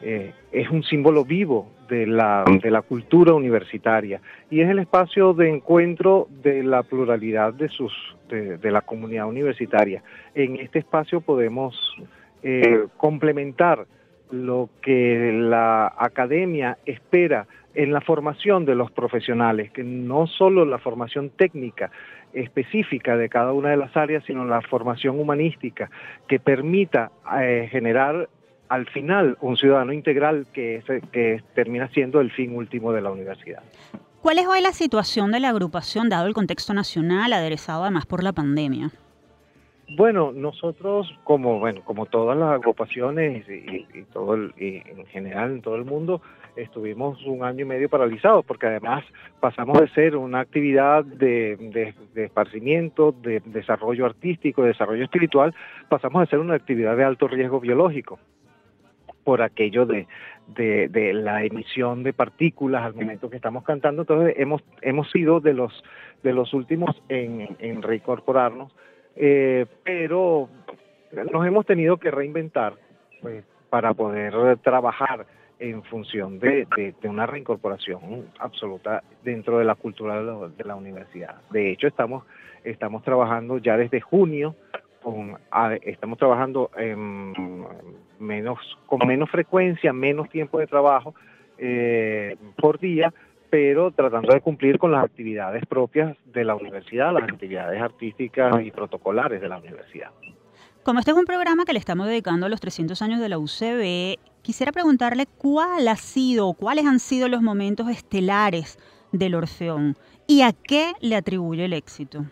Eh, 0.01 0.33
es 0.53 0.69
un 0.69 0.83
símbolo 0.83 1.25
vivo 1.25 1.67
de 1.89 2.07
la, 2.07 2.43
de 2.61 2.71
la 2.71 2.81
cultura 2.81 3.33
universitaria 3.33 4.21
y 4.49 4.61
es 4.61 4.69
el 4.69 4.79
espacio 4.79 5.33
de 5.33 5.49
encuentro 5.49 6.27
de 6.41 6.63
la 6.63 6.83
pluralidad 6.83 7.53
de, 7.53 7.69
sus, 7.69 7.93
de, 8.29 8.71
la 8.71 8.81
comunidad 8.81 9.27
universitaria. 9.27 10.03
En 10.35 10.57
este 10.57 10.79
espacio 10.79 11.21
podemos 11.21 11.75
eh, 12.41 12.87
complementar 12.97 13.85
lo 14.31 14.69
que 14.81 15.31
la 15.33 15.93
academia 15.97 16.77
espera 16.85 17.45
en 17.75 17.91
la 17.91 18.01
formación 18.01 18.65
de 18.65 18.75
los 18.75 18.91
profesionales, 18.91 19.71
que 19.71 19.83
no 19.83 20.27
solo 20.27 20.65
la 20.65 20.77
formación 20.77 21.29
técnica 21.29 21.91
específica 22.33 23.15
de 23.17 23.29
cada 23.29 23.53
una 23.53 23.69
de 23.69 23.77
las 23.77 23.95
áreas, 23.95 24.23
sino 24.25 24.45
la 24.45 24.61
formación 24.61 25.19
humanística 25.19 25.89
que 26.27 26.39
permita 26.39 27.11
eh, 27.39 27.67
generar 27.71 28.29
al 28.73 28.87
final 28.87 29.37
un 29.39 29.55
ciudadano 29.55 29.93
integral 29.93 30.47
que, 30.51 30.81
que 31.11 31.43
termina 31.53 31.89
siendo 31.89 32.19
el 32.21 32.31
fin 32.31 32.55
último 32.55 32.91
de 32.91 33.01
la 33.01 33.11
universidad. 33.11 33.61
¿Cuál 34.19 34.39
es 34.39 34.47
hoy 34.47 34.61
la 34.61 34.71
situación 34.71 35.31
de 35.31 35.39
la 35.39 35.49
agrupación 35.49 36.09
dado 36.09 36.25
el 36.25 36.33
contexto 36.33 36.73
nacional 36.73 37.33
aderezado 37.33 37.83
además 37.83 38.07
por 38.07 38.23
la 38.23 38.33
pandemia? 38.33 38.89
Bueno, 39.95 40.31
nosotros 40.31 41.13
como 41.23 41.59
bueno 41.59 41.81
como 41.83 42.07
todas 42.07 42.35
las 42.35 42.49
agrupaciones 42.49 43.45
y, 43.47 43.85
todo 44.11 44.35
en 44.35 45.05
general 45.07 45.51
en 45.51 45.61
todo 45.61 45.75
el 45.75 45.85
mundo 45.85 46.21
estuvimos 46.55 47.23
un 47.25 47.43
año 47.43 47.61
y 47.61 47.65
medio 47.65 47.89
paralizados 47.89 48.43
porque 48.43 48.65
además 48.65 49.03
pasamos 49.39 49.79
de 49.79 49.87
ser 49.89 50.15
una 50.15 50.39
actividad 50.39 51.03
de, 51.03 51.93
esparcimiento, 52.15 53.11
de 53.11 53.39
desarrollo 53.45 54.07
artístico, 54.07 54.63
de 54.63 54.69
desarrollo 54.69 55.03
espiritual, 55.03 55.53
pasamos 55.89 56.23
a 56.23 56.25
ser 56.25 56.39
una 56.39 56.55
actividad 56.55 56.97
de 56.97 57.03
alto 57.03 57.27
riesgo 57.27 57.59
biológico 57.59 58.17
por 59.23 59.41
aquello 59.41 59.85
de, 59.85 60.07
de, 60.47 61.13
la 61.13 61.43
emisión 61.43 62.03
de 62.03 62.13
partículas 62.13 62.83
al 62.83 62.93
momento 62.93 63.29
que 63.29 63.37
estamos 63.37 63.63
cantando. 63.63 64.03
Entonces 64.03 64.35
hemos, 64.37 64.61
hemos 64.81 65.09
sido 65.11 65.39
de 65.39 65.53
los, 65.53 65.83
de 66.23 66.33
los 66.33 66.53
últimos 66.53 67.01
en, 67.09 67.55
en 67.59 67.81
reincorporarnos, 67.81 68.73
eh, 69.15 69.65
pero 69.83 70.49
nos 71.31 71.45
hemos 71.45 71.65
tenido 71.65 71.97
que 71.97 72.11
reinventar 72.11 72.73
pues, 73.21 73.43
para 73.69 73.93
poder 73.93 74.57
trabajar 74.57 75.25
en 75.59 75.83
función 75.83 76.39
de, 76.39 76.67
de, 76.75 77.09
una 77.09 77.25
reincorporación 77.25 78.27
absoluta 78.39 79.03
dentro 79.23 79.59
de 79.59 79.65
la 79.65 79.75
cultura 79.75 80.21
de 80.21 80.63
la, 80.63 80.75
universidad. 80.75 81.35
De 81.51 81.71
hecho, 81.71 81.87
estamos, 81.87 82.25
estamos 82.63 83.03
trabajando 83.03 83.59
ya 83.59 83.77
desde 83.77 84.01
junio 84.01 84.55
estamos 85.83 86.17
trabajando 86.17 86.71
en 86.77 87.33
menos, 88.19 88.59
con 88.85 89.07
menos 89.07 89.29
frecuencia, 89.29 89.93
menos 89.93 90.29
tiempo 90.29 90.59
de 90.59 90.67
trabajo 90.67 91.13
eh, 91.57 92.35
por 92.57 92.79
día, 92.79 93.13
pero 93.49 93.91
tratando 93.91 94.33
de 94.33 94.41
cumplir 94.41 94.79
con 94.79 94.91
las 94.91 95.03
actividades 95.03 95.65
propias 95.65 96.17
de 96.33 96.43
la 96.43 96.55
universidad, 96.55 97.13
las 97.13 97.23
actividades 97.23 97.81
artísticas 97.81 98.65
y 98.65 98.71
protocolares 98.71 99.41
de 99.41 99.47
la 99.47 99.57
universidad. 99.57 100.09
Como 100.83 100.99
este 100.99 101.11
es 101.11 101.17
un 101.17 101.25
programa 101.25 101.63
que 101.63 101.73
le 101.73 101.79
estamos 101.79 102.07
dedicando 102.07 102.45
a 102.45 102.49
los 102.49 102.59
300 102.59 103.01
años 103.01 103.19
de 103.19 103.29
la 103.29 103.37
UCB, 103.37 104.17
quisiera 104.41 104.71
preguntarle 104.71 105.27
cuál 105.37 105.87
ha 105.87 105.95
sido, 105.95 106.53
cuáles 106.53 106.85
han 106.85 106.99
sido 106.99 107.29
los 107.29 107.41
momentos 107.41 107.87
estelares 107.89 108.77
del 109.11 109.35
Orfeón 109.35 109.95
y 110.27 110.41
a 110.41 110.51
qué 110.51 110.93
le 110.99 111.15
atribuye 111.15 111.65
el 111.65 111.73
éxito. 111.73 112.25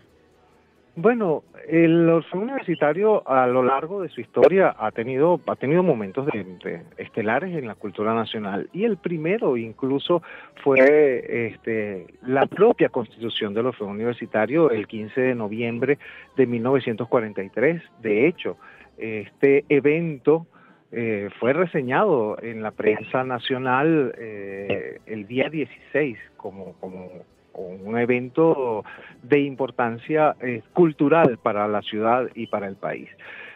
Bueno, 0.96 1.44
el 1.70 2.10
Orfeo 2.10 2.42
Universitario 2.42 3.26
a 3.26 3.48
lo 3.48 3.64
largo 3.64 4.02
de 4.02 4.10
su 4.10 4.20
historia 4.20 4.76
ha 4.78 4.92
tenido, 4.92 5.40
ha 5.48 5.56
tenido 5.56 5.84
momentos 5.84 6.26
de, 6.26 6.82
estelares 6.98 7.56
en 7.56 7.66
la 7.66 7.76
cultura 7.76 8.14
nacional 8.14 8.70
y 8.74 8.84
el 8.84 8.98
primero 8.98 9.56
incluso 9.56 10.22
fue 10.64 11.48
este, 11.48 12.08
la 12.24 12.46
propia 12.46 12.90
constitución 12.90 13.54
del 13.54 13.68
Orfeo 13.68 13.88
Universitario 13.88 14.70
el 14.70 14.86
15 14.86 15.22
de 15.22 15.36
noviembre 15.36 15.98
de 16.36 16.46
1943. 16.46 17.82
De 18.02 18.28
hecho, 18.28 18.58
este 18.98 19.64
evento 19.70 20.46
eh, 20.92 21.30
fue 21.40 21.54
reseñado 21.54 22.38
en 22.42 22.62
la 22.62 22.72
prensa 22.72 23.24
nacional 23.24 24.14
eh, 24.18 25.00
el 25.06 25.26
día 25.26 25.50
16 25.50 26.18
como, 26.36 26.74
como 26.82 27.10
un 27.54 27.98
evento 27.98 28.84
de 29.24 29.40
importancia 29.40 30.36
eh, 30.42 30.62
cultural 30.74 31.38
para 31.42 31.68
la 31.68 31.82
ciudad 31.82 32.30
y 32.36 32.48
para 32.48 32.68
el 32.68 32.76
país. 32.76 33.10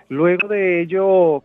Luego 0.10 0.48
de 0.48 0.82
ello, 0.82 1.43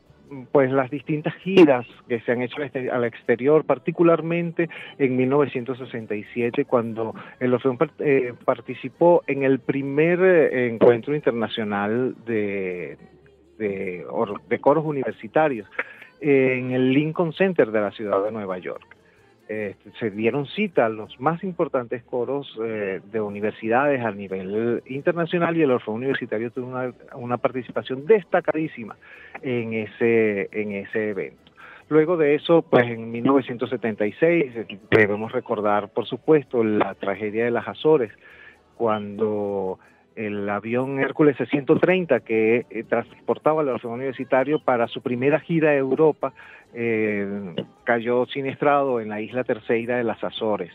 pues 0.53 0.71
las 0.71 0.91
distintas 0.91 1.35
giras 1.37 1.87
que 2.09 2.21
se 2.21 2.33
han 2.33 2.43
hecho 2.43 2.57
al 2.93 3.05
exterior, 3.05 3.65
particularmente 3.65 4.69
en 4.99 5.17
1967, 5.17 6.65
cuando 6.65 7.15
el 7.39 7.55
Orfeón 7.55 7.79
eh, 8.01 8.35
participó 8.45 9.23
en 9.27 9.45
el 9.45 9.61
primer 9.61 10.21
eh, 10.21 10.69
encuentro 10.69 11.15
internacional 11.15 12.15
de, 12.27 12.99
de 13.59 14.59
coros 14.61 14.85
universitarios 14.85 15.69
en 16.21 16.73
el 16.73 16.93
Lincoln 16.93 17.33
Center 17.33 17.71
de 17.71 17.81
la 17.81 17.91
ciudad 17.93 18.23
de 18.23 18.31
Nueva 18.31 18.59
York. 18.59 18.90
Este, 19.51 19.91
se 19.99 20.13
dieron 20.13 20.47
cita 20.47 20.87
a 20.87 20.89
los 20.89 21.19
más 21.19 21.43
importantes 21.43 22.05
coros 22.05 22.57
eh, 22.63 23.01
de 23.11 23.21
universidades 23.21 24.01
a 24.01 24.13
nivel 24.13 24.81
internacional 24.87 25.57
y 25.57 25.63
el 25.63 25.73
Orfeo 25.73 25.93
Universitario 25.93 26.53
tuvo 26.53 26.73
una, 27.17 27.37
participación 27.39 28.07
destacadísima 28.07 28.97
en 29.43 29.73
ese, 29.75 30.49
en 30.53 30.71
ese 30.71 31.11
evento. 31.11 31.51
Luego 31.89 32.17
de 32.17 32.37
eso, 32.37 32.63
pues 32.63 32.85
en 32.85 33.11
1976 33.11 34.53
eh, 34.55 34.79
debemos 34.89 35.33
recordar, 35.33 35.89
por 35.89 36.07
supuesto, 36.07 36.63
la 36.63 36.95
tragedia 36.95 37.45
de 37.45 37.51
las 37.51 37.67
Azores, 37.67 38.13
cuando 38.77 39.81
el 40.17 40.49
avión 40.49 41.01
Hércules 41.01 41.37
130 41.37 42.21
que 42.21 42.67
eh, 42.71 42.85
transportaba 42.89 43.63
al 43.63 43.69
Orfeo 43.69 43.91
Universitario 43.91 44.59
para 44.61 44.89
su 44.89 45.01
primera 45.01 45.41
gira 45.41 45.71
a 45.71 45.77
Europa 45.77 46.33
eh, 46.75 47.55
cayó 47.85 48.27
siniestrado 48.27 49.01
en 49.01 49.09
la 49.09 49.21
isla 49.21 49.45
Terceira 49.45 49.97
de 49.97 50.05
las 50.05 50.23
Azores. 50.23 50.73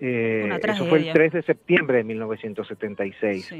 Eh, 0.00 0.58
eso 0.62 0.84
fue 0.86 0.98
el 0.98 1.12
3 1.12 1.32
de 1.32 1.42
septiembre 1.42 1.98
de 1.98 2.04
1976. 2.04 3.54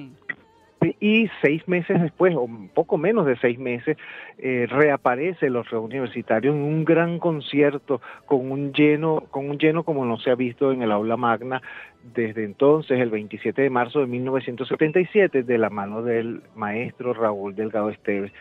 Y 1.01 1.30
seis 1.41 1.66
meses 1.68 2.01
después, 2.01 2.35
o 2.35 2.43
un 2.43 2.68
poco 2.68 2.99
menos 2.99 3.26
de 3.26 3.37
seis 3.37 3.59
meses, 3.59 3.97
eh, 4.39 4.66
reaparece 4.68 5.47
el 5.47 5.57
Orfeo 5.57 5.80
Universitario 5.80 6.53
en 6.53 6.62
un 6.62 6.85
gran 6.85 7.18
concierto 7.18 8.01
con 8.26 8.51
un 8.51 8.72
lleno, 8.72 9.24
con 9.30 9.49
un 9.49 9.59
lleno 9.59 9.85
como 9.85 10.05
no 10.05 10.18
se 10.18 10.30
ha 10.30 10.35
visto 10.35 10.72
en 10.72 10.82
el 10.82 10.93
aula 10.93 11.16
magna 11.16 11.62
desde 12.03 12.45
entonces, 12.45 13.01
el 13.01 13.11
27 13.11 13.62
de 13.62 13.70
marzo 13.70 14.01
de 14.01 14.07
1977, 14.07 15.43
de 15.43 15.59
la 15.59 15.70
mano 15.70 16.03
del 16.03 16.43
maestro 16.55 17.14
Raúl 17.14 17.55
Delgado 17.55 17.89
Esteves 17.89 18.32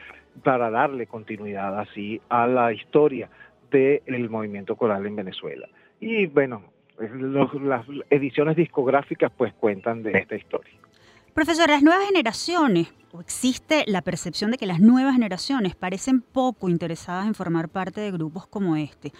para 0.43 0.69
darle 0.69 1.07
continuidad 1.07 1.79
así 1.79 2.19
a 2.29 2.47
la 2.47 2.73
historia 2.73 3.29
del 3.71 4.29
movimiento 4.29 4.75
coral 4.75 5.05
en 5.05 5.15
Venezuela. 5.15 5.67
Y 5.99 6.27
bueno, 6.27 6.63
las 7.61 7.85
ediciones 8.09 8.55
discográficas 8.55 9.31
pues 9.35 9.53
cuentan 9.53 10.03
de 10.03 10.11
esta 10.11 10.35
historia. 10.35 10.73
Profesor, 11.33 11.69
las 11.69 11.81
nuevas 11.81 12.05
generaciones, 12.05 12.89
o 13.11 13.19
existe 13.19 13.83
la 13.87 14.01
percepción 14.01 14.51
de 14.51 14.57
que 14.57 14.67
las 14.67 14.79
nuevas 14.79 15.13
generaciones 15.13 15.75
parecen 15.75 16.21
poco 16.21 16.69
interesadas 16.69 17.25
en 17.25 17.33
formar 17.33 17.69
parte 17.69 18.01
de 18.01 18.11
grupos 18.11 18.45
como 18.45 18.75
este. 18.75 19.11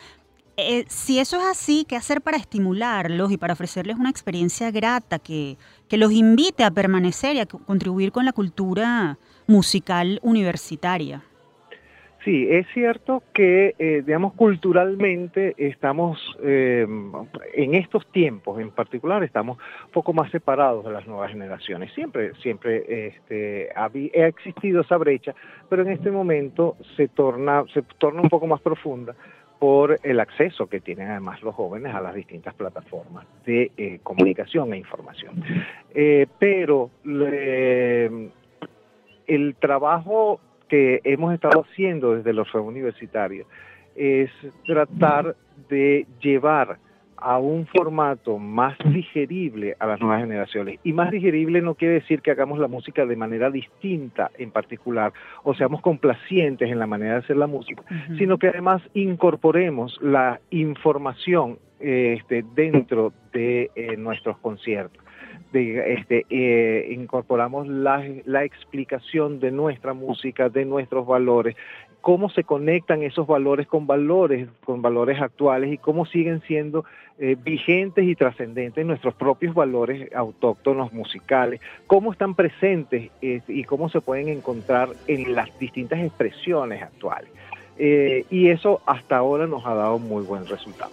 Eh, 0.56 0.86
si 0.88 1.18
eso 1.18 1.38
es 1.38 1.46
así, 1.46 1.86
¿qué 1.88 1.96
hacer 1.96 2.22
para 2.22 2.38
estimularlos 2.38 3.32
y 3.32 3.38
para 3.38 3.54
ofrecerles 3.54 3.98
una 3.98 4.12
experiencia 4.12 4.70
grata 4.70 5.18
que, 5.18 5.58
que 5.88 5.98
los 5.98 6.12
invite 6.12 6.64
a 6.64 6.70
permanecer 6.70 7.36
y 7.36 7.40
a 7.40 7.48
contribuir 7.48 8.12
con 8.12 8.26
la 8.26 8.34
cultura 8.34 9.18
musical 9.48 10.20
universitaria. 10.22 11.24
Sí, 12.24 12.48
es 12.50 12.66
cierto 12.74 13.22
que, 13.34 13.76
eh, 13.78 14.02
digamos, 14.06 14.34
culturalmente 14.34 15.56
estamos, 15.58 16.18
eh, 16.42 16.88
en 17.54 17.76
estos 17.76 18.10
tiempos 18.12 18.62
en 18.62 18.72
particular, 18.72 19.24
estamos 19.24 19.58
un 19.86 19.92
poco 19.92 20.14
más 20.14 20.32
separados 20.32 20.86
de 20.86 20.92
las 20.92 21.06
nuevas 21.06 21.32
generaciones. 21.32 21.92
Siempre, 21.94 22.34
siempre 22.36 23.08
este, 23.08 23.70
ha, 23.76 23.92
existido 24.28 24.82
esa 24.82 24.96
brecha, 24.96 25.36
pero 25.70 25.82
en 25.82 25.90
este 25.90 26.12
momento 26.12 26.78
se 26.96 27.10
torna, 27.10 27.66
se 27.74 27.82
torna 27.98 28.22
un 28.22 28.30
poco 28.30 28.48
más 28.48 28.62
profunda 28.62 29.16
por 29.60 30.00
el 30.04 30.20
acceso 30.20 30.68
que 30.68 30.80
tienen 30.80 31.10
además 31.10 31.42
los 31.42 31.54
jóvenes 31.56 31.94
a 31.94 32.02
las 32.02 32.16
distintas 32.16 32.54
plataformas 32.54 33.26
de 33.46 33.72
eh, 33.78 34.00
comunicación 34.02 34.74
e 34.74 34.78
información. 34.78 35.44
pero 36.40 36.90
el 39.28 39.56
trabajo 39.56 40.40
que 40.74 41.02
hemos 41.04 41.32
estado 41.36 41.66
haciendo 41.70 42.16
desde 42.16 42.34
los 42.34 42.52
universitarios 42.56 43.46
es 43.96 44.32
tratar 44.66 45.36
de 45.70 46.08
llevar 46.20 46.80
a 47.16 47.38
un 47.38 47.68
formato 47.68 48.40
más 48.40 48.76
digerible 48.84 49.76
a 49.78 49.86
las 49.86 50.02
nuevas 50.02 50.22
generaciones. 50.22 50.80
Y 50.84 50.92
más 50.92 51.12
digerible 51.12 51.62
no 51.62 51.76
quiere 51.76 51.94
decir 51.94 52.24
que 52.24 52.32
hagamos 52.32 52.58
la 52.58 52.68
música 52.68 53.06
de 53.06 53.16
manera 53.16 53.52
distinta 53.52 54.32
en 54.40 54.50
particular 54.50 55.14
o 55.44 55.54
seamos 55.54 55.80
complacientes 55.82 56.68
en 56.68 56.80
la 56.80 56.88
manera 56.88 57.14
de 57.14 57.20
hacer 57.20 57.38
la 57.38 57.46
música, 57.46 57.84
sino 58.18 58.40
que 58.40 58.48
además 58.48 58.82
incorporemos 58.96 60.00
la 60.02 60.40
información 60.50 61.60
este, 61.80 62.44
dentro 62.56 63.14
de 63.32 63.70
eh, 63.76 63.96
nuestros 63.96 64.40
conciertos 64.40 65.03
este, 65.54 66.26
eh, 66.30 66.94
incorporamos 66.94 67.68
la, 67.68 68.04
explicación 68.44 69.40
de 69.40 69.52
nuestra 69.52 69.94
música, 69.94 70.50
de 70.50 70.66
nuestros 70.66 71.06
valores, 71.06 71.56
cómo 72.02 72.30
se 72.30 72.44
conectan 72.44 73.04
esos 73.04 73.28
valores 73.28 73.68
con 73.68 73.88
valores, 73.88 74.48
con 74.66 74.82
valores 74.82 75.22
actuales 75.22 75.72
y 75.72 75.78
cómo 75.78 76.06
siguen 76.06 76.42
siendo 76.42 76.84
eh, 77.20 77.38
vigentes 77.42 78.06
y 78.06 78.16
trascendentes 78.16 78.86
nuestros 78.86 79.14
propios 79.14 79.54
valores 79.54 80.14
autóctonos 80.14 80.92
musicales, 80.92 81.62
cómo 81.88 82.12
están 82.12 82.36
presentes 82.36 83.12
y 83.22 83.64
cómo 83.64 83.90
se 83.90 84.02
pueden 84.02 84.28
encontrar 84.30 84.90
en 85.08 85.34
las 85.34 85.58
distintas 85.60 86.00
expresiones 86.00 86.82
actuales. 86.82 87.30
Eh, 87.78 88.26
y 88.30 88.50
eso 88.50 88.82
hasta 88.86 89.18
ahora 89.18 89.48
nos 89.48 89.66
ha 89.66 89.74
dado 89.74 89.98
muy 89.98 90.24
buen 90.24 90.46
resultado. 90.48 90.92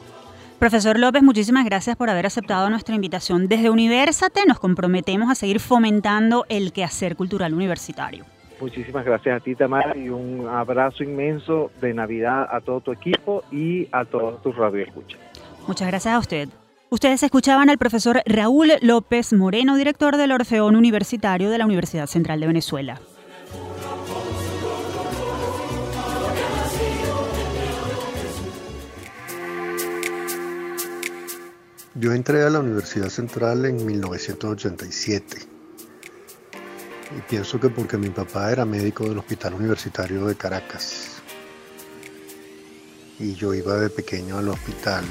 Profesor 0.60 0.98
López, 0.98 1.22
muchísimas 1.22 1.64
gracias 1.64 1.96
por 1.96 2.10
haber 2.10 2.26
aceptado 2.26 2.68
nuestra 2.68 2.94
invitación. 2.94 3.48
Desde 3.48 3.70
Universate 3.70 4.44
nos 4.46 4.58
comprometemos 4.58 5.30
a 5.30 5.34
seguir 5.34 5.58
fomentando 5.58 6.44
el 6.50 6.74
quehacer 6.74 7.16
cultural 7.16 7.54
universitario. 7.54 8.26
Muchísimas 8.60 9.06
gracias 9.06 9.40
a 9.40 9.42
ti, 9.42 9.54
Tamara, 9.54 9.96
y 9.96 10.10
un 10.10 10.46
abrazo 10.46 11.02
inmenso 11.02 11.70
de 11.80 11.94
Navidad 11.94 12.46
a 12.54 12.60
todo 12.60 12.82
tu 12.82 12.92
equipo 12.92 13.42
y 13.50 13.88
a 13.90 14.04
todos 14.04 14.42
tus 14.42 14.54
radioescuchas. 14.54 15.18
Muchas 15.66 15.88
gracias 15.88 16.12
a 16.12 16.18
usted. 16.18 16.50
Ustedes 16.90 17.22
escuchaban 17.22 17.70
al 17.70 17.78
profesor 17.78 18.20
Raúl 18.26 18.72
López 18.82 19.32
Moreno, 19.32 19.76
director 19.76 20.18
del 20.18 20.30
Orfeón 20.30 20.76
Universitario 20.76 21.48
de 21.48 21.56
la 21.56 21.64
Universidad 21.64 22.06
Central 22.06 22.38
de 22.38 22.48
Venezuela. 22.48 23.00
Yo 31.96 32.12
entré 32.12 32.44
a 32.44 32.50
la 32.50 32.60
Universidad 32.60 33.08
Central 33.08 33.64
en 33.64 33.84
1987 33.84 35.38
y 37.18 37.20
pienso 37.28 37.58
que 37.58 37.68
porque 37.68 37.96
mi 37.96 38.10
papá 38.10 38.52
era 38.52 38.64
médico 38.64 39.08
del 39.08 39.18
Hospital 39.18 39.54
Universitario 39.54 40.24
de 40.26 40.36
Caracas. 40.36 41.20
Y 43.18 43.34
yo 43.34 43.52
iba 43.54 43.74
de 43.74 43.90
pequeño 43.90 44.38
al 44.38 44.50
hospital 44.50 45.04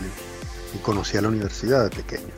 y 0.74 0.78
conocía 0.78 1.22
la 1.22 1.28
universidad 1.28 1.84
de 1.84 1.90
pequeño. 1.90 2.34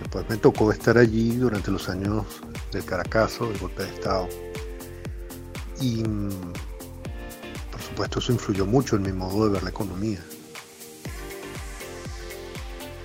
Después 0.00 0.28
me 0.28 0.36
tocó 0.36 0.72
estar 0.72 0.98
allí 0.98 1.36
durante 1.36 1.70
los 1.70 1.88
años 1.88 2.26
del 2.72 2.84
Caracazo, 2.84 3.46
del 3.50 3.58
golpe 3.58 3.84
de 3.84 3.88
Estado. 3.90 4.28
Y 5.80 6.02
por 7.70 7.80
supuesto 7.80 8.18
eso 8.18 8.32
influyó 8.32 8.66
mucho 8.66 8.96
en 8.96 9.02
mi 9.02 9.12
modo 9.12 9.46
de 9.46 9.52
ver 9.52 9.62
la 9.62 9.70
economía. 9.70 10.18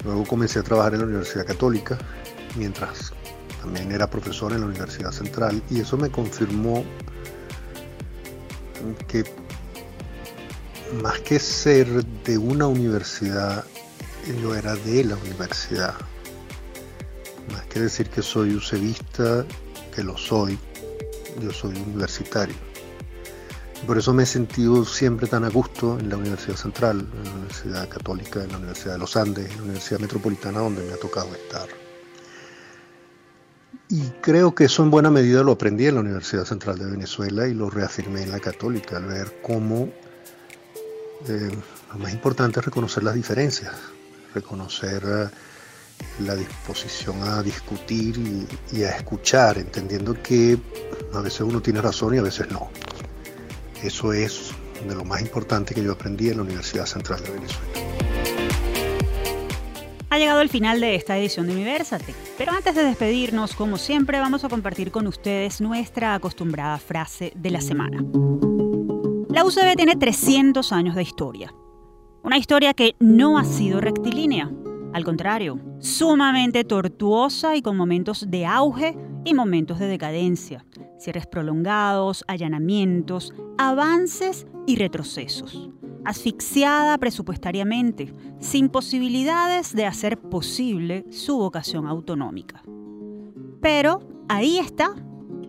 Luego 0.07 0.23
comencé 0.23 0.59
a 0.59 0.63
trabajar 0.63 0.93
en 0.93 1.01
la 1.01 1.05
Universidad 1.05 1.45
Católica 1.45 1.97
mientras 2.55 3.11
también 3.59 3.91
era 3.91 4.09
profesor 4.09 4.53
en 4.53 4.61
la 4.61 4.67
Universidad 4.67 5.11
Central 5.11 5.61
y 5.69 5.81
eso 5.81 5.97
me 5.97 6.09
confirmó 6.09 6.85
que 9.09 9.25
más 11.03 11.19
que 11.19 11.39
ser 11.39 12.05
de 12.23 12.37
una 12.37 12.67
universidad, 12.67 13.65
yo 14.41 14.55
era 14.55 14.77
de 14.77 15.03
la 15.03 15.17
universidad. 15.17 15.95
Más 17.51 17.65
que 17.65 17.81
decir 17.81 18.09
que 18.09 18.21
soy 18.21 18.55
usevista, 18.55 19.45
que 19.93 20.03
lo 20.03 20.17
soy, 20.17 20.57
yo 21.41 21.51
soy 21.51 21.75
universitario. 21.75 22.55
Por 23.85 23.97
eso 23.97 24.13
me 24.13 24.23
he 24.23 24.25
sentido 24.25 24.83
siempre 24.85 25.27
tan 25.27 25.43
a 25.43 25.49
gusto 25.49 25.97
en 25.99 26.09
la 26.09 26.17
Universidad 26.17 26.55
Central, 26.55 27.07
en 27.13 27.23
la 27.23 27.31
Universidad 27.31 27.89
Católica, 27.89 28.43
en 28.43 28.51
la 28.51 28.57
Universidad 28.57 28.93
de 28.93 28.99
los 28.99 29.15
Andes, 29.15 29.49
en 29.51 29.57
la 29.57 29.63
Universidad 29.63 29.99
Metropolitana, 29.99 30.59
donde 30.59 30.83
me 30.83 30.93
ha 30.93 30.97
tocado 30.97 31.33
estar. 31.35 31.67
Y 33.89 34.01
creo 34.21 34.53
que 34.53 34.65
eso 34.65 34.83
en 34.83 34.91
buena 34.91 35.09
medida 35.09 35.43
lo 35.43 35.53
aprendí 35.53 35.85
en 35.85 35.95
la 35.95 36.01
Universidad 36.01 36.43
Central 36.43 36.77
de 36.77 36.85
Venezuela 36.87 37.47
y 37.47 37.53
lo 37.53 37.69
reafirmé 37.69 38.23
en 38.23 38.31
la 38.31 38.39
Católica, 38.39 38.97
al 38.97 39.05
ver 39.05 39.39
cómo 39.41 39.89
eh, 41.27 41.57
lo 41.93 41.99
más 41.99 42.11
importante 42.11 42.59
es 42.59 42.65
reconocer 42.65 43.03
las 43.03 43.15
diferencias, 43.15 43.73
reconocer 44.33 45.03
eh, 45.05 45.29
la 46.19 46.35
disposición 46.35 47.23
a 47.23 47.41
discutir 47.41 48.47
y, 48.71 48.83
a 48.83 48.89
escuchar, 48.89 49.57
entendiendo 49.57 50.21
que 50.21 50.57
a 51.13 51.21
veces 51.21 51.41
uno 51.41 51.61
tiene 51.61 51.81
razón 51.81 52.13
y 52.15 52.17
a 52.17 52.23
veces 52.23 52.51
no. 52.51 52.69
Eso 53.83 54.11
es 54.13 54.51
de 54.87 54.95
lo 54.95 55.05
más 55.05 55.21
importante 55.21 55.73
que 55.75 55.83
yo 55.83 55.91
aprendí 55.91 56.29
en 56.29 56.37
la 56.37 56.43
Universidad 56.43 56.85
Central 56.85 57.23
de 57.23 57.31
Venezuela. 57.31 57.67
Ha 60.09 60.17
llegado 60.17 60.41
el 60.41 60.49
final 60.49 60.79
de 60.79 60.95
esta 60.95 61.17
edición 61.17 61.47
de 61.47 61.53
Universate, 61.53 62.15
pero 62.37 62.53
antes 62.53 62.73
de 62.73 62.83
despedirnos, 62.83 63.53
como 63.53 63.77
siempre, 63.77 64.19
vamos 64.19 64.43
a 64.43 64.49
compartir 64.49 64.89
con 64.89 65.05
ustedes 65.05 65.61
nuestra 65.61 66.15
acostumbrada 66.15 66.77
frase 66.79 67.33
de 67.35 67.51
la 67.51 67.61
semana. 67.61 68.03
La 69.29 69.45
UCB 69.45 69.75
tiene 69.75 69.95
300 69.95 70.71
años 70.71 70.95
de 70.95 71.03
historia. 71.03 71.53
Una 72.23 72.37
historia 72.37 72.73
que 72.73 72.95
no 72.99 73.37
ha 73.37 73.43
sido 73.43 73.79
rectilínea, 73.79 74.49
al 74.93 75.03
contrario, 75.03 75.59
sumamente 75.79 76.63
tortuosa 76.63 77.55
y 77.55 77.61
con 77.61 77.77
momentos 77.77 78.25
de 78.29 78.45
auge 78.45 78.97
y 79.27 79.33
momentos 79.33 79.79
de 79.79 79.87
decadencia, 79.87 80.65
cierres 80.97 81.27
prolongados, 81.27 82.23
allanamientos, 82.27 83.33
avances 83.57 84.47
y 84.65 84.77
retrocesos 84.77 85.69
asfixiada 86.07 86.97
presupuestariamente, 86.97 88.13
sin 88.39 88.69
posibilidades 88.69 89.75
de 89.75 89.85
hacer 89.85 90.17
posible 90.17 91.03
su 91.09 91.37
vocación 91.37 91.85
autonómica. 91.85 92.63
Pero 93.61 93.99
ahí 94.29 94.57
está, 94.57 94.95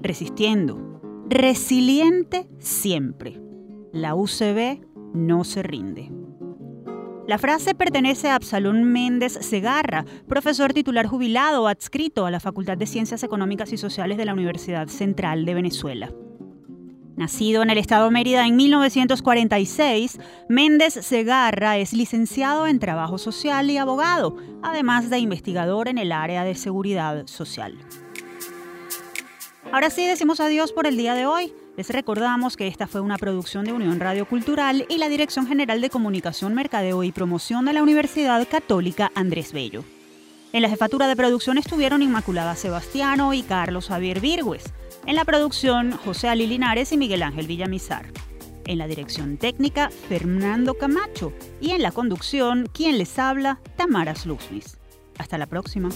resistiendo, 0.03 1.01
resiliente 1.29 2.49
siempre. 2.59 3.41
La 3.93 4.17
UCB 4.17 4.85
no 5.15 5.45
se 5.45 5.63
rinde. 5.63 6.11
La 7.29 7.37
frase 7.37 7.75
pertenece 7.75 8.31
a 8.31 8.37
Absalón 8.37 8.85
Méndez 8.85 9.35
Segarra, 9.43 10.07
profesor 10.27 10.73
titular 10.73 11.07
jubilado 11.07 11.69
adscrito 11.69 12.25
a 12.25 12.31
la 12.31 12.41
Facultad 12.41 12.79
de 12.79 12.87
Ciencias 12.87 13.23
Económicas 13.23 13.71
y 13.71 13.77
Sociales 13.77 14.17
de 14.17 14.25
la 14.25 14.33
Universidad 14.33 14.89
Central 14.89 15.45
de 15.45 15.53
Venezuela. 15.53 16.11
Nacido 17.19 17.63
en 17.63 17.69
el 17.69 17.77
estado 17.77 18.11
Mérida 18.11 18.47
en 18.47 18.57
1946, 18.57 20.19
Méndez 20.49 20.95
Segarra 20.95 21.77
es 21.77 21.93
licenciado 21.93 22.67
en 22.67 22.79
Trabajo 22.79 23.19
Social 23.19 23.69
y 23.69 23.77
abogado, 23.77 24.35
además 24.63 25.11
de 25.11 25.19
investigador 25.19 25.89
en 25.89 25.99
el 25.99 26.13
área 26.13 26.45
de 26.45 26.55
seguridad 26.55 27.27
social. 27.27 27.77
Ahora 29.71 29.91
sí 29.91 30.07
decimos 30.07 30.41
adiós 30.41 30.73
por 30.73 30.87
el 30.87 30.97
día 30.97 31.13
de 31.13 31.27
hoy. 31.27 31.53
Les 31.79 31.91
recordamos 31.91 32.57
que 32.57 32.67
esta 32.67 32.89
fue 32.89 33.01
una 33.01 33.19
producción 33.19 33.65
de 33.65 33.73
Unión 33.73 34.01
Radio 34.01 34.27
Cultural 34.27 34.85
y 34.89 34.99
la 34.99 35.09
Dirección 35.09 35.47
General 35.47 35.81
de 35.81 35.91
Comunicación, 35.91 36.53
Mercadeo 36.53 37.05
y 37.05 37.13
Promoción 37.13 37.67
de 37.67 37.73
la 37.73 37.85
Universidad 37.85 38.49
Católica 38.49 39.13
Andrés 39.15 39.53
Bello. 39.53 39.85
En 40.53 40.63
la 40.63 40.71
jefatura 40.71 41.07
de 41.07 41.15
producción 41.15 41.57
estuvieron 41.57 42.03
Inmaculada 42.03 42.57
Sebastiano 42.57 43.33
y 43.33 43.45
Carlos 43.45 43.87
Javier 43.87 44.19
Virgües. 44.19 44.65
En 45.07 45.15
la 45.15 45.25
producción, 45.25 45.93
José 45.93 46.29
Ali 46.29 46.49
Linares 46.49 46.91
y 46.91 46.97
Miguel 46.97 47.23
Ángel 47.23 47.47
Villamizar. 47.47 48.07
En 48.67 48.79
la 48.79 48.89
dirección 48.89 49.37
técnica, 49.37 49.89
Fernando 50.09 50.75
Camacho. 50.75 51.33
Y 51.61 51.71
en 51.71 51.83
la 51.83 51.93
conducción, 51.93 52.69
quien 52.73 52.99
les 52.99 53.21
habla, 53.21 53.61
Tamara 53.77 54.17
Sluznis. 54.17 54.79
Hasta 55.17 55.39
la 55.39 55.47
próxima. 55.47 55.91